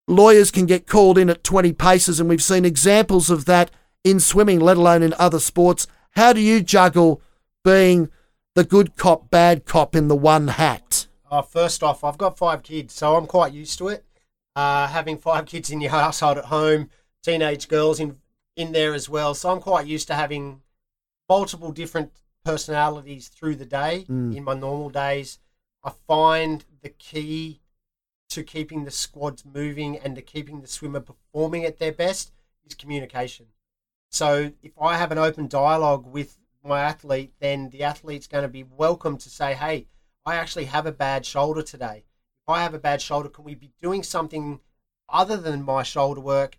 lawyers 0.06 0.50
can 0.50 0.66
get 0.66 0.86
called 0.86 1.18
in 1.18 1.30
at 1.30 1.44
20 1.44 1.72
paces, 1.72 2.20
and 2.20 2.28
we've 2.28 2.42
seen 2.42 2.64
examples 2.64 3.30
of 3.30 3.44
that 3.46 3.70
in 4.04 4.20
swimming, 4.20 4.60
let 4.60 4.76
alone 4.76 5.02
in 5.02 5.14
other 5.18 5.40
sports. 5.40 5.86
How 6.10 6.32
do 6.32 6.40
you 6.40 6.62
juggle 6.62 7.20
being 7.64 8.10
the 8.54 8.64
good 8.64 8.96
cop, 8.96 9.30
bad 9.30 9.64
cop 9.64 9.96
in 9.96 10.08
the 10.08 10.14
one 10.14 10.48
hat? 10.48 11.08
Uh, 11.30 11.42
first 11.42 11.82
off, 11.82 12.04
I've 12.04 12.18
got 12.18 12.38
five 12.38 12.62
kids, 12.62 12.94
so 12.94 13.16
I'm 13.16 13.26
quite 13.26 13.52
used 13.52 13.78
to 13.78 13.88
it. 13.88 14.04
Uh, 14.54 14.86
having 14.86 15.16
five 15.18 15.46
kids 15.52 15.70
in 15.70 15.80
your 15.80 15.90
household 15.90 16.38
at 16.38 16.44
home, 16.44 16.90
teenage 17.24 17.66
girls 17.66 17.98
in 17.98 18.18
in 18.56 18.70
there 18.70 18.94
as 18.94 19.08
well, 19.08 19.34
so 19.34 19.50
I'm 19.50 19.60
quite 19.60 19.84
used 19.84 20.06
to 20.06 20.14
having 20.14 20.62
multiple 21.28 21.72
different 21.72 22.12
personalities 22.44 23.26
through 23.26 23.56
the 23.56 23.64
day 23.64 24.04
Mm. 24.08 24.36
in 24.36 24.44
my 24.44 24.54
normal 24.54 24.90
days. 24.90 25.40
I 25.82 25.90
find 26.06 26.64
the 26.80 26.90
key 26.90 27.60
to 28.28 28.44
keeping 28.44 28.84
the 28.84 28.92
squads 28.92 29.44
moving 29.44 29.98
and 29.98 30.14
to 30.14 30.22
keeping 30.22 30.60
the 30.60 30.68
swimmer 30.68 31.00
performing 31.00 31.64
at 31.64 31.78
their 31.80 31.90
best 31.90 32.30
is 32.64 32.74
communication. 32.76 33.46
So 34.14 34.52
if 34.62 34.70
I 34.80 34.96
have 34.96 35.10
an 35.10 35.18
open 35.18 35.48
dialogue 35.48 36.06
with 36.06 36.38
my 36.62 36.80
athlete, 36.80 37.32
then 37.40 37.70
the 37.70 37.82
athlete's 37.82 38.28
going 38.28 38.42
to 38.42 38.48
be 38.48 38.62
welcome 38.62 39.18
to 39.18 39.28
say, 39.28 39.54
"Hey, 39.54 39.88
I 40.24 40.36
actually 40.36 40.66
have 40.66 40.86
a 40.86 40.92
bad 40.92 41.26
shoulder 41.26 41.62
today. 41.62 42.04
If 42.46 42.48
I 42.48 42.62
have 42.62 42.74
a 42.74 42.78
bad 42.78 43.02
shoulder, 43.02 43.28
can 43.28 43.42
we 43.42 43.56
be 43.56 43.72
doing 43.82 44.04
something 44.04 44.60
other 45.08 45.36
than 45.36 45.64
my 45.64 45.82
shoulder 45.82 46.20
work, 46.20 46.58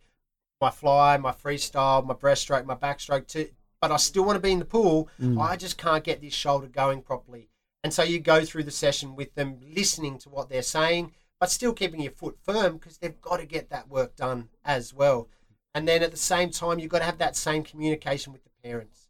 my 0.59 0.69
fly, 0.69 1.15
my 1.15 1.31
freestyle, 1.31 2.05
my 2.05 2.13
breaststroke, 2.13 2.65
my 2.65 2.75
backstroke 2.75 3.51
but 3.79 3.89
I 3.89 3.97
still 3.97 4.25
want 4.25 4.35
to 4.35 4.41
be 4.41 4.51
in 4.51 4.59
the 4.59 4.65
pool. 4.65 5.07
Mm. 5.21 5.41
I 5.41 5.55
just 5.55 5.77
can't 5.77 6.03
get 6.03 6.19
this 6.19 6.33
shoulder 6.33 6.67
going 6.67 7.03
properly. 7.03 7.47
And 7.85 7.93
so 7.93 8.03
you 8.03 8.19
go 8.19 8.43
through 8.43 8.63
the 8.63 8.71
session 8.71 9.15
with 9.15 9.33
them, 9.35 9.59
listening 9.73 10.17
to 10.19 10.29
what 10.29 10.49
they're 10.49 10.61
saying, 10.61 11.13
but 11.39 11.51
still 11.51 11.71
keeping 11.71 12.01
your 12.01 12.11
foot 12.11 12.37
firm 12.43 12.77
because 12.77 12.97
they've 12.97 13.21
got 13.21 13.37
to 13.37 13.45
get 13.45 13.69
that 13.69 13.87
work 13.87 14.17
done 14.17 14.49
as 14.65 14.93
well. 14.93 15.29
And 15.75 15.85
then 15.85 16.01
at 16.01 16.11
the 16.11 16.17
same 16.17 16.51
time, 16.51 16.79
you've 16.79 16.89
got 16.89 16.99
to 16.99 17.05
have 17.05 17.17
that 17.17 17.35
same 17.35 17.61
communication 17.61 18.31
with 18.31 18.45
the 18.45 18.49
parents. 18.63 19.09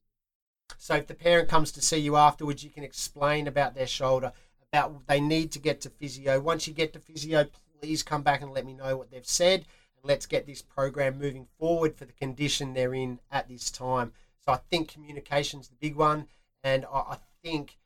So 0.79 0.95
if 0.95 1.05
the 1.05 1.13
parent 1.13 1.47
comes 1.47 1.71
to 1.73 1.81
see 1.81 1.99
you 1.99 2.15
afterwards, 2.15 2.63
you 2.63 2.71
can 2.71 2.83
explain 2.83 3.47
about 3.47 3.75
their 3.75 3.85
shoulder, 3.85 4.33
about 4.73 5.05
they 5.07 5.21
need 5.21 5.51
to 5.51 5.59
get 5.59 5.79
to 5.81 5.91
physio. 5.91 6.39
Once 6.39 6.67
you 6.67 6.73
get 6.73 6.91
to 6.93 6.99
physio, 6.99 7.45
please 7.79 8.01
come 8.01 8.23
back 8.23 8.41
and 8.41 8.51
let 8.51 8.65
me 8.65 8.73
know 8.73 8.97
what 8.97 9.11
they've 9.11 9.27
said. 9.27 9.59
And 9.95 10.05
let's 10.09 10.25
get 10.25 10.47
this 10.47 10.63
program 10.63 11.19
moving 11.19 11.45
forward 11.59 11.95
for 11.95 12.05
the 12.05 12.13
condition 12.13 12.73
they're 12.73 12.95
in 12.95 13.19
at 13.31 13.47
this 13.47 13.69
time. 13.69 14.13
So 14.43 14.51
I 14.51 14.57
think 14.71 14.91
communication's 14.91 15.67
the 15.67 15.75
big 15.75 15.95
one, 15.95 16.27
and 16.63 16.83
I, 16.91 16.97
I 16.97 17.17
think 17.43 17.77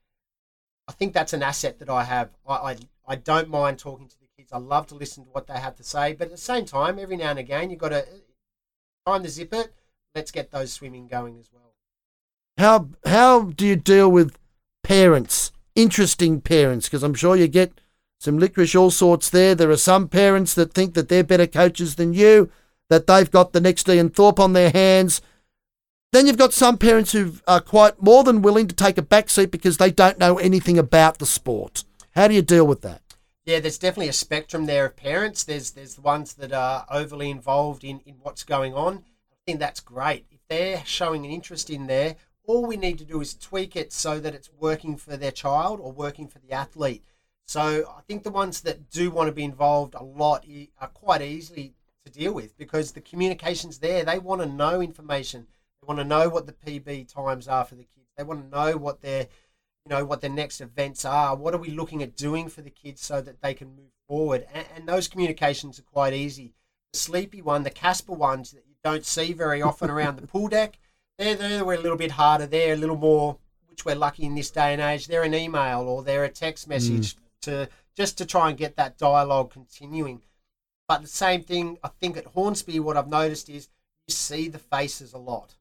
I 0.87 0.93
think 0.93 1.13
that's 1.13 1.33
an 1.33 1.43
asset 1.43 1.79
that 1.79 1.89
I 1.89 2.05
have. 2.05 2.29
I, 2.47 2.53
I 2.53 2.77
I 3.07 3.15
don't 3.15 3.49
mind 3.49 3.77
talking 3.77 4.07
to 4.07 4.19
the 4.19 4.27
kids. 4.37 4.53
I 4.53 4.57
love 4.57 4.87
to 4.87 4.95
listen 4.95 5.25
to 5.25 5.29
what 5.31 5.47
they 5.47 5.59
have 5.59 5.75
to 5.75 5.83
say, 5.83 6.13
but 6.13 6.25
at 6.25 6.31
the 6.31 6.37
same 6.37 6.65
time, 6.65 6.97
every 6.97 7.17
now 7.17 7.29
and 7.29 7.39
again, 7.39 7.69
you've 7.69 7.79
got 7.79 7.89
to 7.89 8.05
time 9.09 9.23
to 9.23 9.29
zip 9.29 9.53
it. 9.53 9.73
Let's 10.15 10.31
get 10.31 10.51
those 10.51 10.73
swimming 10.73 11.07
going 11.07 11.37
as 11.39 11.49
well. 11.51 11.73
How 12.57 12.89
how 13.05 13.51
do 13.51 13.65
you 13.65 13.75
deal 13.75 14.11
with 14.11 14.37
parents, 14.83 15.51
interesting 15.75 16.41
parents? 16.41 16.87
Because 16.87 17.03
I'm 17.03 17.13
sure 17.13 17.35
you 17.35 17.47
get 17.47 17.79
some 18.19 18.37
licorice 18.37 18.75
all 18.75 18.91
sorts 18.91 19.29
there. 19.29 19.55
There 19.55 19.71
are 19.71 19.77
some 19.77 20.07
parents 20.07 20.53
that 20.55 20.73
think 20.73 20.93
that 20.93 21.09
they're 21.09 21.23
better 21.23 21.47
coaches 21.47 21.95
than 21.95 22.13
you, 22.13 22.51
that 22.89 23.07
they've 23.07 23.31
got 23.31 23.53
the 23.53 23.61
next 23.61 23.87
Ian 23.87 24.09
Thorpe 24.09 24.39
on 24.39 24.53
their 24.53 24.71
hands. 24.71 25.21
Then 26.11 26.25
you've 26.25 26.37
got 26.37 26.53
some 26.53 26.77
parents 26.77 27.11
who 27.11 27.33
are 27.47 27.61
quite 27.61 28.01
more 28.01 28.23
than 28.23 28.41
willing 28.41 28.67
to 28.67 28.75
take 28.75 28.97
a 28.97 29.03
back 29.03 29.29
seat 29.29 29.51
because 29.51 29.77
they 29.77 29.91
don't 29.91 30.17
know 30.17 30.37
anything 30.39 30.77
about 30.77 31.19
the 31.19 31.25
sport. 31.25 31.83
How 32.15 32.27
do 32.27 32.33
you 32.33 32.41
deal 32.41 32.65
with 32.65 32.81
that? 32.81 33.01
Yeah, 33.45 33.60
there's 33.60 33.80
definitely 33.80 34.10
a 34.10 34.13
spectrum 34.13 34.65
there 34.65 34.86
of 34.86 34.95
parents. 34.95 35.43
There's 35.43 35.71
there's 35.71 35.95
the 35.95 36.02
ones 36.02 36.34
that 36.36 36.54
are 36.54 36.86
overly 36.89 37.30
involved 37.30 37.84
in, 37.84 37.99
in 38.06 38.15
what's 38.21 38.43
going 38.43 38.73
on. 38.73 39.04
I 39.32 39.36
think 39.45 39.60
that's 39.60 39.80
great. 39.80 40.25
If 40.30 40.39
they're 40.49 40.84
showing 40.86 41.25
an 41.25 41.32
interest 41.32 41.69
in 41.69 41.88
there, 41.88 42.15
all 42.45 42.65
we 42.65 42.78
need 42.78 42.97
to 42.99 43.06
do 43.06 43.21
is 43.21 43.34
tweak 43.34 43.75
it 43.75 43.91
so 43.93 44.19
that 44.19 44.36
it's 44.36 44.49
working 44.60 44.97
for 44.97 45.17
their 45.17 45.32
child 45.32 45.80
or 45.80 45.91
working 45.91 46.28
for 46.28 46.39
the 46.39 46.52
athlete. 46.52 47.04
So 47.47 47.91
I 47.97 48.02
think 48.02 48.23
the 48.23 48.32
ones 48.32 48.62
that 48.62 48.89
do 48.91 49.10
want 49.10 49.28
to 49.28 49.34
be 49.34 49.43
involved 49.43 49.95
a 49.95 50.04
lot 50.04 50.45
are 50.80 50.88
quite 50.88 51.21
easily 51.21 51.73
to 52.06 52.12
deal 52.12 52.34
with 52.34 52.56
because 52.58 52.91
the 52.91 53.02
communication's 53.02 53.80
there. 53.80 54.04
They 54.04 54.19
want 54.19 54.41
to 54.41 54.47
know 54.47 54.82
information. 54.82 55.47
They 55.82 55.88
want 55.88 55.99
to 55.99 56.06
know 56.06 56.30
what 56.30 56.45
the 56.45 56.54
PB 56.54 57.12
times 57.12 57.47
are 57.47 57.65
for 57.65 57.75
the 57.75 57.84
kids. 57.84 58.12
They 58.17 58.23
want 58.23 58.43
to 58.43 58.56
know 58.56 58.78
what 58.78 59.02
their 59.02 59.28
you 59.85 59.89
know 59.89 60.05
what 60.05 60.21
the 60.21 60.29
next 60.29 60.61
events 60.61 61.05
are. 61.05 61.35
What 61.35 61.53
are 61.53 61.59
we 61.59 61.69
looking 61.69 62.03
at 62.03 62.15
doing 62.15 62.49
for 62.49 62.61
the 62.61 62.69
kids 62.69 63.01
so 63.01 63.21
that 63.21 63.41
they 63.41 63.53
can 63.53 63.69
move 63.69 63.91
forward? 64.07 64.45
And, 64.53 64.65
and 64.75 64.87
those 64.87 65.07
communications 65.07 65.79
are 65.79 65.83
quite 65.83 66.13
easy. 66.13 66.53
The 66.93 66.99
sleepy 66.99 67.41
one 67.41 67.63
the 67.63 67.69
casper 67.69 68.13
ones 68.13 68.51
that 68.51 68.65
you 68.67 68.75
don't 68.83 69.05
see 69.05 69.33
very 69.33 69.61
often 69.61 69.89
around 69.89 70.17
the 70.17 70.27
pool 70.27 70.47
deck 70.47 70.79
they're, 71.19 71.35
they're 71.35 71.63
a 71.63 71.77
little 71.77 71.97
bit 71.97 72.12
harder. 72.12 72.47
They're 72.47 72.73
a 72.73 72.77
little 72.77 72.97
more 72.97 73.37
which 73.67 73.85
we're 73.85 73.95
lucky 73.95 74.23
in 74.23 74.35
this 74.35 74.49
day 74.49 74.73
and 74.73 74.81
age 74.81 75.08
they're 75.08 75.23
an 75.23 75.35
email 75.35 75.81
or 75.81 76.04
they're 76.04 76.23
a 76.23 76.29
text 76.29 76.67
message 76.67 77.15
mm. 77.15 77.19
to 77.41 77.69
just 77.95 78.17
to 78.17 78.25
try 78.25 78.49
and 78.49 78.58
get 78.58 78.75
that 78.77 78.97
dialogue 78.97 79.51
continuing. 79.51 80.21
But 80.87 81.01
the 81.01 81.08
same 81.08 81.43
thing 81.43 81.77
i 81.83 81.87
think 81.87 82.17
at 82.17 82.25
hornsby 82.25 82.79
what 82.79 82.97
i've 82.97 83.08
noticed 83.08 83.47
is 83.47 83.69
you 84.08 84.13
see 84.13 84.47
the 84.47 84.58
faces 84.58 85.13
a 85.13 85.19
lot 85.19 85.54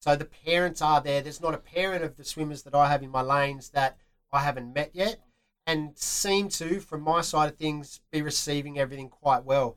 so 0.00 0.16
the 0.16 0.24
parents 0.24 0.82
are 0.82 1.00
there. 1.00 1.20
There's 1.20 1.40
not 1.40 1.54
a 1.54 1.58
parent 1.58 2.02
of 2.02 2.16
the 2.16 2.24
swimmers 2.24 2.62
that 2.62 2.74
I 2.74 2.88
have 2.88 3.02
in 3.02 3.10
my 3.10 3.20
lanes 3.20 3.68
that 3.70 3.98
I 4.32 4.40
haven't 4.40 4.74
met 4.74 4.90
yet, 4.94 5.20
and 5.66 5.96
seem 5.96 6.48
to, 6.50 6.80
from 6.80 7.02
my 7.02 7.20
side 7.20 7.50
of 7.50 7.56
things, 7.56 8.00
be 8.10 8.22
receiving 8.22 8.78
everything 8.78 9.08
quite 9.08 9.44
well. 9.44 9.76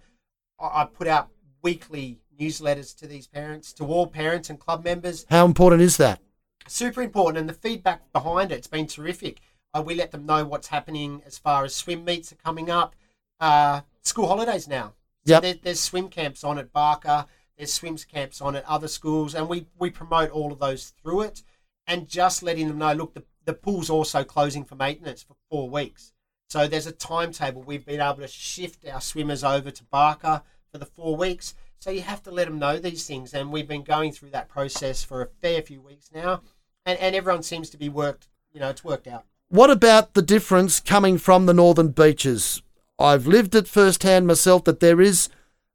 I, 0.59 0.86
put 0.86 1.07
out 1.07 1.30
weekly 1.61 2.19
newsletters 2.39 2.95
to 2.97 3.07
these 3.07 3.28
parents, 3.28 3.74
to 3.74 3.86
all 3.86 4.07
parents 4.07 4.49
and 4.49 4.59
club 4.59 4.86
members. 4.86 5.26
How 5.30 5.45
important 5.45 5.82
is 5.82 5.97
that? 5.97 6.19
Super 6.67 7.01
important, 7.01 7.39
and 7.39 7.49
the 7.49 7.53
feedback 7.53 8.11
behind 8.13 8.51
it, 8.51 8.55
it's 8.55 8.67
been 8.67 8.88
terrific. 8.88 9.41
Uh, 9.74 9.84
we 9.86 9.95
let 9.95 10.11
them 10.11 10.26
know 10.26 10.45
what's 10.45 10.67
happening 10.67 11.21
as 11.26 11.38
far 11.38 11.65
as 11.65 11.76
swim 11.76 12.05
meets 12.05 12.32
are 12.32 12.36
coming 12.36 12.69
up. 12.69 12.95
Uh, 13.39 13.82
school 14.03 14.28
holidays 14.28 14.67
now. 14.67 14.93
So 15.26 15.39
there, 15.41 15.55
there's 15.61 15.80
swim 15.80 16.07
camps 16.09 16.43
on 16.43 16.57
at 16.57 16.71
Barker. 16.71 17.26
There's 17.58 17.74
swims 17.74 18.06
camps 18.06 18.41
on 18.41 18.56
at 18.56 18.66
other 18.66 18.88
schools, 18.88 19.36
and 19.36 19.47
we 19.47 19.68
we 19.78 19.89
promote 19.89 20.32
all 20.32 20.51
of 20.51 20.60
those 20.60 20.93
through 21.01 21.22
it, 21.22 21.43
and 21.88 22.08
just 22.08 22.43
letting 22.43 22.68
them 22.68 22.80
know, 22.80 22.93
look, 22.93 23.14
the 23.14 23.24
the 23.45 23.54
pool's 23.54 23.89
also 23.89 24.24
closing 24.24 24.64
for 24.64 24.76
maintenance 24.76 25.24
for 25.24 25.36
four 25.49 25.70
weeks. 25.70 26.14
So 26.49 26.68
there's 26.68 26.88
a 26.88 26.91
timetable. 26.91 27.64
We've 27.64 27.86
been 27.86 28.01
able 28.01 28.18
to 28.18 28.28
shift 28.28 28.88
our 28.88 29.01
swimmers 29.01 29.43
over 29.43 29.72
to 29.72 29.84
Barker 29.86 30.43
for 30.72 30.78
the 30.78 30.86
four 30.86 31.16
weeks. 31.16 31.56
So 31.80 31.91
you 31.91 32.01
have 32.01 32.24
to 32.24 32.32
let 32.32 32.45
them 32.45 32.60
know 32.60 32.80
these 32.80 33.06
things, 33.06 33.34
and 33.34 33.51
we've 33.51 33.68
been 33.68 33.84
going 33.84 34.12
through 34.12 34.30
that 34.30 34.49
process 34.49 35.04
for 35.04 35.22
a 35.22 35.28
fair 35.28 35.62
few 35.62 35.82
weeks 35.82 36.10
now, 36.14 36.41
and 36.86 36.97
and 36.99 37.16
everyone 37.16 37.43
seems 37.43 37.70
to 37.72 37.78
be 37.78 37.89
worked. 37.89 38.28
You 38.54 38.60
know, 38.60 38.70
it's 38.70 38.84
worked 38.84 39.08
out. 39.08 39.26
What 39.49 39.70
about 39.70 40.14
the 40.14 40.22
difference 40.22 40.80
coming 40.80 41.18
from 41.18 41.45
the 41.45 41.54
northern 41.54 41.89
beaches? 41.89 42.62
I've 42.97 43.28
lived 43.28 43.56
it 43.56 43.68
firsthand 43.68 44.28
myself 44.28 44.64
that 44.64 44.80
there 44.80 45.01
is 45.01 45.30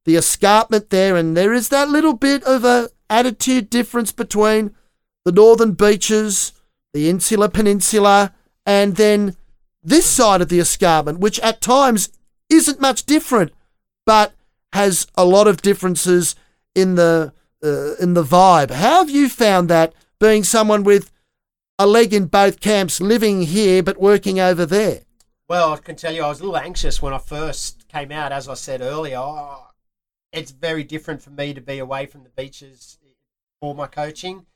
the 0.09 0.17
escarpment 0.17 0.89
there, 0.89 1.17
and 1.17 1.37
there 1.37 1.53
is 1.53 1.69
that 1.69 1.91
little 1.91 2.15
bit 2.15 2.43
of 2.45 2.65
a 2.65 2.89
attitude 3.11 3.69
difference 3.69 4.11
between 4.11 4.75
the 5.27 5.33
northern 5.33 5.73
beaches, 5.73 6.55
the 6.95 7.11
insular 7.11 7.47
peninsula, 7.47 8.33
and 8.65 8.97
then 8.97 9.37
this 9.83 10.07
side 10.07 10.41
of 10.41 10.49
the 10.49 10.61
escarpment, 10.61 11.19
which 11.19 11.39
at 11.41 11.61
times 11.61 12.09
isn't 12.49 12.81
much 12.81 13.05
different, 13.05 13.53
but 14.07 14.33
has 14.73 15.07
a 15.15 15.27
lot 15.27 15.47
of 15.47 15.61
differences 15.61 16.35
in 16.75 16.95
the 16.95 17.35
uh, 17.63 17.95
in 17.97 18.15
the 18.15 18.25
vibe. 18.25 18.71
How 18.71 19.01
have 19.01 19.11
you 19.11 19.29
found 19.29 19.69
that 19.69 19.93
being 20.19 20.43
someone 20.43 20.85
with 20.85 21.13
a 21.79 21.87
leg 21.87 22.15
in 22.15 22.29
both 22.29 22.61
camps, 22.61 22.99
living 22.99 23.43
here 23.43 23.83
but 23.83 24.01
working 24.01 24.41
over 24.41 24.65
there? 24.65 25.01
Well, 25.51 25.75
I 25.75 25.77
can 25.77 25.97
tell 25.97 26.15
you, 26.15 26.23
I 26.23 26.29
was 26.29 26.41
a 26.41 26.45
little 26.45 26.57
anxious 26.57 27.03
when 27.03 27.13
I 27.13 27.19
first 27.19 27.87
came 27.89 28.11
out. 28.11 28.33
As 28.33 28.49
I 28.49 28.55
said 28.55 28.81
earlier, 28.81 29.21
it's 30.33 30.51
very 30.51 30.85
different 30.85 31.23
for 31.23 31.31
me 31.31 31.55
to 31.55 31.61
be 31.61 31.79
away 31.79 32.07
from 32.07 32.23
the 32.23 32.29
beaches 32.31 32.99
for 33.61 33.75
my 33.75 33.87
coaching. 33.87 34.47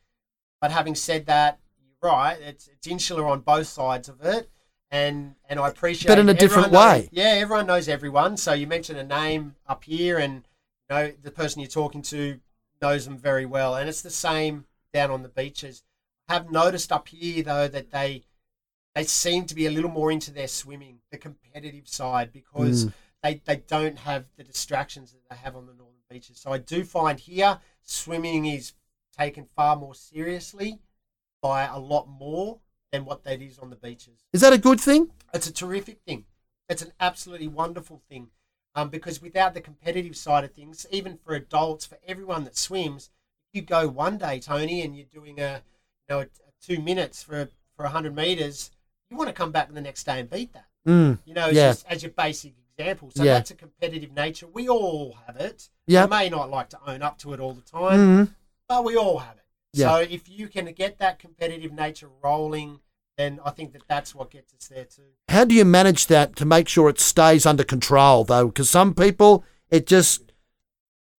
But 0.61 0.70
having 0.70 0.95
said 0.95 1.27
that, 1.27 1.59
you're 1.81 2.11
right. 2.11 2.39
It's 2.41 2.68
it's 2.68 2.87
insular 2.87 3.27
on 3.27 3.41
both 3.41 3.66
sides 3.66 4.09
of 4.09 4.20
it, 4.23 4.49
and 4.91 5.35
and 5.49 5.59
I 5.59 5.68
appreciate. 5.68 6.09
But 6.09 6.18
in 6.18 6.29
a 6.29 6.35
different 6.35 6.73
knows- 6.73 7.03
way. 7.03 7.09
yeah, 7.11 7.35
everyone 7.39 7.66
knows 7.66 7.89
everyone. 7.89 8.37
So 8.37 8.53
you 8.53 8.66
mentioned 8.66 8.99
a 8.99 9.05
name 9.05 9.57
up 9.66 9.85
here, 9.85 10.18
and 10.18 10.45
you 10.89 10.97
know 10.97 11.12
the 11.23 11.31
person 11.31 11.61
you're 11.61 11.68
talking 11.68 12.03
to 12.03 12.41
knows 12.81 13.05
them 13.05 13.18
very 13.18 13.47
well, 13.47 13.75
and 13.75 13.89
it's 13.89 14.03
the 14.03 14.11
same 14.11 14.66
down 14.93 15.11
on 15.11 15.23
the 15.23 15.29
beaches. 15.29 15.83
I 16.29 16.35
have 16.35 16.51
noticed 16.51 16.93
up 16.93 17.09
here 17.09 17.43
though 17.43 17.68
that 17.68 17.91
they 17.91 18.23
they 18.95 19.05
seem 19.05 19.47
to 19.47 19.55
be 19.55 19.66
a 19.66 19.70
little 19.70 19.91
more 19.91 20.12
into 20.12 20.31
their 20.31 20.49
swimming, 20.49 20.99
the 21.11 21.18
competitive 21.18 21.89
side, 21.89 22.33
because 22.33 22.87
mm. 22.87 22.93
They, 23.23 23.41
they 23.45 23.57
don't 23.57 23.99
have 23.99 24.27
the 24.37 24.45
distractions 24.45 25.12
that 25.12 25.29
they 25.31 25.37
have 25.37 25.57
on 25.57 25.66
the 25.66 25.73
northern 25.75 25.95
beaches. 26.11 26.39
So 26.39 26.53
I 26.53 26.59
do 26.59 26.85
find 26.85 27.18
here 27.18 27.59
swimming 27.83 28.47
is 28.47 28.73
taken 29.16 29.47
far 29.57 29.77
more 29.77 29.95
seriously 29.95 30.79
by 31.41 31.64
a 31.64 31.79
lot 31.79 32.09
more 32.09 32.59
than 32.91 33.05
what 33.05 33.25
that 33.25 33.41
is 33.41 33.59
on 33.59 33.70
the 33.70 33.77
beaches. 33.77 34.25
Is 34.33 34.41
that 34.41 34.53
a 34.53 34.59
good 34.59 34.81
thing? 34.81 35.11
It's 35.33 35.47
a 35.47 35.53
terrific 35.53 36.01
thing. 36.07 36.25
It's 36.68 36.83
an 36.83 36.93
absolutely 37.01 37.49
wonderful 37.49 38.03
thing. 38.09 38.29
Um, 38.75 38.89
because 38.89 39.20
without 39.20 39.53
the 39.53 39.61
competitive 39.61 40.16
side 40.16 40.45
of 40.45 40.53
things, 40.53 40.87
even 40.91 41.18
for 41.18 41.35
adults, 41.35 41.85
for 41.85 41.99
everyone 42.07 42.45
that 42.45 42.57
swims, 42.57 43.11
if 43.53 43.61
you 43.61 43.66
go 43.66 43.87
one 43.87 44.16
day, 44.16 44.41
Tony, 44.41 44.81
and 44.83 44.97
you're 44.97 45.05
doing 45.12 45.39
a 45.41 45.62
you 46.09 46.14
know 46.14 46.20
a, 46.20 46.23
a 46.23 46.53
two 46.66 46.81
minutes 46.81 47.23
for 47.23 47.51
for 47.77 47.87
hundred 47.87 48.16
meters, 48.16 48.70
you 49.11 49.16
want 49.18 49.29
to 49.29 49.35
come 49.35 49.53
back 49.53 49.73
the 49.73 49.81
next 49.83 50.05
day 50.05 50.20
and 50.20 50.31
beat 50.31 50.55
that. 50.55 50.68
Mm. 50.89 51.18
You 51.27 51.35
know, 51.35 51.49
it's 51.49 51.57
Yeah. 51.57 51.68
just 51.70 51.87
as 51.87 52.03
your 52.03 52.12
basic 52.12 52.55
example. 52.79 53.11
So 53.14 53.23
Yeah. 53.23 53.35
that's 53.35 53.51
a 53.51 53.55
competitive 53.55 54.12
nature. 54.12 54.47
We 54.47 54.68
all 54.68 55.16
have 55.27 55.37
it. 55.37 55.68
Yeah. 55.87 56.05
We 56.05 56.11
may 56.11 56.29
not 56.29 56.51
like 56.51 56.68
to 56.70 56.79
own 56.87 57.03
up 57.03 57.18
to 57.18 57.33
it 57.33 57.41
all 57.41 57.53
the 57.53 57.61
time, 57.62 57.99
Mm. 58.27 58.35
but 58.68 58.85
we 58.85 58.97
all 58.97 59.18
have 59.18 59.37
it. 59.37 59.45
Yeah. 59.75 59.89
So 59.91 59.97
if 60.01 60.29
you 60.29 60.49
can 60.49 60.66
get 60.73 60.99
that 60.99 61.18
competitive 61.18 61.73
nature 61.73 62.09
rolling, 62.23 62.81
then 63.16 63.41
I 63.45 63.51
think 63.51 63.73
that 63.73 63.83
that's 63.89 64.14
what 64.14 64.31
gets 64.31 64.53
us 64.55 64.68
there 64.68 64.85
too. 64.85 65.03
How 65.29 65.45
do 65.45 65.55
you 65.55 65.64
manage 65.64 66.07
that 66.09 66.35
to 66.37 66.45
make 66.45 66.68
sure 66.68 66.89
it 66.89 66.99
stays 67.01 67.45
under 67.47 67.64
control, 67.64 68.25
though? 68.25 68.47
Because 68.47 68.70
some 68.70 68.95
people, 68.95 69.45
it 69.70 69.87
just, 69.87 70.33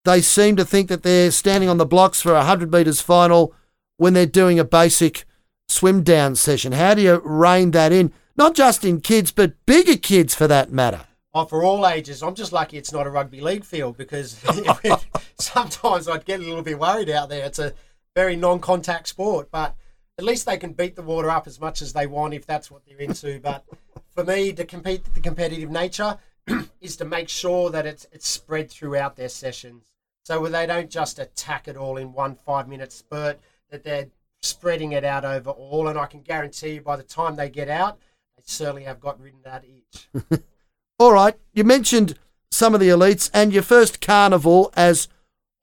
they 0.06 0.22
seem 0.22 0.56
to 0.58 0.66
think 0.66 0.90
that 0.90 1.04
they're 1.04 1.32
standing 1.32 1.70
on 1.70 1.78
the 1.78 1.86
blocks 1.86 2.22
for 2.22 2.34
a 2.34 2.40
100 2.40 2.72
metres 2.72 3.00
final 3.02 3.54
when 3.98 4.14
they're 4.14 4.26
doing 4.26 4.60
a 4.60 4.64
basic 4.66 5.26
swim 5.68 6.04
down 6.04 6.36
session. 6.36 6.74
How 6.74 6.94
do 6.94 7.02
you 7.02 7.22
rein 7.24 7.72
that 7.72 7.92
in? 7.92 8.12
Not 8.36 8.56
just 8.56 8.84
in 8.84 9.00
kids, 9.00 9.32
but 9.32 9.54
bigger 9.66 9.96
kids 9.96 10.34
for 10.36 10.48
that 10.48 10.72
matter. 10.72 11.06
Oh, 11.36 11.46
for 11.46 11.64
all 11.64 11.88
ages. 11.88 12.22
I'm 12.22 12.36
just 12.36 12.54
lucky 12.54 12.78
it's 12.78 12.92
not 12.92 13.08
a 13.08 13.10
rugby 13.10 13.42
league 13.42 13.66
field 13.66 13.98
because 13.98 14.40
sometimes 15.40 16.08
I'd 16.08 16.26
get 16.26 16.40
a 16.40 16.44
little 16.44 16.62
bit 16.62 16.78
worried 16.78 17.10
out 17.10 17.30
there. 17.30 17.46
It's 17.46 17.60
a 17.60 17.74
very 18.16 18.36
non-contact 18.36 19.08
sport, 19.08 19.50
but 19.52 19.76
at 20.20 20.26
least 20.26 20.46
they 20.46 20.58
can 20.58 20.74
beat 20.74 20.96
the 20.96 21.02
water 21.02 21.32
up 21.32 21.48
as 21.48 21.60
much 21.60 21.82
as 21.82 21.94
they 21.94 22.06
want 22.06 22.36
if 22.36 22.46
that's 22.46 22.70
what 22.70 22.84
they're 22.86 23.00
into. 23.00 23.40
But 23.40 23.66
for 24.14 24.24
me, 24.24 24.54
to 24.54 24.64
compete 24.64 25.12
the 25.14 25.22
competitive 25.22 25.72
nature 25.72 26.20
is 26.82 26.96
to 26.98 27.06
make 27.06 27.30
sure 27.30 27.72
that 27.72 27.88
it's 27.88 28.06
it's 28.12 28.28
spread 28.28 28.70
throughout 28.70 29.16
their 29.16 29.30
sessions, 29.30 29.86
so 30.24 30.46
they 30.48 30.68
don't 30.68 30.90
just 30.90 31.18
attack 31.18 31.68
it 31.68 31.78
all 31.78 31.98
in 31.98 32.14
one 32.14 32.36
five-minute 32.36 32.92
spurt, 32.92 33.40
that 33.72 33.84
they're 33.84 34.10
spreading 34.42 34.92
it 34.92 35.04
out 35.04 35.26
over 35.26 35.50
all. 35.50 35.88
And 35.88 35.98
I 35.98 36.06
can 36.06 36.22
guarantee 36.22 36.76
you, 36.76 36.82
by 36.82 36.96
the 36.96 37.04
time 37.04 37.36
they 37.36 37.50
get 37.50 37.70
out, 37.70 37.98
they 38.38 38.44
certainly 38.46 38.84
have 38.84 39.00
got 39.00 39.20
rid 39.20 39.34
of 39.34 39.44
that 39.44 39.64
itch. 39.64 40.44
All 41.04 41.12
right, 41.12 41.36
you 41.52 41.66
mentioned 41.66 42.18
some 42.50 42.74
of 42.74 42.80
the 42.80 42.88
elites 42.88 43.30
and 43.34 43.52
your 43.52 43.62
first 43.62 44.00
carnival 44.00 44.72
as 44.74 45.10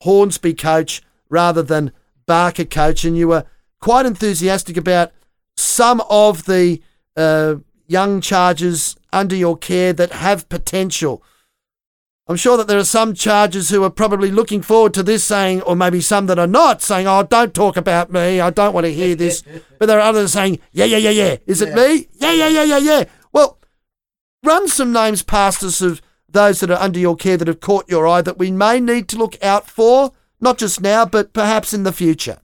Hornsby 0.03 0.53
coach 0.53 1.01
rather 1.31 1.63
than 1.63 1.93
Barker 2.27 2.67
coach, 2.67 3.07
and 3.07 3.17
you 3.17 3.29
were 3.29 3.47
quite 3.81 4.05
enthusiastic 4.05 4.77
about 4.77 5.13
some 5.57 6.03
of 6.11 6.45
the 6.45 6.83
uh, 7.17 7.55
young 7.87 8.21
chargers 8.21 8.97
under 9.15 9.35
your 9.35 9.57
care 9.57 9.95
that 9.95 10.13
have 10.13 10.47
potential. 10.51 11.23
I'm 12.29 12.37
sure 12.37 12.59
that 12.59 12.69
there 12.69 12.79
are 12.79 12.85
some 12.85 13.15
chargers 13.15 13.71
who 13.71 13.83
are 13.83 13.89
probably 13.91 14.31
looking 14.31 14.61
forward 14.61 14.93
to 14.93 15.03
this 15.03 15.25
saying, 15.25 15.63
or 15.63 15.75
maybe 15.75 16.03
some 16.03 16.27
that 16.27 16.39
are 16.39 16.47
not 16.47 16.83
saying, 16.83 17.07
oh, 17.07 17.23
don't 17.23 17.55
talk 17.55 17.79
about 17.79 18.13
me. 18.13 18.41
I 18.41 18.51
don't 18.51 18.75
want 18.75 18.85
to 18.85 18.93
hear 18.93 19.15
this. 19.15 19.43
but 19.79 19.87
there 19.87 19.99
are 19.99 20.09
others 20.09 20.35
saying, 20.35 20.59
yeah, 20.73 20.85
yeah, 20.85 20.99
yeah, 20.99 21.11
yeah. 21.11 21.37
Is 21.47 21.63
it 21.63 21.75
me? 21.75 22.09
Yeah, 22.13 22.33
yeah, 22.33 22.49
yeah, 22.49 22.63
yeah, 22.65 22.79
yeah. 22.79 23.05
Run 24.43 24.69
some 24.69 24.93
names 24.93 25.23
past 25.23 25.63
us 25.63 25.81
of 25.81 26.01
those 26.29 26.61
that 26.61 26.71
are 26.71 26.81
under 26.81 26.99
your 26.99 27.17
care 27.17 27.37
that 27.37 27.49
have 27.49 27.61
caught 27.61 27.89
your 27.89 28.07
eye 28.07 28.23
that 28.23 28.39
we 28.39 28.51
may 28.51 28.81
need 28.81 29.09
to 29.09 29.17
look 29.19 29.43
out 29.43 29.69
for, 29.69 30.13
not 30.41 30.59
just 30.59 30.81
now, 30.81 31.05
but 31.05 31.33
perhaps 31.33 31.75
in 31.75 31.83
the 31.83 31.93
future. 31.93 32.39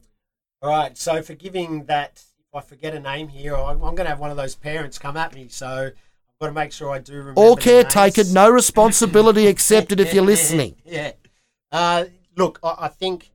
All 0.61 0.71
right. 0.71 0.97
So 0.99 1.23
for 1.23 1.35
giving 1.35 1.85
that, 1.85 2.23
if 2.41 2.55
I 2.55 2.61
forget 2.61 2.95
a 2.95 3.01
name 3.01 3.29
here, 3.29 3.57
I'm, 3.57 3.77
I'm 3.83 3.95
going 3.95 4.05
to 4.05 4.09
have 4.11 4.19
one 4.21 4.31
of 4.31 4.37
those 4.37 4.55
parents 4.55 4.99
come 4.99 5.17
at 5.17 5.35
me. 5.35 5.49
So 5.49 5.67
I've 5.69 6.39
got 6.41 6.47
to 6.49 6.53
make 6.53 6.73
sure 6.73 6.91
I 6.91 6.99
do 6.99 7.15
remember. 7.15 7.41
All 7.41 7.55
the 7.55 7.63
care 7.63 7.83
names. 7.83 7.95
taken, 7.95 8.33
no 8.33 8.51
responsibility 8.51 9.47
accepted 9.49 10.01
if 10.01 10.13
you're 10.13 10.25
listening. 10.25 10.77
yeah. 10.85 11.13
Uh, 11.73 12.07
look, 12.37 12.59
I, 12.63 12.75
I 12.81 12.89
think 12.89 13.31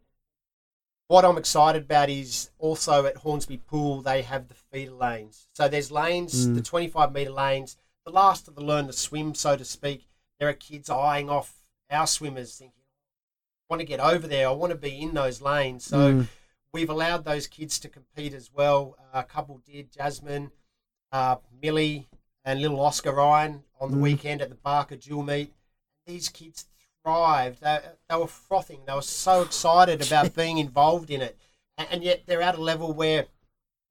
what 1.07 1.25
I'm 1.25 1.37
excited 1.37 1.83
about 1.83 2.09
is 2.09 2.51
also 2.59 3.05
at 3.05 3.17
Hornsby 3.17 3.57
Pool 3.57 4.01
they 4.01 4.21
have 4.21 4.47
the 4.47 4.53
feeder 4.53 4.91
lanes. 4.91 5.47
So 5.53 5.67
there's 5.67 5.91
lanes, 5.91 6.47
Mm. 6.47 6.55
the 6.55 6.61
25 6.61 7.11
metre 7.11 7.31
lanes, 7.31 7.75
the 8.05 8.11
last 8.11 8.47
of 8.47 8.55
the 8.55 8.61
learn 8.61 8.87
to 8.87 8.93
swim, 8.93 9.35
so 9.35 9.55
to 9.55 9.65
speak. 9.65 10.07
There 10.39 10.49
are 10.49 10.53
kids 10.53 10.89
eyeing 10.89 11.29
off 11.29 11.53
our 11.89 12.07
swimmers, 12.07 12.55
thinking, 12.57 12.83
"I 12.83 13.73
want 13.73 13.79
to 13.81 13.85
get 13.85 13.99
over 13.99 14.27
there. 14.27 14.47
I 14.47 14.51
want 14.51 14.71
to 14.71 14.77
be 14.77 14.99
in 14.99 15.13
those 15.13 15.41
lanes." 15.41 15.85
So 15.85 16.13
Mm. 16.13 16.27
we've 16.73 16.89
allowed 16.89 17.25
those 17.25 17.47
kids 17.47 17.79
to 17.79 17.89
compete 17.89 18.33
as 18.33 18.51
well. 18.51 18.95
Uh, 18.99 19.19
a 19.19 19.23
couple 19.23 19.57
did, 19.59 19.91
Jasmine, 19.91 20.51
uh, 21.11 21.37
Millie, 21.61 22.09
and 22.43 22.59
little 22.61 22.79
Oscar 22.81 23.11
Ryan 23.11 23.63
on 23.79 23.91
the 23.91 23.97
Mm. 23.97 24.01
weekend 24.01 24.41
at 24.41 24.49
the 24.49 24.55
Barker 24.55 24.95
Dual 24.95 25.23
Meet. 25.23 25.53
These 26.07 26.29
kids 26.29 26.65
thrived. 27.03 27.61
They, 27.61 27.79
they 28.09 28.15
were 28.15 28.27
frothing. 28.27 28.85
They 28.85 28.93
were 28.93 29.01
so 29.01 29.43
excited 29.43 30.01
about 30.05 30.33
being 30.35 30.57
involved 30.57 31.11
in 31.11 31.21
it. 31.21 31.37
And, 31.77 31.87
and 31.91 32.03
yet 32.03 32.25
they're 32.25 32.41
at 32.41 32.55
a 32.55 32.61
level 32.61 32.93
where 32.93 33.27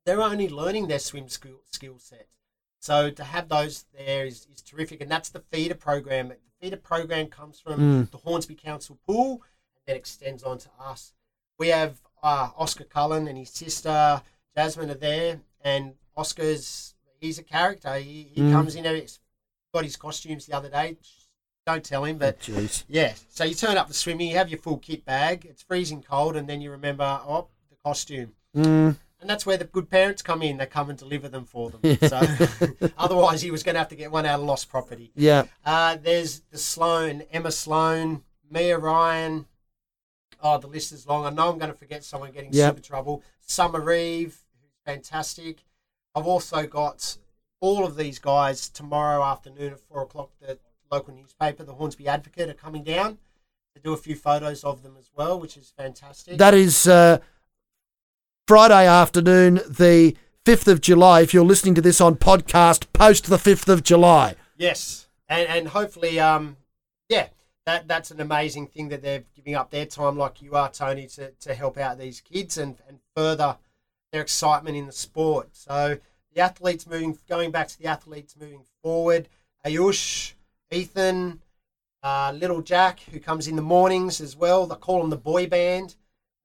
they're 0.05 0.23
only 0.23 0.49
learning 0.49 0.89
their 0.89 0.99
swim 0.99 1.29
skill, 1.29 1.61
skill 1.71 1.99
set. 1.99 2.29
So 2.81 3.11
to 3.11 3.25
have 3.25 3.49
those 3.49 3.85
there 3.97 4.27
is, 4.27 4.47
is 4.55 4.63
terrific. 4.63 5.01
And 5.01 5.11
that's 5.11 5.29
the 5.29 5.41
feeder 5.53 5.75
program. 5.75 6.29
The 6.29 6.37
feeder 6.61 6.77
program 6.77 7.27
comes 7.29 7.61
from 7.61 7.79
Mm. 7.81 8.11
the 8.11 8.17
Hornsby 8.19 8.55
Council 8.57 8.99
pool 9.07 9.43
and 9.77 9.83
then 9.87 9.97
extends 9.97 10.43
on 10.43 10.59
to 10.59 10.69
us. 10.81 11.13
We 11.59 11.69
have 11.69 12.01
uh, 12.23 12.51
Oscar 12.57 12.85
Cullen 12.85 13.29
and 13.29 13.39
his 13.39 13.51
sister 13.51 14.23
Jasmine 14.57 14.91
are 14.91 14.95
there, 14.95 15.41
and 15.63 15.95
Oscar's 16.17 16.95
he's 17.21 17.39
a 17.39 17.43
character. 17.43 17.95
He, 17.97 18.25
he 18.35 18.41
Mm. 18.41 18.53
comes 18.53 18.75
in, 18.75 18.85
he's 18.85 19.21
got 19.73 19.85
his 19.85 19.97
costumes 19.97 20.47
the 20.47 20.55
other 20.57 20.69
day. 20.69 20.97
Don't 21.67 21.85
tell 21.85 22.05
him, 22.05 22.17
but 22.19 22.41
Jeez. 22.41 22.85
yeah. 22.89 23.13
So 23.29 23.45
you 23.45 23.55
turn 23.55 23.77
up 23.77 23.89
the 23.89 23.95
swimming, 23.95 24.31
you 24.31 24.37
have 24.37 24.49
your 24.51 24.59
full 24.59 24.79
kit 24.79 25.05
bag. 25.05 25.45
It's 25.45 25.63
freezing 25.63 26.03
cold, 26.03 26.35
and 26.37 26.49
then 26.49 26.61
you 26.63 26.71
remember, 26.71 27.21
oh, 27.27 27.49
the 27.69 27.77
costume. 27.85 28.35
Mm. 28.57 28.97
And 29.21 29.29
that's 29.29 29.45
where 29.45 29.57
the 29.59 29.65
good 29.65 29.91
parents 29.91 30.23
come 30.23 30.41
in. 30.43 30.57
They 30.57 30.67
come 30.67 30.89
and 30.91 30.99
deliver 30.99 31.29
them 31.29 31.45
for 31.45 31.71
them. 31.71 31.99
So 32.09 32.21
otherwise, 32.99 33.43
he 33.43 33.51
was 33.51 33.63
going 33.63 33.75
to 33.75 33.79
have 33.81 33.89
to 33.89 33.97
get 33.97 34.11
one 34.11 34.25
out 34.27 34.41
of 34.41 34.47
lost 34.47 34.71
property. 34.71 35.13
Yeah. 35.15 35.45
Uh, 35.65 35.97
there's 36.03 36.41
the 36.51 36.59
Sloan, 36.59 37.23
Emma 37.31 37.51
Sloan, 37.53 38.23
Mia 38.51 38.79
Ryan, 38.79 39.47
Oh, 40.43 40.57
the 40.59 40.69
list 40.69 40.93
is 40.93 41.07
long. 41.07 41.27
I 41.27 41.31
know 41.31 41.51
I'm 41.51 41.59
going 41.59 41.71
to 41.71 41.77
forget 41.77 42.03
someone 42.03 42.33
getting 42.33 42.53
Yep. 42.53 42.71
super 42.77 42.83
trouble. 42.87 43.23
Summer 43.41 43.93
Eve, 43.93 44.39
who's 44.61 44.71
fantastic. 44.87 45.65
I've 46.15 46.27
also 46.27 46.67
got 46.67 47.19
all 47.61 47.85
of 47.85 47.97
these 47.97 48.19
guys 48.19 48.69
tomorrow 48.71 49.23
afternoon 49.23 49.73
at 49.75 49.81
four 49.81 50.03
o'clock. 50.03 50.31
The 50.41 50.59
local 50.91 51.15
newspaper, 51.15 51.63
the 51.63 51.75
Hornsby 51.75 52.09
Advocate, 52.09 52.49
are 52.49 52.55
coming 52.55 52.83
down 52.85 53.19
to 53.75 53.83
do 53.83 53.93
a 53.93 53.97
few 53.99 54.17
photos 54.17 54.65
of 54.65 54.83
them 54.83 54.97
as 54.99 55.11
well, 55.15 55.39
which 55.39 55.57
is 55.59 55.73
fantastic. 55.77 56.39
That 56.39 56.55
is 56.55 56.89
uh, 56.89 57.19
Friday 58.51 58.85
afternoon, 58.85 59.61
the 59.69 60.17
5th 60.45 60.67
of 60.67 60.81
July. 60.81 61.21
If 61.21 61.33
you're 61.33 61.45
listening 61.45 61.77
to 61.77 61.81
this 61.81 62.01
on 62.01 62.17
podcast, 62.17 62.93
post 62.93 63.27
the 63.27 63.37
5th 63.37 63.69
of 63.69 63.85
July. 63.85 64.35
Yes, 64.57 65.07
and 65.29 65.47
and 65.47 65.69
hopefully, 65.69 66.19
um, 66.19 66.57
yeah, 67.09 67.29
that 67.65 67.87
that's 67.87 68.11
an 68.11 68.21
amazing 68.21 68.67
thing 68.67 68.89
that 68.89 69.03
they're 69.03 69.23
giving 69.37 69.55
up 69.55 69.71
their 69.71 69.87
time, 69.87 70.19
like 70.19 70.43
you 70.43 70.57
are, 70.57 70.69
Tony, 70.69 71.07
to 71.07 71.31
to 71.31 71.55
help 71.55 71.79
out 71.79 71.97
these 71.97 72.21
kids 72.21 72.59
and 72.59 72.77
and 72.89 72.99
further 73.15 73.57
their 74.11 74.21
excitement 74.21 74.77
in 74.77 74.87
the 74.87 74.93
sport. 74.93 75.51
So 75.53 75.99
the 76.35 76.41
athletes 76.41 76.89
moving, 76.89 77.17
going 77.29 77.53
back 77.53 77.69
to 77.69 77.79
the 77.79 77.87
athletes 77.87 78.35
moving 78.37 78.65
forward. 78.83 79.29
Ayush, 79.65 80.33
Ethan, 80.73 81.41
uh, 82.03 82.33
little 82.35 82.63
Jack, 82.63 82.99
who 83.13 83.21
comes 83.21 83.47
in 83.47 83.55
the 83.55 83.63
mornings 83.63 84.21
as 84.21 84.35
well. 84.35 84.67
They 84.67 84.75
call 84.75 85.03
them 85.03 85.11
the 85.11 85.17
boy 85.17 85.47
band. 85.47 85.95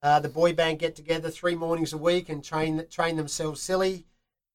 Uh, 0.05 0.19
the 0.19 0.29
boy 0.29 0.53
band 0.53 0.77
get 0.77 0.95
together 0.95 1.31
three 1.31 1.55
mornings 1.55 1.91
a 1.91 1.97
week 1.97 2.29
and 2.29 2.43
train 2.43 2.85
train 2.91 3.15
themselves 3.15 3.59
silly. 3.59 4.05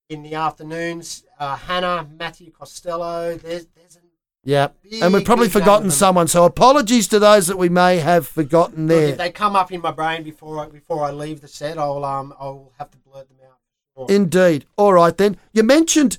In 0.09 0.23
the 0.23 0.35
afternoons, 0.35 1.25
uh, 1.41 1.57
Hannah, 1.57 2.07
Matthew 2.17 2.53
Costello. 2.53 3.37
There's 3.37 3.67
there's 3.75 3.97
an 3.97 4.03
Yeah. 4.45 4.69
And 5.03 5.13
we've 5.13 5.25
probably 5.25 5.49
forgotten 5.49 5.91
someone, 5.91 6.29
so 6.29 6.45
apologies 6.45 7.09
to 7.09 7.19
those 7.19 7.49
that 7.49 7.59
we 7.59 7.69
may 7.69 7.99
have 7.99 8.29
forgotten 8.29 8.87
Look, 8.87 8.97
there. 8.97 9.09
if 9.09 9.19
they 9.19 9.33
come 9.33 9.57
up 9.57 9.73
in 9.73 9.81
my 9.81 9.91
brain 9.91 10.23
before 10.23 10.61
I, 10.61 10.69
before 10.69 11.03
I 11.03 11.11
leave 11.11 11.41
the 11.41 11.49
set, 11.49 11.79
I'll 11.79 12.05
um 12.05 12.33
I'll 12.39 12.71
have 12.79 12.93
to 12.93 12.99
blurt 12.99 13.29
them 13.29 13.39
out. 13.45 13.59
Sure. 13.97 14.17
Indeed. 14.17 14.67
All 14.77 14.93
right 14.93 15.17
then. 15.17 15.37
You 15.53 15.65
mentioned 15.65 16.19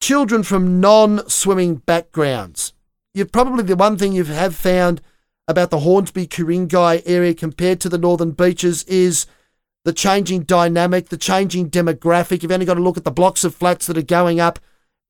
children 0.00 0.44
from 0.44 0.80
non-swimming 0.80 1.76
backgrounds. 1.76 2.72
You've 3.12 3.32
probably 3.32 3.64
the 3.64 3.76
one 3.76 3.98
thing 3.98 4.14
you 4.14 4.24
have 4.24 4.56
found 4.56 5.02
about 5.46 5.70
the 5.70 5.80
Hornsby 5.80 6.26
Ku-ring-gai 6.26 7.02
area 7.04 7.34
compared 7.34 7.80
to 7.80 7.88
the 7.88 7.98
northern 7.98 8.30
beaches 8.32 8.82
is 8.84 9.26
the 9.84 9.92
changing 9.92 10.42
dynamic, 10.42 11.10
the 11.10 11.18
changing 11.18 11.70
demographic. 11.70 12.42
You've 12.42 12.52
only 12.52 12.66
got 12.66 12.74
to 12.74 12.82
look 12.82 12.96
at 12.96 13.04
the 13.04 13.10
blocks 13.10 13.44
of 13.44 13.54
flats 13.54 13.86
that 13.86 13.98
are 13.98 14.02
going 14.02 14.40
up 14.40 14.58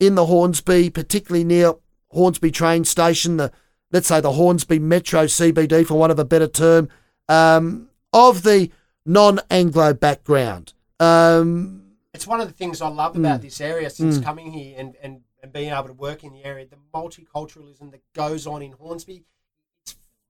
in 0.00 0.16
the 0.16 0.26
Hornsby, 0.26 0.90
particularly 0.90 1.44
near 1.44 1.74
Hornsby 2.10 2.50
train 2.50 2.84
station, 2.84 3.36
the 3.36 3.52
let's 3.92 4.08
say 4.08 4.20
the 4.20 4.32
Hornsby 4.32 4.80
Metro 4.80 5.24
CBD 5.24 5.86
for 5.86 5.94
want 5.94 6.10
of 6.10 6.18
a 6.18 6.24
better 6.24 6.48
term, 6.48 6.88
um, 7.28 7.88
of 8.12 8.42
the 8.42 8.70
non-Anglo 9.06 9.94
background. 9.94 10.72
Um, 10.98 11.92
it's 12.12 12.26
one 12.26 12.40
of 12.40 12.48
the 12.48 12.54
things 12.54 12.80
I 12.80 12.88
love 12.88 13.16
about 13.16 13.42
this 13.42 13.60
area 13.60 13.90
since 13.90 14.18
coming 14.18 14.50
here 14.50 14.74
and, 14.78 14.96
and, 15.02 15.20
and 15.42 15.52
being 15.52 15.72
able 15.72 15.88
to 15.88 15.92
work 15.92 16.24
in 16.24 16.32
the 16.32 16.44
area. 16.44 16.66
The 16.66 16.76
multiculturalism 16.92 17.90
that 17.92 18.02
goes 18.14 18.46
on 18.46 18.62
in 18.62 18.72
Hornsby, 18.72 19.24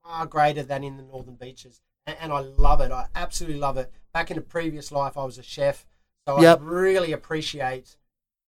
far 0.04 0.26
greater 0.26 0.62
than 0.62 0.84
in 0.84 0.96
the 0.96 1.02
northern 1.02 1.34
beaches, 1.34 1.80
and, 2.06 2.16
and 2.20 2.32
I 2.32 2.40
love 2.40 2.80
it. 2.80 2.92
I 2.92 3.06
absolutely 3.14 3.58
love 3.58 3.76
it. 3.78 3.90
Back 4.12 4.30
in 4.30 4.38
a 4.38 4.42
previous 4.42 4.92
life, 4.92 5.16
I 5.16 5.24
was 5.24 5.38
a 5.38 5.42
chef, 5.42 5.86
so 6.28 6.40
Yep. 6.40 6.60
I 6.60 6.64
really 6.64 7.12
appreciate 7.12 7.96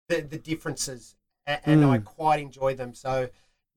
the, 0.09 0.21
the 0.23 0.39
differences, 0.39 1.15
and, 1.47 1.61
and 1.65 1.85
I 1.85 1.99
quite 1.99 2.41
enjoy 2.41 2.75
them. 2.75 2.95
So. 2.95 3.29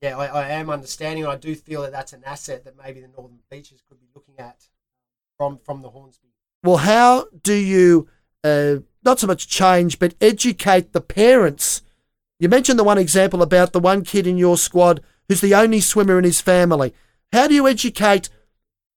Yeah, 0.01 0.17
I, 0.17 0.26
I 0.28 0.49
am 0.49 0.69
understanding. 0.69 1.23
and 1.23 1.32
I 1.32 1.38
do 1.38 1.55
feel 1.55 1.82
that 1.82 1.91
that's 1.93 2.11
an 2.13 2.21
asset 2.26 2.65
that 2.65 2.76
maybe 2.78 2.99
the 2.99 3.07
northern 3.07 3.39
beaches 3.49 3.82
could 3.88 3.97
be 3.99 4.05
looking 4.13 4.36
at 4.38 4.67
from 5.38 5.57
from 5.63 5.82
the 5.82 5.89
Hornsby. 5.89 6.28
well, 6.63 6.78
how 6.78 7.28
do 7.41 7.53
you 7.53 8.07
uh, 8.43 8.76
not 9.03 9.19
so 9.19 9.26
much 9.26 9.47
change, 9.47 9.97
but 9.97 10.13
educate 10.19 10.91
the 10.91 10.99
parents? 11.01 11.82
You 12.39 12.49
mentioned 12.49 12.78
the 12.78 12.84
one 12.84 12.97
example 12.97 13.41
about 13.41 13.71
the 13.71 13.80
one 13.80 14.03
kid 14.03 14.28
in 14.28 14.38
your 14.38 14.57
squad 14.57 15.01
who's 15.30 15.41
the 15.41 15.55
only 15.55 15.80
swimmer 15.80 16.19
in 16.19 16.26
his 16.26 16.41
family. 16.41 16.93
How 17.36 17.48
do 17.48 17.54
you 17.54 17.68
educate 17.68 18.30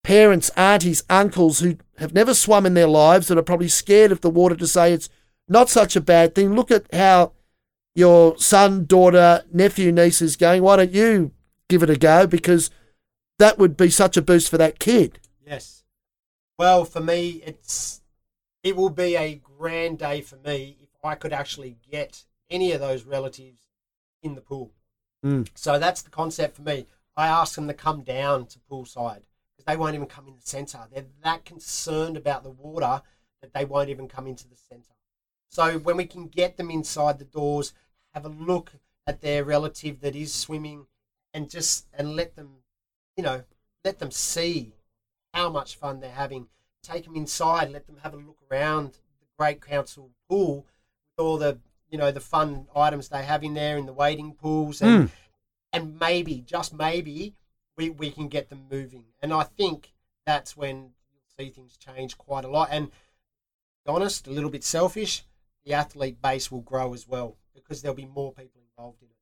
parents, 0.05 0.49
aunties, 0.51 1.03
uncles 1.11 1.59
who 1.59 1.77
have 1.97 2.15
never 2.15 2.35
swum 2.35 2.67
in 2.67 2.75
their 2.75 2.87
lives 2.87 3.27
that 3.27 3.37
are 3.37 3.43
probably 3.43 3.67
scared 3.67 4.13
of 4.13 4.21
the 4.21 4.31
water 4.31 4.55
to 4.55 4.67
say 4.69 4.93
it's 4.93 5.09
not 5.49 5.69
such 5.69 5.97
a 5.97 6.01
bad 6.01 6.37
thing? 6.37 6.55
Look 6.55 6.71
at 6.71 6.87
how 6.95 7.33
your 7.97 8.39
son, 8.39 8.85
daughter, 8.85 9.43
nephew, 9.53 9.91
niece 9.91 10.23
is 10.23 10.37
going. 10.37 10.63
Why 10.63 10.77
don't 10.77 10.93
you 10.93 11.33
give 11.69 11.83
it 11.83 11.91
a 11.91 11.97
go? 11.97 12.29
Because 12.29 12.71
that 13.41 13.59
would 13.59 13.77
be 13.77 13.91
such 13.91 14.17
a 14.17 14.23
boost 14.23 14.51
for 14.51 14.57
that 14.57 14.79
kid. 14.79 15.19
Yes. 15.45 15.83
Well, 16.57 16.85
for 16.85 17.01
me, 17.01 17.43
it's 17.45 18.03
it 18.63 18.77
will 18.77 18.91
be 18.91 19.17
a 19.17 19.35
grand 19.59 19.99
day 19.99 20.21
for 20.21 20.37
me 20.37 20.79
if 20.81 20.91
I 21.03 21.17
could 21.17 21.33
actually 21.33 21.77
get 21.91 22.23
any 22.49 22.71
of 22.71 22.79
those 22.79 23.03
relatives 23.03 23.63
in 24.23 24.37
the 24.37 24.43
pool. 24.43 24.71
Mm. 25.27 25.49
So 25.57 25.81
that's 25.81 26.03
the 26.03 26.11
concept 26.11 26.55
for 26.55 26.63
me. 26.63 26.87
I 27.19 27.27
ask 27.27 27.57
them 27.57 27.67
to 27.67 27.75
come 27.75 28.03
down 28.03 28.47
to 28.47 28.61
poolside 28.71 29.25
because 29.57 29.65
they 29.67 29.77
won't 29.77 29.97
even 29.97 30.07
come 30.07 30.29
in 30.29 30.37
the 30.37 30.47
centre. 30.47 30.87
They're 30.89 31.05
that 31.25 31.45
concerned 31.45 32.17
about 32.17 32.45
the 32.45 32.51
water 32.51 33.03
that 33.43 33.53
they 33.53 33.65
won't 33.65 33.89
even 33.89 34.07
come 34.07 34.29
into 34.29 34.47
the 34.49 34.55
centre. 34.55 34.95
So 35.49 35.81
when 35.81 35.97
we 35.97 36.05
can 36.05 36.29
get 36.29 36.57
them 36.57 36.71
inside 36.71 37.19
the 37.19 37.25
doors, 37.25 37.73
have 38.15 38.25
a 38.25 38.29
look 38.29 38.71
at 39.05 39.21
their 39.21 39.43
relative 39.43 40.01
that 40.03 40.15
is 40.15 40.33
swimming, 40.33 40.87
and 41.35 41.51
just 41.51 41.89
and 41.93 42.15
let 42.15 42.37
them, 42.37 42.59
you 43.17 43.25
know, 43.25 43.43
let 43.85 43.99
them 43.99 44.13
see 44.13 44.75
how 45.35 45.51
much 45.51 45.75
fun 45.75 45.99
they're 45.99 46.11
having. 46.11 46.47
Take 46.85 47.05
them 47.05 47.17
inside, 47.17 47.73
let 47.73 47.89
them 47.89 47.99
have 48.05 48.15
a 48.15 48.19
look 48.19 48.39
around 48.49 48.93
the 48.93 49.27
Great 49.37 49.61
Council 49.61 50.11
pool 50.29 50.67
with 51.17 51.27
all 51.27 51.37
the 51.37 51.59
you 51.91 51.99
know 51.99 52.13
the 52.13 52.21
fun 52.21 52.69
items 52.77 53.09
they 53.09 53.25
have 53.25 53.43
in 53.43 53.55
there 53.55 53.77
in 53.77 53.87
the 53.87 53.93
wading 53.93 54.35
pools, 54.35 54.81
and 54.81 55.09
hmm. 55.09 55.15
And 55.73 55.99
maybe 55.99 56.41
just 56.41 56.73
maybe 56.73 57.35
we 57.77 57.91
we 57.91 58.11
can 58.11 58.29
get 58.29 58.49
them 58.49 58.67
moving. 58.71 59.05
And 59.23 59.33
I 59.33 59.45
think 59.45 59.93
that's 60.27 60.57
when 60.57 60.91
you'll 61.13 61.23
see 61.39 61.51
things 61.51 61.77
change 61.77 62.19
quite 62.19 62.45
a 62.45 62.49
lot. 62.49 62.69
And 62.71 62.91
honest, 63.87 64.27
a 64.27 64.31
little 64.31 64.51
bit 64.51 64.65
selfish, 64.65 65.25
the 65.65 65.75
athlete 65.75 66.21
base 66.23 66.51
will 66.51 66.61
grow 66.61 66.95
as 66.95 67.09
well 67.09 67.37
because 67.55 67.83
there'll 67.83 67.97
be 67.97 68.07
more 68.07 68.33
people 68.33 68.61
involved 68.71 69.03
in 69.03 69.09
it. 69.09 69.15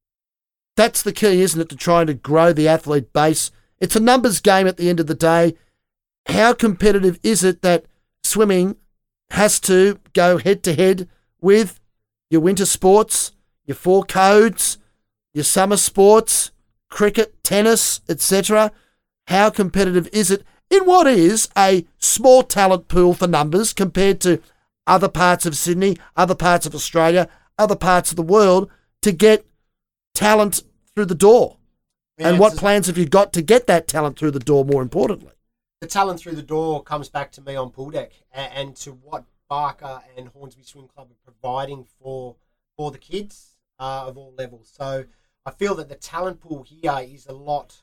That's 0.77 1.03
the 1.03 1.13
key, 1.13 1.41
isn't 1.41 1.61
it, 1.61 1.69
to 1.71 1.77
trying 1.77 2.07
to 2.09 2.15
grow 2.15 2.53
the 2.53 2.69
athlete 2.69 3.13
base? 3.13 3.51
It's 3.79 3.97
a 3.97 4.01
numbers 4.01 4.41
game 4.41 4.67
at 4.67 4.77
the 4.77 4.91
end 4.91 5.01
of 5.01 5.07
the 5.07 5.15
day. 5.15 5.55
How 6.27 6.53
competitive 6.53 7.19
is 7.23 7.45
it 7.45 7.63
that 7.63 7.87
swimming 8.23 8.77
has 9.31 9.61
to 9.61 9.99
go 10.13 10.39
head 10.39 10.63
to 10.65 10.75
head 10.75 11.09
with 11.41 11.81
your 12.31 12.41
winter 12.41 12.67
sports, 12.67 13.33
your 13.65 13.77
four 13.77 14.05
codes, 14.05 14.79
your 15.37 15.45
summer 15.45 15.77
sports, 15.77 16.51
cricket, 16.89 17.45
tennis, 17.45 18.01
etc.? 18.09 18.73
How 19.27 19.51
competitive 19.51 20.09
is 20.11 20.31
it 20.31 20.43
in 20.71 20.87
what 20.87 21.07
is 21.07 21.51
a 21.59 21.85
small 21.99 22.43
talent 22.43 22.89
pool 22.89 23.13
for 23.13 23.27
numbers 23.27 23.75
compared 23.75 24.19
to 24.23 24.41
other 24.87 25.09
parts 25.09 25.45
of 25.45 25.55
Sydney, 25.55 25.99
other 26.17 26.35
parts 26.35 26.65
of 26.65 26.75
Australia, 26.75 27.29
other 27.59 27.77
parts 27.77 28.11
of 28.11 28.17
the 28.17 28.23
world 28.23 28.71
to 29.03 29.13
get 29.13 29.45
talent 30.15 30.63
through 30.95 31.05
the 31.05 31.15
door? 31.15 31.59
Yeah, 32.17 32.31
and 32.31 32.39
what 32.39 32.57
plans 32.57 32.87
have 32.87 32.97
you 32.97 33.05
got 33.05 33.35
to 33.35 33.43
get 33.43 33.67
that 33.67 33.87
talent 33.87 34.19
through 34.19 34.31
the 34.31 34.39
door, 34.39 34.65
more 34.65 34.81
importantly? 34.81 35.33
the 35.81 35.87
talent 35.87 36.19
through 36.19 36.35
the 36.35 36.43
door 36.43 36.83
comes 36.83 37.11
back 37.11 37.31
to 37.31 37.43
me 37.43 37.55
on 37.55 37.71
pool 37.71 37.91
deck 37.91 38.13
and, 38.33 38.53
and 38.55 38.77
to 38.77 38.93
what 38.93 39.25
Barker 39.49 40.01
and 40.17 40.29
Hornsby 40.29 40.63
Swim 40.63 40.89
Club 40.89 41.09
are 41.11 41.31
providing 41.33 41.87
for 42.01 42.37
for 42.77 42.91
the 42.91 42.99
kids 42.99 43.57
uh, 43.79 44.05
of 44.07 44.17
all 44.17 44.35
levels. 44.37 44.73
So 44.75 45.05
I 45.47 45.53
feel 45.53 45.77
that 45.77 45.89
the 45.89 45.95
talent 45.95 46.41
pool 46.41 46.65
here 46.65 46.99
is 47.01 47.27
a 47.27 47.33
lot. 47.33 47.83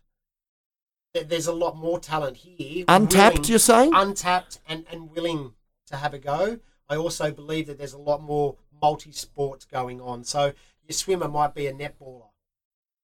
There's 1.14 1.47
a 1.47 1.53
lot 1.53 1.78
more 1.78 1.97
talent 1.97 2.38
here. 2.38 2.84
Untapped, 2.89 3.38
willing- 3.38 3.49
you're 3.49 3.59
saying? 3.59 3.91
untapped 3.93 4.59
and, 4.68 4.86
and 4.91 5.09
willing 5.09 5.53
to 5.88 5.95
have 5.95 6.14
a 6.14 6.20
go. 6.20 6.59
I 6.89 6.97
also 6.97 7.32
believe 7.32 7.68
that 7.68 7.78
there's 7.78 7.93
a 7.93 7.97
lot 7.97 8.22
more 8.22 8.57
multi 8.82 9.14
sports 9.14 9.64
going 9.64 10.01
on. 10.01 10.26
So 10.26 10.53
your 10.84 10.93
swimmer 10.93 11.30
might 11.30 11.55
be 11.55 11.68
a 11.68 11.74
netballer, 11.74 12.28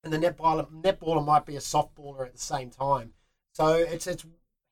and 0.03 0.11
the 0.11 0.17
netballer 0.17 0.69
netballer 0.69 1.25
might 1.25 1.45
be 1.45 1.55
a 1.55 1.59
softballer 1.59 2.25
at 2.25 2.33
the 2.33 2.39
same 2.39 2.69
time. 2.69 3.13
So 3.53 3.75
it's 3.75 4.07
it's 4.07 4.25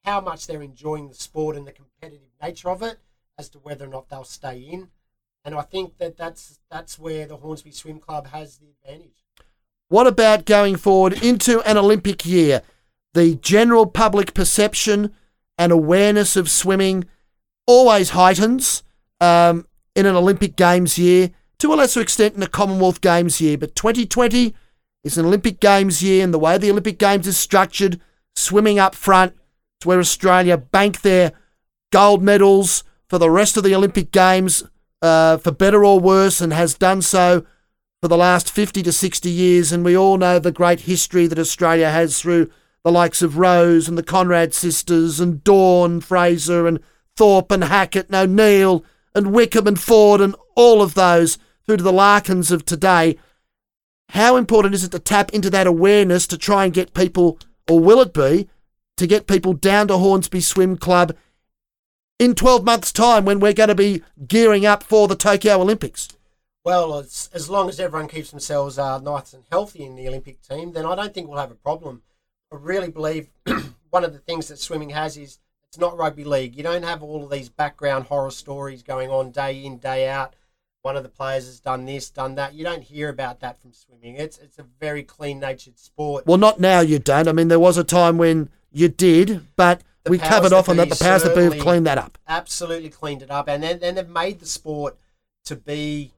how 0.04 0.20
much 0.20 0.48
they're 0.48 0.62
enjoying 0.62 1.08
the 1.08 1.16
sport 1.16 1.56
and 1.56 1.66
the 1.66 1.72
competitive 1.72 2.28
nature 2.42 2.70
of 2.70 2.82
it 2.82 3.00
as 3.38 3.48
to 3.50 3.60
whether 3.60 3.86
or 3.86 3.90
not 3.90 4.10
they'll 4.10 4.26
stay 4.26 4.60
in. 4.60 4.90
And 5.46 5.56
I 5.56 5.62
think 5.62 5.98
that 6.00 6.18
that's 6.18 6.60
that's 6.70 7.00
where 7.00 7.26
the 7.26 7.38
Hornsby 7.38 7.72
Swim 7.72 8.00
Club 8.00 8.28
has 8.28 8.58
the 8.58 8.68
advantage. 8.84 9.27
What 9.90 10.08
about 10.08 10.46
going 10.46 10.76
forward 10.76 11.24
into 11.24 11.62
an 11.62 11.78
Olympic 11.78 12.26
year? 12.26 12.62
The 13.14 13.36
general 13.36 13.86
public 13.86 14.34
perception 14.34 15.14
and 15.58 15.72
awareness 15.72 16.36
of 16.36 16.50
swimming 16.50 17.06
always 17.66 18.10
heightens 18.10 18.84
um, 19.22 19.66
in 19.96 20.06
an 20.06 20.16
Olympic 20.16 20.56
Games 20.56 20.98
year, 20.98 21.32
to 21.60 21.74
a 21.74 21.76
lesser 21.76 22.02
extent 22.02 22.36
in 22.36 22.44
a 22.44 22.48
Commonwealth 22.48 23.00
Games 23.00 23.40
year. 23.40 23.58
But 23.58 23.76
2020 23.76 24.54
is 25.04 25.18
an 25.18 25.26
Olympic 25.26 25.60
Games 25.60 26.04
year, 26.04 26.24
and 26.24 26.34
the 26.34 26.40
way 26.40 26.58
the 26.58 26.70
Olympic 26.70 27.00
Games 27.00 27.26
is 27.26 27.38
structured, 27.38 28.00
swimming 28.36 28.80
up 28.80 28.94
front, 28.94 29.34
It's 29.80 29.86
where 29.86 30.00
Australia 30.00 30.58
bank 30.58 31.02
their 31.02 31.32
gold 31.92 32.22
medals 32.22 32.84
for 33.08 33.18
the 33.18 33.32
rest 33.32 33.56
of 33.56 33.64
the 33.64 33.74
Olympic 33.74 34.12
Games, 34.12 34.64
uh, 35.02 35.38
for 35.38 35.52
better 35.52 35.86
or 35.86 36.00
worse, 36.00 36.42
and 36.42 36.52
has 36.52 36.78
done 36.78 37.02
so 37.02 37.46
for 38.02 38.08
the 38.08 38.18
last 38.18 38.52
50 38.52 38.84
to 38.84 38.92
60 38.92 39.30
years. 39.30 39.72
And 39.72 39.84
we 39.84 39.98
all 39.98 40.18
know 40.18 40.40
the 40.40 40.52
great 40.52 40.82
history 40.82 41.28
that 41.28 41.40
Australia 41.40 41.90
has 41.90 42.20
through 42.20 42.50
the 42.84 42.92
likes 42.92 43.22
of 43.22 43.38
Rose 43.38 43.88
and 43.88 43.98
the 43.98 44.04
Konrad 44.04 44.54
sisters 44.54 45.20
and 45.20 45.44
Dawn 45.44 46.00
Fraser 46.00 46.68
and 46.68 46.80
Thorpe 47.16 47.52
and 47.52 47.64
Hackett 47.64 48.08
and 48.08 48.16
O'Neill 48.16 48.86
and 49.16 49.34
Wickham 49.34 49.68
and 49.68 49.80
Ford 49.80 50.22
and 50.22 50.36
all 50.56 50.82
of 50.82 50.94
those 50.94 51.38
through 51.66 51.78
to 51.78 51.84
the 51.84 51.92
Larkins 51.92 52.52
of 52.52 52.64
today. 52.64 53.18
How 54.10 54.38
important 54.38 54.74
is 54.74 54.84
it 54.84 54.92
to 54.92 55.00
tap 55.00 55.32
into 55.34 55.50
that 55.50 55.68
awareness 55.68 56.28
to 56.28 56.38
try 56.38 56.64
and 56.64 56.74
get 56.74 56.94
people, 56.94 57.40
or 57.68 57.80
will 57.80 58.00
it 58.00 58.14
be, 58.14 58.48
to 58.96 59.08
get 59.08 59.28
people 59.28 59.54
down 59.54 59.88
to 59.90 59.98
Hornsby 59.98 60.40
Swim 60.40 60.78
Club 60.78 61.16
in 62.20 62.36
12 62.36 62.64
months' 62.64 62.94
time 62.94 63.26
when 63.26 63.40
we're 63.40 63.54
going 63.54 63.68
to 63.68 63.76
be 63.76 64.02
gearing 64.28 64.66
up 64.66 64.82
for 64.82 65.08
the 65.08 65.16
Tokyo 65.16 65.60
Olympics? 65.60 66.08
Well, 66.68 67.00
as, 67.00 67.30
as 67.34 67.50
long 67.50 67.70
as 67.70 67.80
everyone 67.80 68.10
keeps 68.10 68.30
themselves 68.30 68.78
uh, 68.78 69.00
nice 69.00 69.32
and 69.32 69.46
healthy 69.50 69.86
in 69.86 69.96
the 69.96 70.06
Olympic 70.06 70.42
team, 70.42 70.74
then 70.74 70.86
I 70.86 70.96
don't 70.96 71.14
think 71.14 71.30
we'll 71.30 71.40
have 71.40 71.50
a 71.50 71.56
problem. 71.56 72.02
I 72.52 72.58
really 72.60 72.90
believe 72.90 73.30
one 73.90 74.04
of 74.04 74.12
the 74.12 74.20
things 74.20 74.50
that 74.50 74.60
swimming 74.60 74.90
has 74.90 75.16
is 75.16 75.40
it's 75.70 75.78
not 75.78 75.98
rugby 75.98 76.26
league. 76.26 76.58
You 76.58 76.64
don't 76.64 76.84
have 76.84 77.02
all 77.02 77.24
of 77.24 77.32
these 77.32 77.48
background 77.48 78.08
horror 78.08 78.32
stories 78.32 78.84
going 78.84 79.10
on 79.10 79.32
day 79.32 79.64
in, 79.64 79.78
day 79.78 80.10
out. 80.10 80.34
One 80.82 80.98
of 80.98 81.04
the 81.04 81.10
players 81.10 81.46
has 81.46 81.62
done 81.62 81.86
this, 81.86 82.10
done 82.10 82.36
that. 82.36 82.54
You 82.54 82.66
don't 82.66 82.84
hear 82.84 83.08
about 83.08 83.40
that 83.40 83.62
from 83.62 83.72
swimming. 83.72 84.16
It's 84.16 84.38
it's 84.38 84.60
a 84.60 84.66
very 84.82 85.04
clean 85.04 85.40
natured 85.40 85.80
sport. 85.80 86.28
Well, 86.28 86.38
not 86.38 86.60
now 86.60 86.82
you 86.82 87.00
don't. 87.00 87.30
I 87.30 87.32
mean, 87.32 87.48
there 87.48 87.62
was 87.62 87.78
a 87.78 87.84
time 87.86 88.18
when 88.18 88.50
you 88.74 88.90
did, 88.90 89.48
but 89.56 89.84
The 90.04 90.12
we 90.12 90.18
covered 90.18 90.52
off 90.52 90.68
on 90.68 90.76
that. 90.76 90.90
The 90.90 91.02
powers 91.02 91.24
that 91.24 91.34
be 91.34 91.44
have 91.44 91.60
cleaned 91.60 91.88
that 91.88 91.98
up. 91.98 92.18
absolutely 92.28 92.90
cleaned 92.90 93.22
it 93.22 93.32
up, 93.32 93.48
and 93.48 93.64
then, 93.64 93.80
then 93.80 93.96
they've 93.96 94.10
made 94.10 94.42
the 94.42 94.46
sport 94.46 94.98
to 95.46 95.56
be 95.56 96.12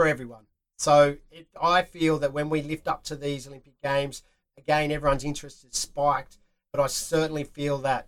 for 0.00 0.06
everyone. 0.06 0.46
So 0.78 1.18
it, 1.30 1.48
I 1.60 1.82
feel 1.82 2.18
that 2.20 2.32
when 2.32 2.48
we 2.48 2.62
lift 2.62 2.88
up 2.88 3.04
to 3.04 3.16
these 3.16 3.46
Olympic 3.46 3.74
Games, 3.82 4.22
again, 4.56 4.90
everyone's 4.90 5.24
interest 5.24 5.62
is 5.62 5.76
spiked, 5.76 6.38
but 6.72 6.80
I 6.80 6.86
certainly 6.86 7.44
feel 7.44 7.76
that 7.78 8.06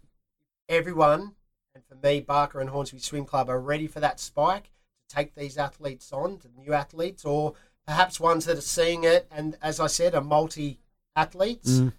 everyone, 0.70 1.34
and 1.74 1.84
for 1.84 1.96
me, 1.96 2.20
Barker 2.20 2.60
and 2.60 2.70
Hornsby 2.70 2.98
Swim 3.00 3.26
Club 3.26 3.50
are 3.50 3.60
ready 3.60 3.86
for 3.86 4.00
that 4.00 4.20
spike 4.20 4.70
to 5.06 5.14
take 5.14 5.34
these 5.34 5.58
athletes 5.58 6.10
on, 6.14 6.38
to 6.38 6.48
new 6.56 6.72
athletes, 6.72 7.26
or 7.26 7.52
perhaps 7.86 8.18
ones 8.18 8.46
that 8.46 8.56
are 8.56 8.62
seeing 8.62 9.04
it, 9.04 9.26
and 9.30 9.58
as 9.60 9.78
I 9.78 9.86
said, 9.86 10.14
are 10.14 10.22
multi 10.22 10.78
athletes. 11.14 11.72
Mm. 11.72 11.92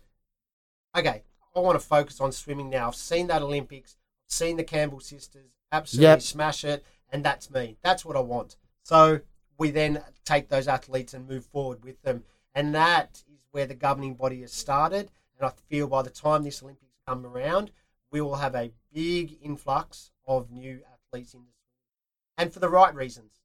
Okay, 0.98 1.22
I 1.56 1.60
want 1.60 1.80
to 1.80 1.86
focus 1.86 2.20
on 2.20 2.32
swimming 2.32 2.72
now. 2.72 2.88
I've 2.88 2.96
seen 2.96 3.28
that 3.28 3.44
Olympics, 3.44 3.96
I've 4.26 4.34
seen 4.34 4.58
the 4.58 4.64
Campbell 4.64 5.02
sisters 5.02 5.52
absolutely 5.72 6.08
Yep. 6.08 6.22
smash 6.22 6.64
it, 6.64 6.84
and 7.12 7.24
that's 7.24 7.52
me. 7.52 7.78
That's 7.84 8.04
what 8.04 8.16
I 8.16 8.22
want. 8.22 8.56
So 8.82 9.22
we 9.64 9.72
then 9.72 10.04
take 10.26 10.50
those 10.50 10.68
athletes 10.68 11.14
and 11.14 11.26
move 11.26 11.46
forward 11.46 11.86
with 11.86 12.02
them, 12.02 12.26
and 12.54 12.76
that 12.76 13.24
is 13.34 13.40
where 13.52 13.66
the 13.66 13.74
governing 13.74 14.14
body 14.14 14.42
has 14.42 14.52
started. 14.52 15.10
And 15.40 15.48
I 15.48 15.54
feel 15.70 15.88
by 15.88 16.02
the 16.02 16.10
time 16.10 16.44
this 16.44 16.62
Olympics 16.62 16.92
come 17.08 17.26
around, 17.26 17.72
we 18.12 18.20
will 18.20 18.36
have 18.36 18.56
a 18.56 18.74
big 18.94 19.38
influx 19.42 20.12
of 20.28 20.52
new 20.52 20.82
athletes 20.92 21.34
in 21.34 21.40
the 21.40 21.54
swim, 21.54 22.38
and 22.38 22.54
for 22.54 22.60
the 22.60 22.68
right 22.68 22.94
reasons. 22.94 23.40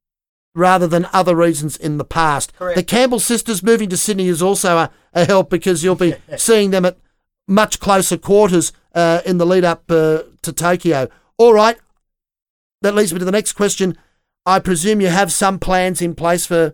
rather 0.56 0.88
than 0.88 1.06
other 1.12 1.36
reasons 1.36 1.76
in 1.76 1.98
the 1.98 2.04
past. 2.04 2.52
Correct. 2.56 2.74
The 2.74 2.82
Campbell 2.82 3.20
sisters 3.20 3.62
moving 3.62 3.88
to 3.90 3.96
Sydney 3.96 4.26
is 4.26 4.42
also 4.42 4.76
a, 4.76 4.90
a 5.14 5.24
help 5.24 5.48
because 5.48 5.84
you'll 5.84 5.94
be 5.94 6.16
seeing 6.36 6.72
them 6.72 6.84
at 6.84 6.98
much 7.46 7.78
closer 7.78 8.16
quarters 8.16 8.72
uh, 8.92 9.20
in 9.24 9.38
the 9.38 9.46
lead 9.46 9.62
up 9.62 9.88
uh, 9.88 10.22
to 10.42 10.52
Tokyo. 10.52 11.06
All 11.36 11.54
right, 11.54 11.78
that 12.82 12.96
leads 12.96 13.12
me 13.12 13.20
to 13.20 13.24
the 13.24 13.30
next 13.30 13.52
question. 13.52 13.96
I 14.48 14.58
presume 14.60 15.02
you 15.02 15.08
have 15.08 15.30
some 15.30 15.58
plans 15.58 16.00
in 16.00 16.14
place 16.14 16.46
for 16.46 16.72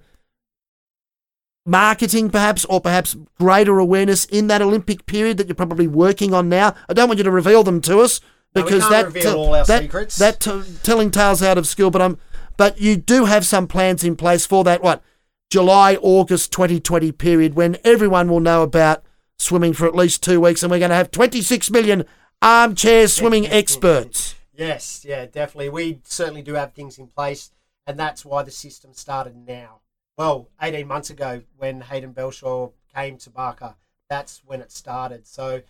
marketing, 1.67 2.31
perhaps, 2.31 2.65
or 2.67 2.81
perhaps 2.81 3.17
greater 3.39 3.79
awareness 3.79 4.25
in 4.27 4.47
that 4.47 4.63
Olympic 4.63 5.07
period 5.07 5.39
that 5.39 5.49
you're 5.49 5.57
probably 5.57 5.89
working 5.89 6.33
on 6.33 6.49
now. 6.49 6.75
I 6.89 6.93
don't 6.93 7.09
want 7.09 7.19
you 7.19 7.25
to 7.25 7.31
reveal 7.33 7.65
them 7.65 7.81
to 7.83 7.99
us 7.99 8.21
No, 8.55 8.63
because 8.63 8.83
can't 8.83 8.91
that 8.93 9.07
reveal 9.07 9.35
all 9.39 9.55
our 9.55 9.65
that, 9.65 9.83
secrets. 9.83 10.17
that 10.19 10.39
t- 10.41 10.63
telling 10.85 11.11
tales 11.11 11.43
out 11.43 11.59
of 11.59 11.67
school. 11.67 11.91
But 11.91 12.03
I'm 12.03 12.19
but 12.57 12.81
you 12.81 12.97
do 12.97 13.25
have 13.25 13.45
some 13.45 13.67
plans 13.67 14.05
in 14.05 14.15
place 14.15 14.47
for 14.47 14.63
that 14.63 14.81
what 14.81 15.03
July 15.51 15.97
August 16.01 16.53
2020 16.53 17.11
period 17.11 17.55
when 17.55 17.77
everyone 17.83 18.29
will 18.29 18.39
know 18.41 18.63
about 18.63 19.03
swimming 19.37 19.73
for 19.73 19.89
at 19.89 19.97
least 19.97 20.23
two 20.23 20.41
weeks, 20.41 20.63
and 20.63 20.71
we're 20.71 20.79
going 20.79 20.91
to 20.91 20.95
have 20.95 21.11
26 21.11 21.71
million 21.73 22.05
armchair 22.41 23.09
swimming 23.09 23.49
experts. 23.49 24.37
Yes, 24.57 25.05
yeah, 25.05 25.27
definitely. 25.27 25.71
We 25.71 26.01
certainly 26.05 26.43
do 26.43 26.55
have 26.55 26.73
things 26.75 26.97
in 26.99 27.09
place, 27.09 27.51
and 27.87 27.99
that's 27.99 28.25
why 28.25 28.43
the 28.43 28.51
system 28.51 28.95
started 28.95 29.37
now. 29.37 29.81
Well, 30.17 30.49
18 30.61 30.87
months 30.87 31.11
ago 31.11 31.43
when 31.57 31.83
Hayden 31.83 32.13
Belshaw 32.13 32.71
came 32.95 33.19
to 33.19 33.31
Barker, 33.31 33.75
that's 34.09 34.43
when 34.45 34.61
it 34.61 34.71
started. 34.71 35.27
So 35.27 35.59
the 35.59 35.63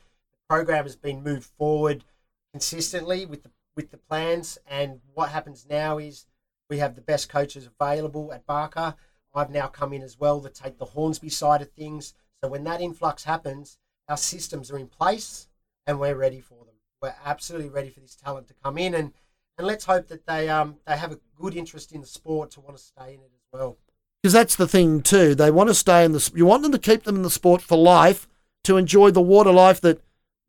program 0.48 0.84
has 0.84 0.96
been 0.96 1.22
moved 1.22 1.48
forward 1.58 2.04
consistently 2.52 3.26
with 3.26 3.42
the 3.42 3.50
with 3.76 3.90
the 3.90 3.96
plans, 3.96 4.58
and 4.68 5.00
what 5.14 5.30
happens 5.30 5.66
now 5.68 5.98
is 5.98 6.26
we 6.70 6.78
have 6.78 6.94
the 6.94 7.00
best 7.00 7.28
coaches 7.28 7.68
available 7.78 8.32
at 8.32 8.46
Barker. 8.46 8.94
I've 9.34 9.50
now 9.50 9.66
come 9.66 9.92
in 9.92 10.02
as 10.02 10.18
well 10.18 10.40
to 10.40 10.48
take 10.48 10.78
the 10.78 10.84
Hornsby 10.84 11.28
side 11.28 11.60
of 11.60 11.70
things. 11.72 12.14
So 12.42 12.48
when 12.48 12.64
that 12.64 12.80
influx 12.80 13.24
happens, 13.24 13.78
our 14.08 14.16
systems 14.16 14.70
are 14.70 14.78
in 14.78 14.86
place 14.86 15.48
and 15.86 15.98
we're 15.98 16.14
ready 16.14 16.40
for 16.40 16.64
them. 16.64 16.74
We're 17.02 17.14
absolutely 17.24 17.68
ready 17.68 17.90
for 17.90 18.00
this 18.00 18.14
talent 18.14 18.48
to 18.48 18.54
come 18.62 18.78
in 18.78 18.94
and, 18.94 19.12
and 19.58 19.66
let's 19.66 19.84
hope 19.84 20.08
that 20.08 20.26
they 20.26 20.48
um 20.48 20.76
they 20.86 20.96
have 20.96 21.12
a 21.12 21.18
good 21.36 21.56
interest 21.56 21.92
in 21.92 22.00
the 22.00 22.06
sport 22.06 22.50
to 22.52 22.60
want 22.60 22.76
to 22.76 22.82
stay 22.82 23.14
in 23.14 23.20
it 23.20 23.30
as 23.34 23.42
well. 23.52 23.76
Because 24.22 24.32
that's 24.32 24.56
the 24.56 24.68
thing 24.68 25.02
too. 25.02 25.34
They 25.34 25.50
want 25.50 25.68
to 25.68 25.74
stay 25.74 26.04
in 26.04 26.12
the. 26.12 26.30
You 26.34 26.46
want 26.46 26.62
them 26.62 26.72
to 26.72 26.78
keep 26.78 27.04
them 27.04 27.16
in 27.16 27.22
the 27.22 27.30
sport 27.30 27.60
for 27.60 27.76
life, 27.76 28.26
to 28.64 28.76
enjoy 28.76 29.10
the 29.10 29.20
water 29.20 29.52
life 29.52 29.80
that 29.82 30.00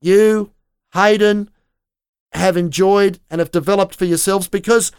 you, 0.01 0.51
Hayden, 0.93 1.49
have 2.34 2.56
enjoyed 2.58 3.20
and 3.30 3.39
have 3.39 3.51
developed 3.51 3.95
for 3.95 4.06
yourselves. 4.06 4.47
Because 4.47 4.91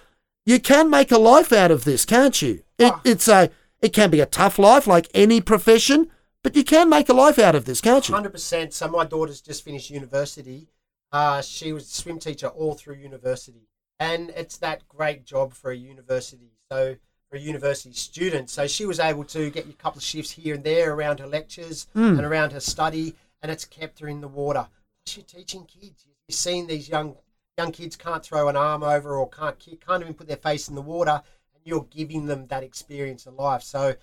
you 0.45 0.61
can 0.61 0.91
make 0.91 1.11
a 1.11 1.19
life 1.19 1.53
out 1.53 1.71
of 1.71 1.85
this, 1.85 2.05
can't 2.05 2.41
you? 2.43 2.63
It, 2.79 2.93
Ah. 2.93 3.01
it's 3.05 3.29
a. 3.29 3.51
It 3.81 3.93
can 3.93 4.11
be 4.11 4.21
a 4.21 4.27
tough 4.27 4.59
life, 4.59 4.87
like 4.87 5.09
any 5.15 5.41
profession, 5.41 6.11
but 6.43 6.57
you 6.57 6.65
can 6.65 6.89
make 6.89 7.09
a 7.09 7.15
life 7.15 7.39
out 7.39 7.55
of 7.55 7.65
this, 7.67 7.81
can't 7.81 8.07
you? 8.09 8.15
Hundred 8.15 8.33
percent. 8.33 8.73
So 8.75 8.89
my 8.89 9.05
daughter's 9.05 9.41
just 9.41 9.65
finished 9.65 9.91
university. 9.91 10.69
Uh, 11.13 11.41
she 11.41 11.73
was 11.73 11.85
a 11.85 11.95
swim 11.95 12.19
teacher 12.19 12.49
all 12.49 12.75
through 12.75 12.97
university, 12.97 13.69
and 13.99 14.31
it's 14.31 14.59
that 14.59 14.87
great 14.89 15.25
job 15.25 15.53
for 15.53 15.71
a 15.71 15.77
university. 15.77 16.53
So 16.71 16.97
for 17.31 17.37
a 17.37 17.41
university 17.41 17.95
student, 17.95 18.51
so 18.51 18.67
she 18.67 18.87
was 18.87 19.01
able 19.01 19.25
to 19.25 19.51
get 19.51 19.69
a 19.69 19.73
couple 19.73 19.99
of 19.99 20.05
shifts 20.05 20.31
here 20.31 20.55
and 20.55 20.65
there 20.65 20.95
around 20.95 21.19
her 21.19 21.27
lectures 21.27 21.89
hmm. 21.93 22.19
and 22.19 22.25
around 22.25 22.53
her 22.53 22.61
study, 22.61 23.15
and 23.43 23.51
it's 23.51 23.65
kept 23.65 23.99
her 24.01 24.09
in 24.09 24.21
the 24.21 24.29
water. 24.29 24.69
She's 25.07 25.25
teaching 25.25 25.65
kids. 25.65 26.05
You're 26.07 26.35
seeing 26.35 26.67
these 26.67 26.89
young 26.89 27.17
young 27.59 27.73
kids 27.73 27.97
can't 27.97 28.23
throw 28.23 28.49
an 28.49 28.57
arm 28.57 28.83
over 28.83 29.17
or 29.17 29.29
can't 29.29 29.59
can't 29.59 30.03
even 30.03 30.15
put 30.15 30.29
their 30.29 30.37
face 30.37 30.69
in 30.69 30.75
the 30.75 30.83
water, 30.83 31.23
and 31.55 31.63
you're 31.65 31.87
giving 31.91 32.27
them 32.27 32.47
that 32.49 32.63
experience 32.63 33.27
of 33.27 33.35
life. 33.35 33.63
So 33.63 33.95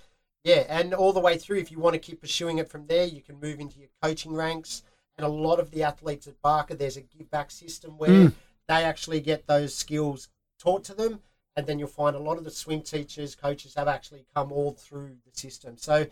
yeah, 0.44 0.66
and 0.68 0.94
all 0.94 1.14
the 1.14 1.22
way 1.22 1.38
through, 1.38 1.60
if 1.60 1.72
you 1.72 1.80
want 1.80 1.94
to 1.94 2.00
keep 2.00 2.20
pursuing 2.20 2.58
it 2.58 2.70
from 2.70 2.86
there, 2.88 3.06
you 3.06 3.22
can 3.22 3.40
move 3.40 3.60
into 3.60 3.80
your 3.80 3.90
coaching 4.02 4.34
ranks. 4.34 4.84
And 5.18 5.26
a 5.26 5.30
lot 5.30 5.60
of 5.60 5.70
the 5.72 5.84
athletes 5.84 6.28
at 6.28 6.42
Barker, 6.42 6.74
there's 6.74 6.98
a 6.98 7.02
give 7.02 7.30
back 7.30 7.52
system 7.52 7.98
where 7.98 8.10
hmm. 8.10 8.28
They 8.68 8.84
actually 8.84 9.20
get 9.20 9.48
those 9.48 9.76
skills 9.76 10.30
taught 10.60 10.84
to 10.86 10.94
them. 10.94 11.20
And 11.56 11.68
then 11.68 11.78
you'll 11.78 11.88
find 11.88 12.16
a 12.16 12.20
lot 12.20 12.38
of 12.38 12.44
the 12.44 12.52
swim 12.52 12.82
teachers, 12.82 13.36
coaches 13.36 13.76
have 13.76 13.88
actually 13.88 14.26
come 14.34 14.52
all 14.52 14.72
through 14.72 15.18
the 15.24 15.40
system. 15.40 15.78
So 15.78 16.08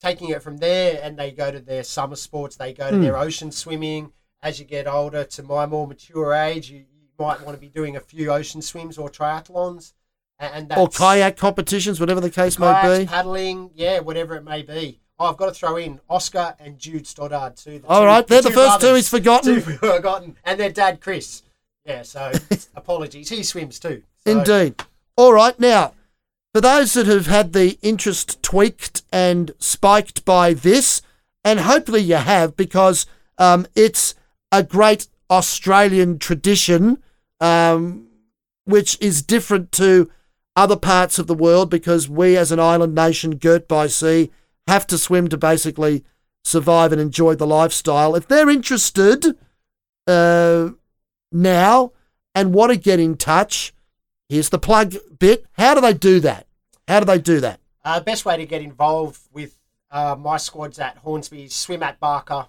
taking 0.00 0.30
it 0.30 0.42
from 0.42 0.58
there, 0.58 0.98
and 1.02 1.18
they 1.18 1.30
go 1.30 1.50
to 1.50 1.60
their 1.60 1.84
summer 1.84 2.16
sports, 2.16 2.56
they 2.56 2.72
go 2.72 2.90
to 2.90 2.98
their 2.98 3.14
hmm. 3.14 3.22
ocean 3.22 3.52
swimming. 3.52 4.12
As 4.42 4.58
you 4.58 4.64
get 4.64 4.86
older, 4.86 5.24
to 5.24 5.42
my 5.42 5.66
more 5.66 5.86
mature 5.86 6.32
age, 6.32 6.70
you, 6.70 6.78
you 6.78 7.08
might 7.18 7.42
want 7.42 7.56
to 7.56 7.60
be 7.60 7.68
doing 7.68 7.96
a 7.96 8.00
few 8.00 8.30
ocean 8.30 8.62
swims 8.62 8.96
or 8.96 9.08
triathlons. 9.08 9.92
And 10.38 10.68
that's, 10.68 10.78
Or 10.80 10.88
kayak 10.88 11.36
competitions, 11.36 11.98
whatever 11.98 12.20
the 12.20 12.30
case 12.30 12.58
may 12.58 12.72
kayaks, 12.72 12.98
be. 12.98 13.06
paddling, 13.06 13.70
yeah, 13.74 14.00
whatever 14.00 14.36
it 14.36 14.44
may 14.44 14.62
be. 14.62 15.00
Oh, 15.18 15.30
I've 15.30 15.38
got 15.38 15.46
to 15.46 15.54
throw 15.54 15.76
in 15.76 15.98
Oscar 16.10 16.54
and 16.60 16.78
Jude 16.78 17.06
Stoddard 17.06 17.56
too. 17.56 17.78
the 17.78 17.86
All 17.88 18.00
two- 18.00 18.06
right, 18.06 18.26
they're 18.26 18.42
the 18.42 18.50
first 18.50 18.82
two 18.82 18.94
he's 18.94 19.08
forgotten. 19.08 19.54
Two 19.54 19.60
forgotten, 19.78 20.36
and 20.44 20.60
their 20.60 20.70
dad 20.70 21.00
Chris. 21.00 21.42
Yeah, 21.86 22.02
so 22.02 22.32
apologies. 22.74 23.28
He 23.28 23.42
swims 23.42 23.78
too. 23.78 24.02
So, 24.26 24.38
Indeed. 24.38 24.82
All 25.16 25.32
right, 25.32 25.58
now, 25.58 25.94
for 26.52 26.60
those 26.60 26.94
that 26.94 27.06
have 27.06 27.26
had 27.26 27.52
the 27.52 27.78
interest 27.82 28.42
tweaked 28.42 29.02
and 29.12 29.52
spiked 29.58 30.24
by 30.24 30.52
this, 30.52 31.02
and 31.44 31.60
hopefully 31.60 32.00
you 32.00 32.16
have, 32.16 32.56
because 32.56 33.06
um, 33.38 33.66
it's 33.74 34.14
a 34.50 34.62
great 34.62 35.06
Australian 35.30 36.18
tradition, 36.18 37.02
um, 37.40 38.08
which 38.64 38.98
is 39.00 39.22
different 39.22 39.70
to 39.72 40.10
other 40.56 40.76
parts 40.76 41.18
of 41.18 41.26
the 41.26 41.34
world 41.34 41.70
because 41.70 42.08
we, 42.08 42.36
as 42.36 42.50
an 42.50 42.58
island 42.58 42.94
nation 42.94 43.36
girt 43.36 43.68
by 43.68 43.86
sea, 43.86 44.30
have 44.66 44.86
to 44.86 44.98
swim 44.98 45.28
to 45.28 45.36
basically 45.36 46.04
survive 46.44 46.92
and 46.92 47.00
enjoy 47.00 47.34
the 47.34 47.46
lifestyle. 47.46 48.14
If 48.14 48.26
they're 48.26 48.48
interested, 48.48 49.36
uh, 50.06 50.70
now 51.36 51.92
and 52.34 52.54
want 52.54 52.72
to 52.72 52.78
get 52.78 53.00
in 53.00 53.16
touch, 53.16 53.72
here's 54.28 54.48
the 54.48 54.58
plug 54.58 54.94
bit. 55.18 55.46
How 55.52 55.74
do 55.74 55.80
they 55.80 55.94
do 55.94 56.20
that? 56.20 56.46
How 56.88 57.00
do 57.00 57.06
they 57.06 57.18
do 57.18 57.40
that? 57.40 57.60
Uh, 57.84 58.00
best 58.00 58.24
way 58.24 58.36
to 58.36 58.46
get 58.46 58.62
involved 58.62 59.20
with 59.32 59.58
uh, 59.90 60.16
my 60.18 60.36
squads 60.36 60.78
at 60.78 60.98
Hornsby 60.98 61.48
swim 61.48 61.82
at 61.82 62.00
Barker 62.00 62.46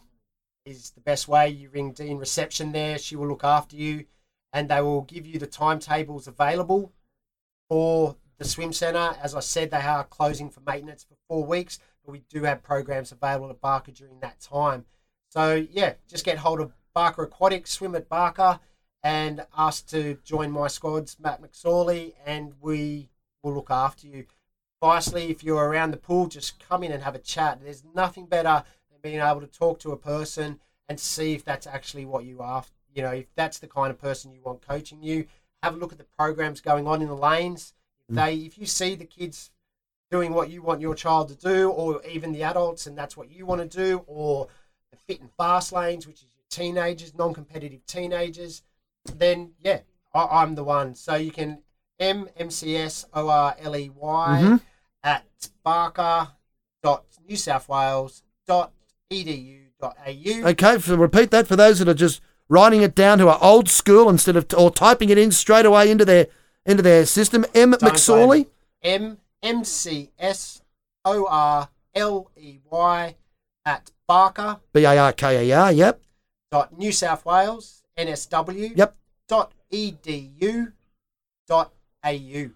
is 0.66 0.92
the 0.92 1.02
best 1.02 1.28
way. 1.28 1.50
You 1.50 1.70
ring 1.70 1.92
Dean 1.92 2.18
reception 2.18 2.72
there; 2.72 2.98
she 2.98 3.16
will 3.16 3.28
look 3.28 3.44
after 3.44 3.76
you, 3.76 4.06
and 4.52 4.70
they 4.70 4.82
will 4.82 5.02
give 5.02 5.26
you 5.26 5.40
the 5.40 5.48
timetables 5.48 6.28
available 6.28 6.92
for 7.70 8.16
the 8.38 8.46
swim 8.46 8.74
centre. 8.74 9.16
As 9.22 9.36
I 9.36 9.40
said, 9.40 9.72
they 9.72 9.78
are 9.78 10.04
closing 10.04 10.50
for 10.50 10.62
maintenance 10.62 11.04
for 11.04 11.16
four 11.28 11.46
weeks, 11.46 11.80
but 12.04 12.12
we 12.12 12.24
do 12.30 12.44
have 12.44 12.64
programs 12.64 13.12
available 13.12 13.50
at 13.50 13.62
Barker 13.62 13.92
during 13.92 14.20
that 14.20 14.40
time. 14.40 14.86
So 15.30 15.66
yeah, 15.72 15.94
just 16.08 16.26
get 16.26 16.40
hold 16.40 16.60
of 16.60 16.74
Barker 16.94 17.24
Aquatics, 17.24 17.72
swim 17.72 17.96
at 17.96 18.10
Barker, 18.10 18.60
and 19.08 19.46
ask 19.58 19.88
to 19.88 20.18
join 20.26 20.52
my 20.52 20.68
squads, 20.68 21.16
Matt 21.18 21.42
McSorley, 21.42 22.16
and 22.26 22.52
we 22.60 23.08
will 23.42 23.54
look 23.54 23.72
after 23.72 24.06
you. 24.06 24.26
Lastly, 24.82 25.30
if 25.30 25.46
you're 25.46 25.64
around 25.64 25.92
the 25.92 25.98
pool, 25.98 26.28
just 26.28 26.60
come 26.60 26.84
in 26.84 26.92
and 26.92 27.02
have 27.02 27.16
a 27.16 27.20
chat. 27.20 27.62
There's 27.64 27.86
nothing 27.96 28.26
better 28.26 28.66
than 28.92 29.00
being 29.02 29.22
able 29.22 29.40
to 29.40 29.48
talk 29.48 29.80
to 29.80 29.94
a 29.94 29.98
person 29.98 30.60
and 30.90 31.00
see 31.00 31.34
if 31.34 31.46
that's 31.46 31.66
actually 31.66 32.04
what 32.04 32.26
you 32.26 32.42
are. 32.42 32.66
You 32.94 33.02
know, 33.02 33.12
if 33.12 33.28
that's 33.34 33.60
the 33.60 33.68
kind 33.68 33.92
of 33.92 33.98
person 33.98 34.34
you 34.34 34.42
want 34.44 34.68
coaching 34.68 35.02
you. 35.02 35.26
Have 35.64 35.76
a 35.76 35.78
look 35.78 35.94
at 35.94 36.00
the 36.00 36.06
programs 36.20 36.60
going 36.60 36.86
on 36.86 37.02
in 37.02 37.08
the 37.08 37.16
lanes. 37.16 37.74
If 38.10 38.16
they, 38.16 38.36
if 38.36 38.58
you 38.58 38.66
see 38.66 38.96
the 38.96 39.06
kids 39.06 39.52
doing 40.12 40.34
what 40.34 40.50
you 40.50 40.62
want 40.62 40.82
your 40.82 40.96
child 40.96 41.30
to 41.30 41.36
do, 41.36 41.70
or 41.70 42.02
even 42.06 42.34
the 42.34 42.44
adults, 42.44 42.88
and 42.88 42.98
that's 42.98 43.16
what 43.16 43.32
you 43.32 43.46
want 43.46 43.62
to 43.62 43.86
do, 43.86 44.04
or 44.06 44.50
the 44.92 44.98
fit 44.98 45.22
and 45.22 45.32
fast 45.38 45.72
lanes, 45.72 46.06
which 46.06 46.18
is 46.18 46.28
your 46.36 46.44
teenagers, 46.50 47.16
non-competitive 47.16 47.86
teenagers, 47.86 48.64
then 49.18 49.52
yeah, 49.60 49.80
I, 50.14 50.42
I'm 50.42 50.56
the 50.56 50.64
one. 50.64 50.96
So 50.96 51.16
you 51.16 51.32
can 51.32 51.60
M 52.00 52.30
M 52.38 52.50
C 52.50 52.76
S 52.78 53.06
O 53.14 53.30
R 53.30 53.56
L 53.60 53.76
E 53.76 53.90
Y 53.96 54.40
Mhm. 54.44 54.62
at 55.04 55.26
Barker 55.64 56.30
dot 56.84 57.06
New 57.28 57.36
South 57.36 57.68
Wales 57.70 58.24
dot 58.46 58.72
edu 59.12 59.62
dot 59.80 59.98
au. 60.06 60.48
Okay, 60.50 60.80
so 60.80 60.96
repeat 60.96 61.32
that 61.32 61.48
for 61.48 61.56
those 61.56 61.80
that 61.80 61.88
are 61.88 61.94
just 61.94 62.22
writing 62.50 62.82
it 62.82 62.96
down 62.96 63.20
who 63.20 63.28
are 63.28 63.40
old 63.42 63.70
school 63.70 64.10
instead 64.10 64.36
of 64.36 64.46
or 64.58 64.72
typing 64.72 65.10
it 65.10 65.18
in 65.18 65.32
straight 65.32 65.66
away 65.66 65.90
into 65.92 66.06
their 66.06 66.28
into 66.66 66.84
their 66.84 67.06
system. 67.06 67.46
M 67.54 67.72
Don't 67.72 67.82
McSorley. 67.82 68.48
M 68.84 69.18
M 69.42 69.64
C 69.64 70.12
S 70.20 70.62
O 71.04 71.26
R 71.30 71.70
L 71.96 72.30
E 72.38 72.60
Y 72.70 73.16
at 73.66 73.92
Barker 74.08 74.58
B 74.74 74.84
A 74.86 74.98
R 74.98 75.14
K 75.14 75.50
A 75.50 75.58
R. 75.60 75.72
Yep. 75.72 76.02
dot 76.52 76.78
New 76.78 76.92
South 76.92 77.26
Wales 77.26 77.77
NSW 77.98 78.74
Yep. 78.76 78.96
dot 79.28 79.52
edu 79.72 80.72
dot 81.48 81.72
au. 82.06 82.50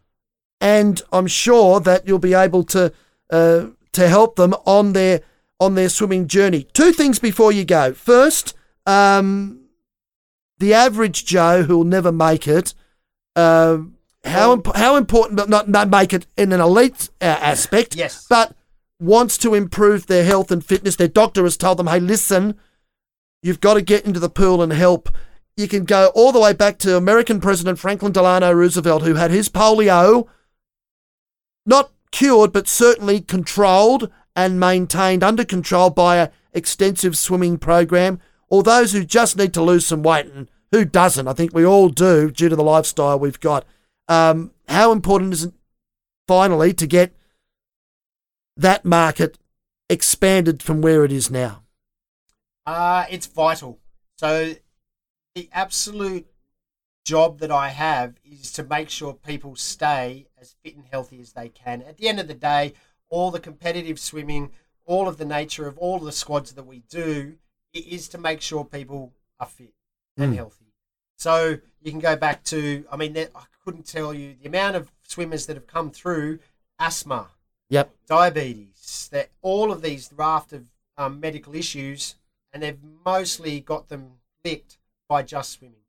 and 0.59 1.01
I'm 1.11 1.27
sure 1.27 1.79
that 1.79 2.07
you'll 2.07 2.19
be 2.19 2.33
able 2.33 2.63
to 2.65 2.93
uh, 3.29 3.67
to 3.93 4.07
help 4.07 4.35
them 4.35 4.53
on 4.65 4.93
their 4.93 5.21
on 5.59 5.75
their 5.75 5.89
swimming 5.89 6.27
journey. 6.27 6.63
Two 6.73 6.91
things 6.91 7.19
before 7.19 7.51
you 7.51 7.63
go. 7.65 7.93
First, 7.93 8.53
um, 8.85 9.65
the 10.57 10.73
average 10.73 11.25
Joe 11.25 11.63
who'll 11.63 11.83
never 11.83 12.11
make 12.11 12.47
it. 12.47 12.73
Uh, 13.35 13.79
how 14.23 14.53
imp- 14.53 14.75
how 14.75 14.95
important, 14.95 15.37
but 15.37 15.49
not 15.49 15.67
not 15.69 15.89
make 15.89 16.13
it 16.13 16.27
in 16.37 16.51
an 16.53 16.61
elite 16.61 17.09
uh, 17.21 17.25
aspect. 17.25 17.95
Yes. 17.95 18.25
but 18.29 18.55
wants 18.99 19.35
to 19.39 19.55
improve 19.55 20.05
their 20.05 20.23
health 20.23 20.51
and 20.51 20.63
fitness. 20.63 20.95
Their 20.95 21.07
doctor 21.07 21.43
has 21.43 21.57
told 21.57 21.77
them, 21.79 21.87
"Hey, 21.87 21.99
listen, 21.99 22.57
you've 23.41 23.59
got 23.61 23.73
to 23.75 23.81
get 23.81 24.05
into 24.05 24.19
the 24.19 24.29
pool 24.29 24.61
and 24.61 24.71
help." 24.71 25.09
You 25.57 25.67
can 25.67 25.83
go 25.83 26.11
all 26.15 26.31
the 26.31 26.39
way 26.39 26.53
back 26.53 26.77
to 26.79 26.97
American 26.97 27.39
President 27.39 27.77
Franklin 27.77 28.11
Delano 28.11 28.51
Roosevelt, 28.51 29.03
who 29.03 29.15
had 29.15 29.31
his 29.31 29.49
polio 29.49 30.27
not 31.65 31.91
cured, 32.11 32.51
but 32.51 32.67
certainly 32.67 33.21
controlled 33.21 34.11
and 34.35 34.59
maintained 34.59 35.23
under 35.23 35.43
control 35.43 35.89
by 35.89 36.17
a 36.17 36.29
extensive 36.53 37.17
swimming 37.17 37.57
program, 37.57 38.19
or 38.49 38.63
those 38.63 38.91
who 38.91 39.03
just 39.05 39.37
need 39.37 39.53
to 39.53 39.61
lose 39.61 39.85
some 39.85 40.03
weight, 40.03 40.25
and 40.27 40.49
who 40.71 40.85
doesn't? 40.85 41.27
I 41.27 41.33
think 41.33 41.53
we 41.53 41.65
all 41.65 41.89
do 41.89 42.31
due 42.31 42.49
to 42.49 42.55
the 42.55 42.63
lifestyle 42.63 43.19
we've 43.19 43.39
got. 43.39 43.65
Um, 44.07 44.51
how 44.67 44.91
important 44.91 45.33
is 45.33 45.43
it 45.45 45.53
finally 46.27 46.73
to 46.73 46.87
get 46.87 47.13
that 48.57 48.85
market 48.85 49.37
expanded 49.89 50.63
from 50.63 50.81
where 50.81 51.03
it 51.03 51.11
is 51.11 51.29
now? 51.29 51.63
Uh, 52.65 53.05
it's 53.09 53.27
vital. 53.27 53.79
So 54.17 54.55
the 55.35 55.49
absolute 55.51 56.27
job 57.03 57.39
that 57.39 57.51
I 57.51 57.69
have 57.69 58.15
is 58.23 58.51
to 58.53 58.63
make 58.63 58.89
sure 58.89 59.13
people 59.13 59.55
stay 59.55 60.27
as 60.39 60.55
fit 60.63 60.75
and 60.75 60.85
healthy 60.91 61.19
as 61.19 61.33
they 61.33 61.49
can. 61.49 61.81
At 61.81 61.97
the 61.97 62.07
end 62.07 62.19
of 62.19 62.27
the 62.27 62.33
day, 62.33 62.73
all 63.09 63.31
the 63.31 63.39
competitive 63.39 63.99
swimming, 63.99 64.51
all 64.85 65.07
of 65.07 65.17
the 65.17 65.25
nature 65.25 65.67
of 65.67 65.77
all 65.77 65.99
the 65.99 66.11
squads 66.11 66.53
that 66.53 66.63
we 66.63 66.79
do 66.89 67.37
it 67.73 67.85
is 67.85 68.07
to 68.09 68.17
make 68.17 68.41
sure 68.41 68.65
people 68.65 69.13
are 69.39 69.47
fit 69.47 69.73
and 70.17 70.33
Mm. 70.33 70.35
healthy. 70.35 70.73
So 71.17 71.59
you 71.81 71.91
can 71.91 71.99
go 71.99 72.15
back 72.15 72.43
to, 72.45 72.85
I 72.91 72.97
mean, 72.97 73.17
I 73.17 73.45
couldn't 73.63 73.85
tell 73.87 74.13
you 74.13 74.35
the 74.35 74.47
amount 74.47 74.75
of 74.75 74.91
swimmers 75.01 75.45
that 75.45 75.55
have 75.55 75.67
come 75.67 75.91
through 75.91 76.39
asthma, 76.79 77.31
Yep. 77.69 77.95
diabetes, 78.07 79.07
that 79.11 79.29
all 79.41 79.71
of 79.71 79.81
these 79.81 80.11
raft 80.11 80.51
of 80.53 80.65
um, 80.97 81.19
medical 81.19 81.55
issues, 81.55 82.15
and 82.51 82.61
they've 82.61 82.83
mostly 82.83 83.59
got 83.61 83.87
them 83.87 84.19
licked 84.43 84.77
by 85.11 85.21
just 85.21 85.51
swimming. 85.51 85.83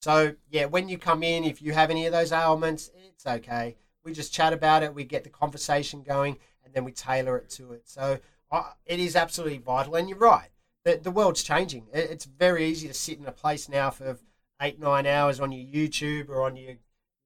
So 0.00 0.34
yeah, 0.50 0.64
when 0.64 0.88
you 0.88 0.98
come 0.98 1.22
in, 1.22 1.44
if 1.44 1.62
you 1.62 1.72
have 1.72 1.88
any 1.88 2.04
of 2.06 2.12
those 2.12 2.32
ailments, 2.32 2.90
it's 3.08 3.24
okay. 3.24 3.76
We 4.02 4.12
just 4.12 4.34
chat 4.34 4.52
about 4.52 4.82
it, 4.82 4.92
we 4.92 5.04
get 5.04 5.22
the 5.22 5.30
conversation 5.30 6.02
going, 6.02 6.38
and 6.64 6.74
then 6.74 6.82
we 6.84 6.90
tailor 6.90 7.36
it 7.38 7.48
to 7.50 7.72
it. 7.74 7.82
So 7.88 8.18
uh, 8.50 8.72
it 8.84 8.98
is 8.98 9.14
absolutely 9.14 9.58
vital, 9.58 9.94
and 9.94 10.08
you're 10.08 10.18
right. 10.18 10.48
The, 10.84 10.96
the 11.00 11.12
world's 11.12 11.44
changing. 11.44 11.86
It, 11.92 12.10
it's 12.10 12.24
very 12.24 12.66
easy 12.66 12.88
to 12.88 12.94
sit 12.94 13.18
in 13.20 13.26
a 13.26 13.32
place 13.32 13.68
now 13.68 13.90
for 13.90 14.18
eight, 14.60 14.80
nine 14.80 15.06
hours 15.06 15.38
on 15.38 15.52
your 15.52 15.64
YouTube 15.64 16.28
or 16.28 16.42
on 16.42 16.56
your 16.56 16.72
you 16.72 16.78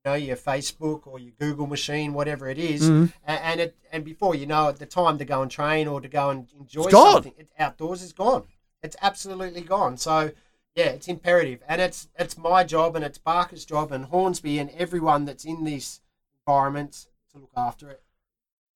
know 0.04 0.14
your 0.14 0.36
Facebook 0.36 1.06
or 1.06 1.18
your 1.18 1.32
Google 1.38 1.66
machine, 1.66 2.12
whatever 2.12 2.48
it 2.50 2.58
is, 2.58 2.82
Mhm. 2.82 3.12
a- 3.26 3.44
and 3.46 3.60
it 3.60 3.76
and 3.92 4.04
before 4.04 4.34
you 4.34 4.44
know 4.46 4.68
it, 4.68 4.76
the 4.76 4.84
time 4.84 5.16
to 5.16 5.24
go 5.24 5.40
and 5.40 5.50
train 5.50 5.88
or 5.88 6.02
to 6.02 6.08
go 6.08 6.28
and 6.28 6.48
enjoy 6.58 6.90
something 7.14 7.34
it, 7.38 7.48
outdoors 7.58 8.02
is 8.02 8.12
gone. 8.12 8.44
It's 8.82 8.96
absolutely 9.00 9.62
gone. 9.62 9.96
So 9.96 10.32
yeah, 10.74 10.86
it's 10.86 11.08
imperative, 11.08 11.60
and 11.68 11.80
it's 11.80 12.08
it's 12.18 12.36
my 12.38 12.64
job 12.64 12.96
and 12.96 13.04
it's 13.04 13.18
Barker's 13.18 13.64
job 13.64 13.92
and 13.92 14.04
Hornsby 14.06 14.58
and 14.58 14.70
everyone 14.70 15.24
that's 15.24 15.44
in 15.44 15.64
this 15.64 16.00
environment 16.46 17.06
to 17.32 17.38
look 17.38 17.50
after 17.56 17.90
it. 17.90 18.02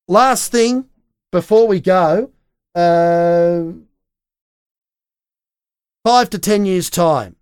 Last 0.09 0.51
thing 0.53 0.87
before 1.33 1.67
we 1.67 1.81
go, 1.81 2.31
um, 2.75 3.87
five 6.05 6.31
to 6.31 6.39
ten 6.39 6.65
years' 6.65 6.91
time. 6.91 7.37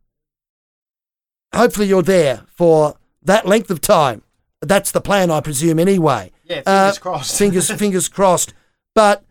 Hopefully, 1.54 1.86
you're 1.86 2.02
there 2.02 2.44
for 2.48 2.96
that 3.22 3.46
length 3.46 3.70
of 3.70 3.80
time. 3.80 4.22
That's 4.60 4.90
the 4.92 5.00
plan, 5.00 5.30
I 5.30 5.40
presume, 5.40 5.78
anyway. 5.78 6.30
Yeah, 6.44 6.62
Uh, 6.64 6.84
fingers 6.92 6.98
crossed. 6.98 7.38
fingers 7.38 7.70
fingers 7.78 8.08
crossed. 8.08 8.54
But 8.94 9.24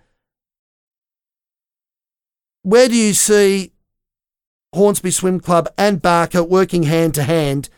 where 2.63 2.87
do 2.89 2.95
you 2.95 3.13
see 3.13 3.70
Hornsby 4.73 5.11
Swim 5.11 5.39
Club 5.39 5.69
and 5.77 6.01
Barker 6.01 6.43
working 6.43 6.83
hand 6.83 7.13
to 7.15 7.23
hand 7.23 7.69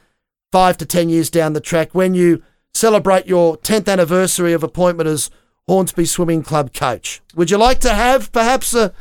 five 0.52 0.78
to 0.78 0.86
ten 0.86 1.10
years 1.10 1.30
down 1.30 1.54
the 1.54 1.60
track 1.60 1.96
when 1.96 2.14
you 2.14 2.44
celebrate 2.74 3.28
your 3.28 3.58
tenth 3.58 3.88
anniversary 3.88 4.54
of 4.54 4.64
appointment 4.64 5.08
as 5.08 5.30
Hornsby 5.68 6.06
Swimming 6.06 6.44
Club 6.44 6.74
coach? 6.74 7.22
Would 7.36 7.50
you 7.50 7.58
like 7.58 7.80
to 7.80 7.94
have 7.94 8.32
perhaps 8.32 8.74
a 8.74 8.94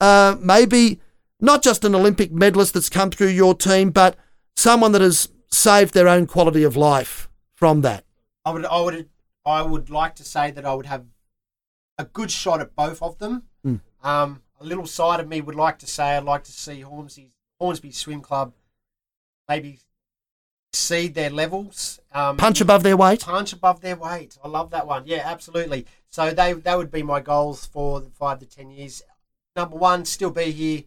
uh, 0.00 0.36
maybe 0.40 1.00
not 1.40 1.62
just 1.62 1.84
an 1.84 1.94
Olympic 1.94 2.32
medalist 2.32 2.74
that's 2.74 2.88
come 2.88 3.10
through 3.10 3.28
your 3.28 3.54
team, 3.54 3.90
but 3.90 4.16
someone 4.56 4.92
that 4.92 5.02
has 5.02 5.28
saved 5.50 5.94
their 5.94 6.08
own 6.08 6.26
quality 6.26 6.62
of 6.62 6.76
life 6.76 7.28
from 7.54 7.80
that? 7.82 8.04
I 8.44 8.50
would, 8.50 8.66
I 8.66 8.80
would, 8.80 9.08
I 9.44 9.62
would 9.62 9.90
like 9.90 10.14
to 10.16 10.24
say 10.24 10.50
that 10.50 10.64
I 10.64 10.74
would 10.74 10.86
have 10.86 11.04
a 11.98 12.04
good 12.04 12.30
shot 12.30 12.60
at 12.60 12.74
both 12.74 13.02
of 13.02 13.18
them. 13.18 13.44
Hmm. 13.62 13.76
Um, 14.02 14.42
a 14.60 14.64
little 14.64 14.86
side 14.86 15.20
of 15.20 15.28
me 15.28 15.40
would 15.40 15.54
like 15.54 15.78
to 15.80 15.86
say 15.86 16.16
I'd 16.16 16.24
like 16.24 16.44
to 16.44 16.52
see 16.52 16.80
Hornsby, 16.80 17.32
Hornsby 17.60 17.92
Swim 17.92 18.20
Club 18.20 18.52
maybe 19.48 19.78
exceed 20.72 21.14
their 21.14 21.30
levels. 21.30 22.00
Um, 22.12 22.36
Punch 22.36 22.60
above 22.60 22.82
their 22.82 22.96
weight. 22.96 23.20
punch 23.20 23.52
above 23.52 23.80
their 23.80 23.96
weight. 23.96 24.38
I 24.42 24.48
love 24.48 24.70
that 24.70 24.86
one. 24.86 25.02
Yeah, 25.06 25.22
absolutely. 25.24 25.86
So 26.10 26.30
they 26.30 26.52
that 26.52 26.78
would 26.78 26.90
be 26.90 27.02
my 27.02 27.20
goals 27.20 27.66
for 27.66 28.00
the 28.00 28.10
five 28.10 28.38
to 28.40 28.46
ten 28.46 28.70
years. 28.70 29.02
Number 29.56 29.76
one, 29.76 30.04
still 30.04 30.30
be 30.30 30.50
here, 30.52 30.84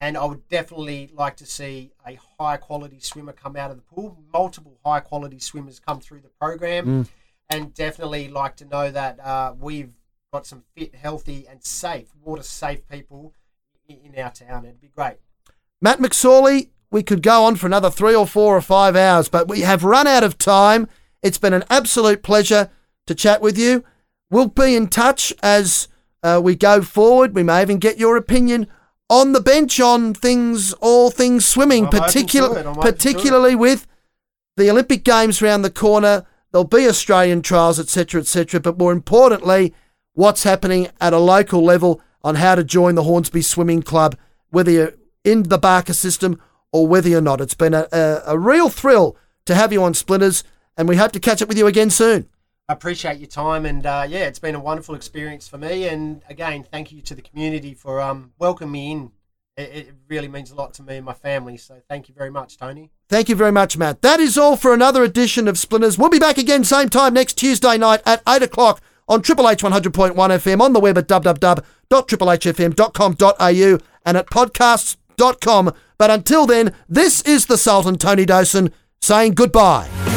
and 0.00 0.16
I 0.16 0.24
would 0.24 0.48
definitely 0.48 1.10
like 1.14 1.36
to 1.36 1.46
see 1.46 1.92
a 2.06 2.18
high 2.38 2.56
quality 2.56 2.98
swimmer 3.00 3.32
come 3.32 3.56
out 3.56 3.70
of 3.70 3.76
the 3.76 3.82
pool. 3.82 4.16
Multiple 4.32 4.78
high 4.84 5.00
quality 5.00 5.38
swimmers 5.38 5.78
come 5.78 6.00
through 6.00 6.20
the 6.20 6.30
program, 6.40 7.06
and 7.50 7.74
definitely 7.74 8.28
like 8.28 8.56
to 8.56 8.64
know 8.64 8.90
that 8.90 9.20
uh, 9.20 9.54
we've 9.58 9.92
got 10.32 10.46
some 10.46 10.62
fit, 10.74 10.94
healthy, 10.94 11.46
and 11.48 11.62
safe 11.62 12.08
water 12.22 12.42
safe 12.42 12.86
people 12.88 13.34
in 13.88 14.14
our 14.18 14.30
town. 14.30 14.64
It'd 14.64 14.80
be 14.80 14.88
great. 14.88 15.16
Matt 15.80 15.98
McSorley, 15.98 16.68
we 16.90 17.02
could 17.02 17.22
go 17.22 17.44
on 17.44 17.56
for 17.56 17.66
another 17.66 17.90
three 17.90 18.14
or 18.14 18.26
four 18.26 18.56
or 18.56 18.60
five 18.60 18.96
hours, 18.96 19.28
but 19.28 19.48
we 19.48 19.60
have 19.60 19.84
run 19.84 20.06
out 20.06 20.24
of 20.24 20.36
time. 20.36 20.88
It's 21.22 21.38
been 21.38 21.54
an 21.54 21.64
absolute 21.70 22.22
pleasure 22.22 22.70
to 23.06 23.14
chat 23.14 23.40
with 23.40 23.56
you. 23.56 23.84
We'll 24.30 24.48
be 24.48 24.76
in 24.76 24.88
touch 24.88 25.32
as 25.42 25.88
uh, 26.22 26.40
we 26.42 26.54
go 26.54 26.82
forward. 26.82 27.34
We 27.34 27.42
may 27.42 27.62
even 27.62 27.78
get 27.78 27.98
your 27.98 28.16
opinion 28.16 28.66
on 29.08 29.32
the 29.32 29.40
bench 29.40 29.80
on 29.80 30.14
things, 30.14 30.72
all 30.74 31.10
things 31.10 31.44
swimming, 31.44 31.86
I'm 31.86 31.88
open 31.88 32.00
to 32.00 32.06
particular, 32.06 32.58
it. 32.58 32.60
I'm 32.60 32.68
open 32.68 32.82
to 32.82 32.88
it. 32.88 32.92
particularly 32.92 33.54
with 33.56 33.86
the 34.56 34.70
Olympic 34.70 35.02
Games 35.02 35.42
round 35.42 35.64
the 35.64 35.70
corner. 35.70 36.26
There'll 36.52 36.64
be 36.64 36.86
Australian 36.86 37.42
trials, 37.42 37.80
etc., 37.80 38.20
etc. 38.20 38.60
But 38.60 38.78
more 38.78 38.92
importantly, 38.92 39.74
what's 40.12 40.44
happening 40.44 40.88
at 41.00 41.12
a 41.12 41.18
local 41.18 41.64
level 41.64 42.00
on 42.22 42.36
how 42.36 42.54
to 42.54 42.62
join 42.62 42.94
the 42.94 43.04
Hornsby 43.04 43.42
Swimming 43.42 43.82
Club, 43.82 44.16
whether 44.50 44.70
you're 44.70 44.94
in 45.24 45.44
the 45.44 45.58
Barker 45.58 45.92
system 45.92 46.40
or 46.72 46.86
whether 46.86 47.08
you're 47.08 47.20
not. 47.20 47.40
It's 47.40 47.54
been 47.54 47.74
a, 47.74 47.88
a, 47.92 48.22
a 48.26 48.38
real 48.38 48.68
thrill 48.68 49.16
to 49.46 49.54
have 49.54 49.72
you 49.72 49.82
on 49.82 49.94
Splinters, 49.94 50.44
and 50.76 50.88
we 50.88 50.96
hope 50.96 51.12
to 51.12 51.20
catch 51.20 51.40
up 51.42 51.48
with 51.48 51.58
you 51.58 51.66
again 51.66 51.90
soon. 51.90 52.28
I 52.68 52.74
appreciate 52.74 53.18
your 53.18 53.26
time, 53.26 53.66
and 53.66 53.84
uh, 53.84 54.06
yeah, 54.08 54.26
it's 54.26 54.38
been 54.38 54.54
a 54.54 54.60
wonderful 54.60 54.94
experience 54.94 55.48
for 55.48 55.58
me. 55.58 55.88
And 55.88 56.22
again, 56.28 56.64
thank 56.70 56.92
you 56.92 57.02
to 57.02 57.16
the 57.16 57.22
community 57.22 57.74
for 57.74 58.00
um, 58.00 58.32
welcoming 58.38 58.72
me 58.72 58.92
in. 58.92 59.10
It, 59.56 59.70
it 59.74 59.92
really 60.08 60.28
means 60.28 60.52
a 60.52 60.54
lot 60.54 60.72
to 60.74 60.84
me 60.84 60.94
and 60.96 61.04
my 61.04 61.12
family. 61.12 61.56
So 61.56 61.82
thank 61.88 62.08
you 62.08 62.14
very 62.14 62.30
much, 62.30 62.58
Tony. 62.58 62.92
Thank 63.08 63.28
you 63.28 63.34
very 63.34 63.50
much, 63.50 63.76
Matt. 63.76 64.02
That 64.02 64.20
is 64.20 64.38
all 64.38 64.56
for 64.56 64.72
another 64.72 65.02
edition 65.02 65.48
of 65.48 65.58
Splinters. 65.58 65.98
We'll 65.98 66.10
be 66.10 66.20
back 66.20 66.38
again 66.38 66.62
same 66.62 66.88
time 66.88 67.12
next 67.12 67.32
Tuesday 67.34 67.76
night 67.76 68.02
at 68.06 68.22
8 68.28 68.44
o'clock 68.44 68.80
on 69.08 69.20
Triple 69.20 69.48
H 69.48 69.64
100.1 69.64 70.14
FM, 70.14 70.60
on 70.60 70.72
the 70.72 70.78
web 70.78 70.96
at 70.96 71.08
www.triplehfm.com.au 71.08 73.78
and 74.06 74.16
at 74.16 74.30
podcasts.com. 74.30 74.99
But 75.16 76.10
until 76.10 76.46
then, 76.46 76.74
this 76.88 77.22
is 77.22 77.46
the 77.46 77.58
Sultan 77.58 77.96
Tony 77.96 78.24
Dawson 78.24 78.72
saying 79.00 79.34
goodbye. 79.34 80.09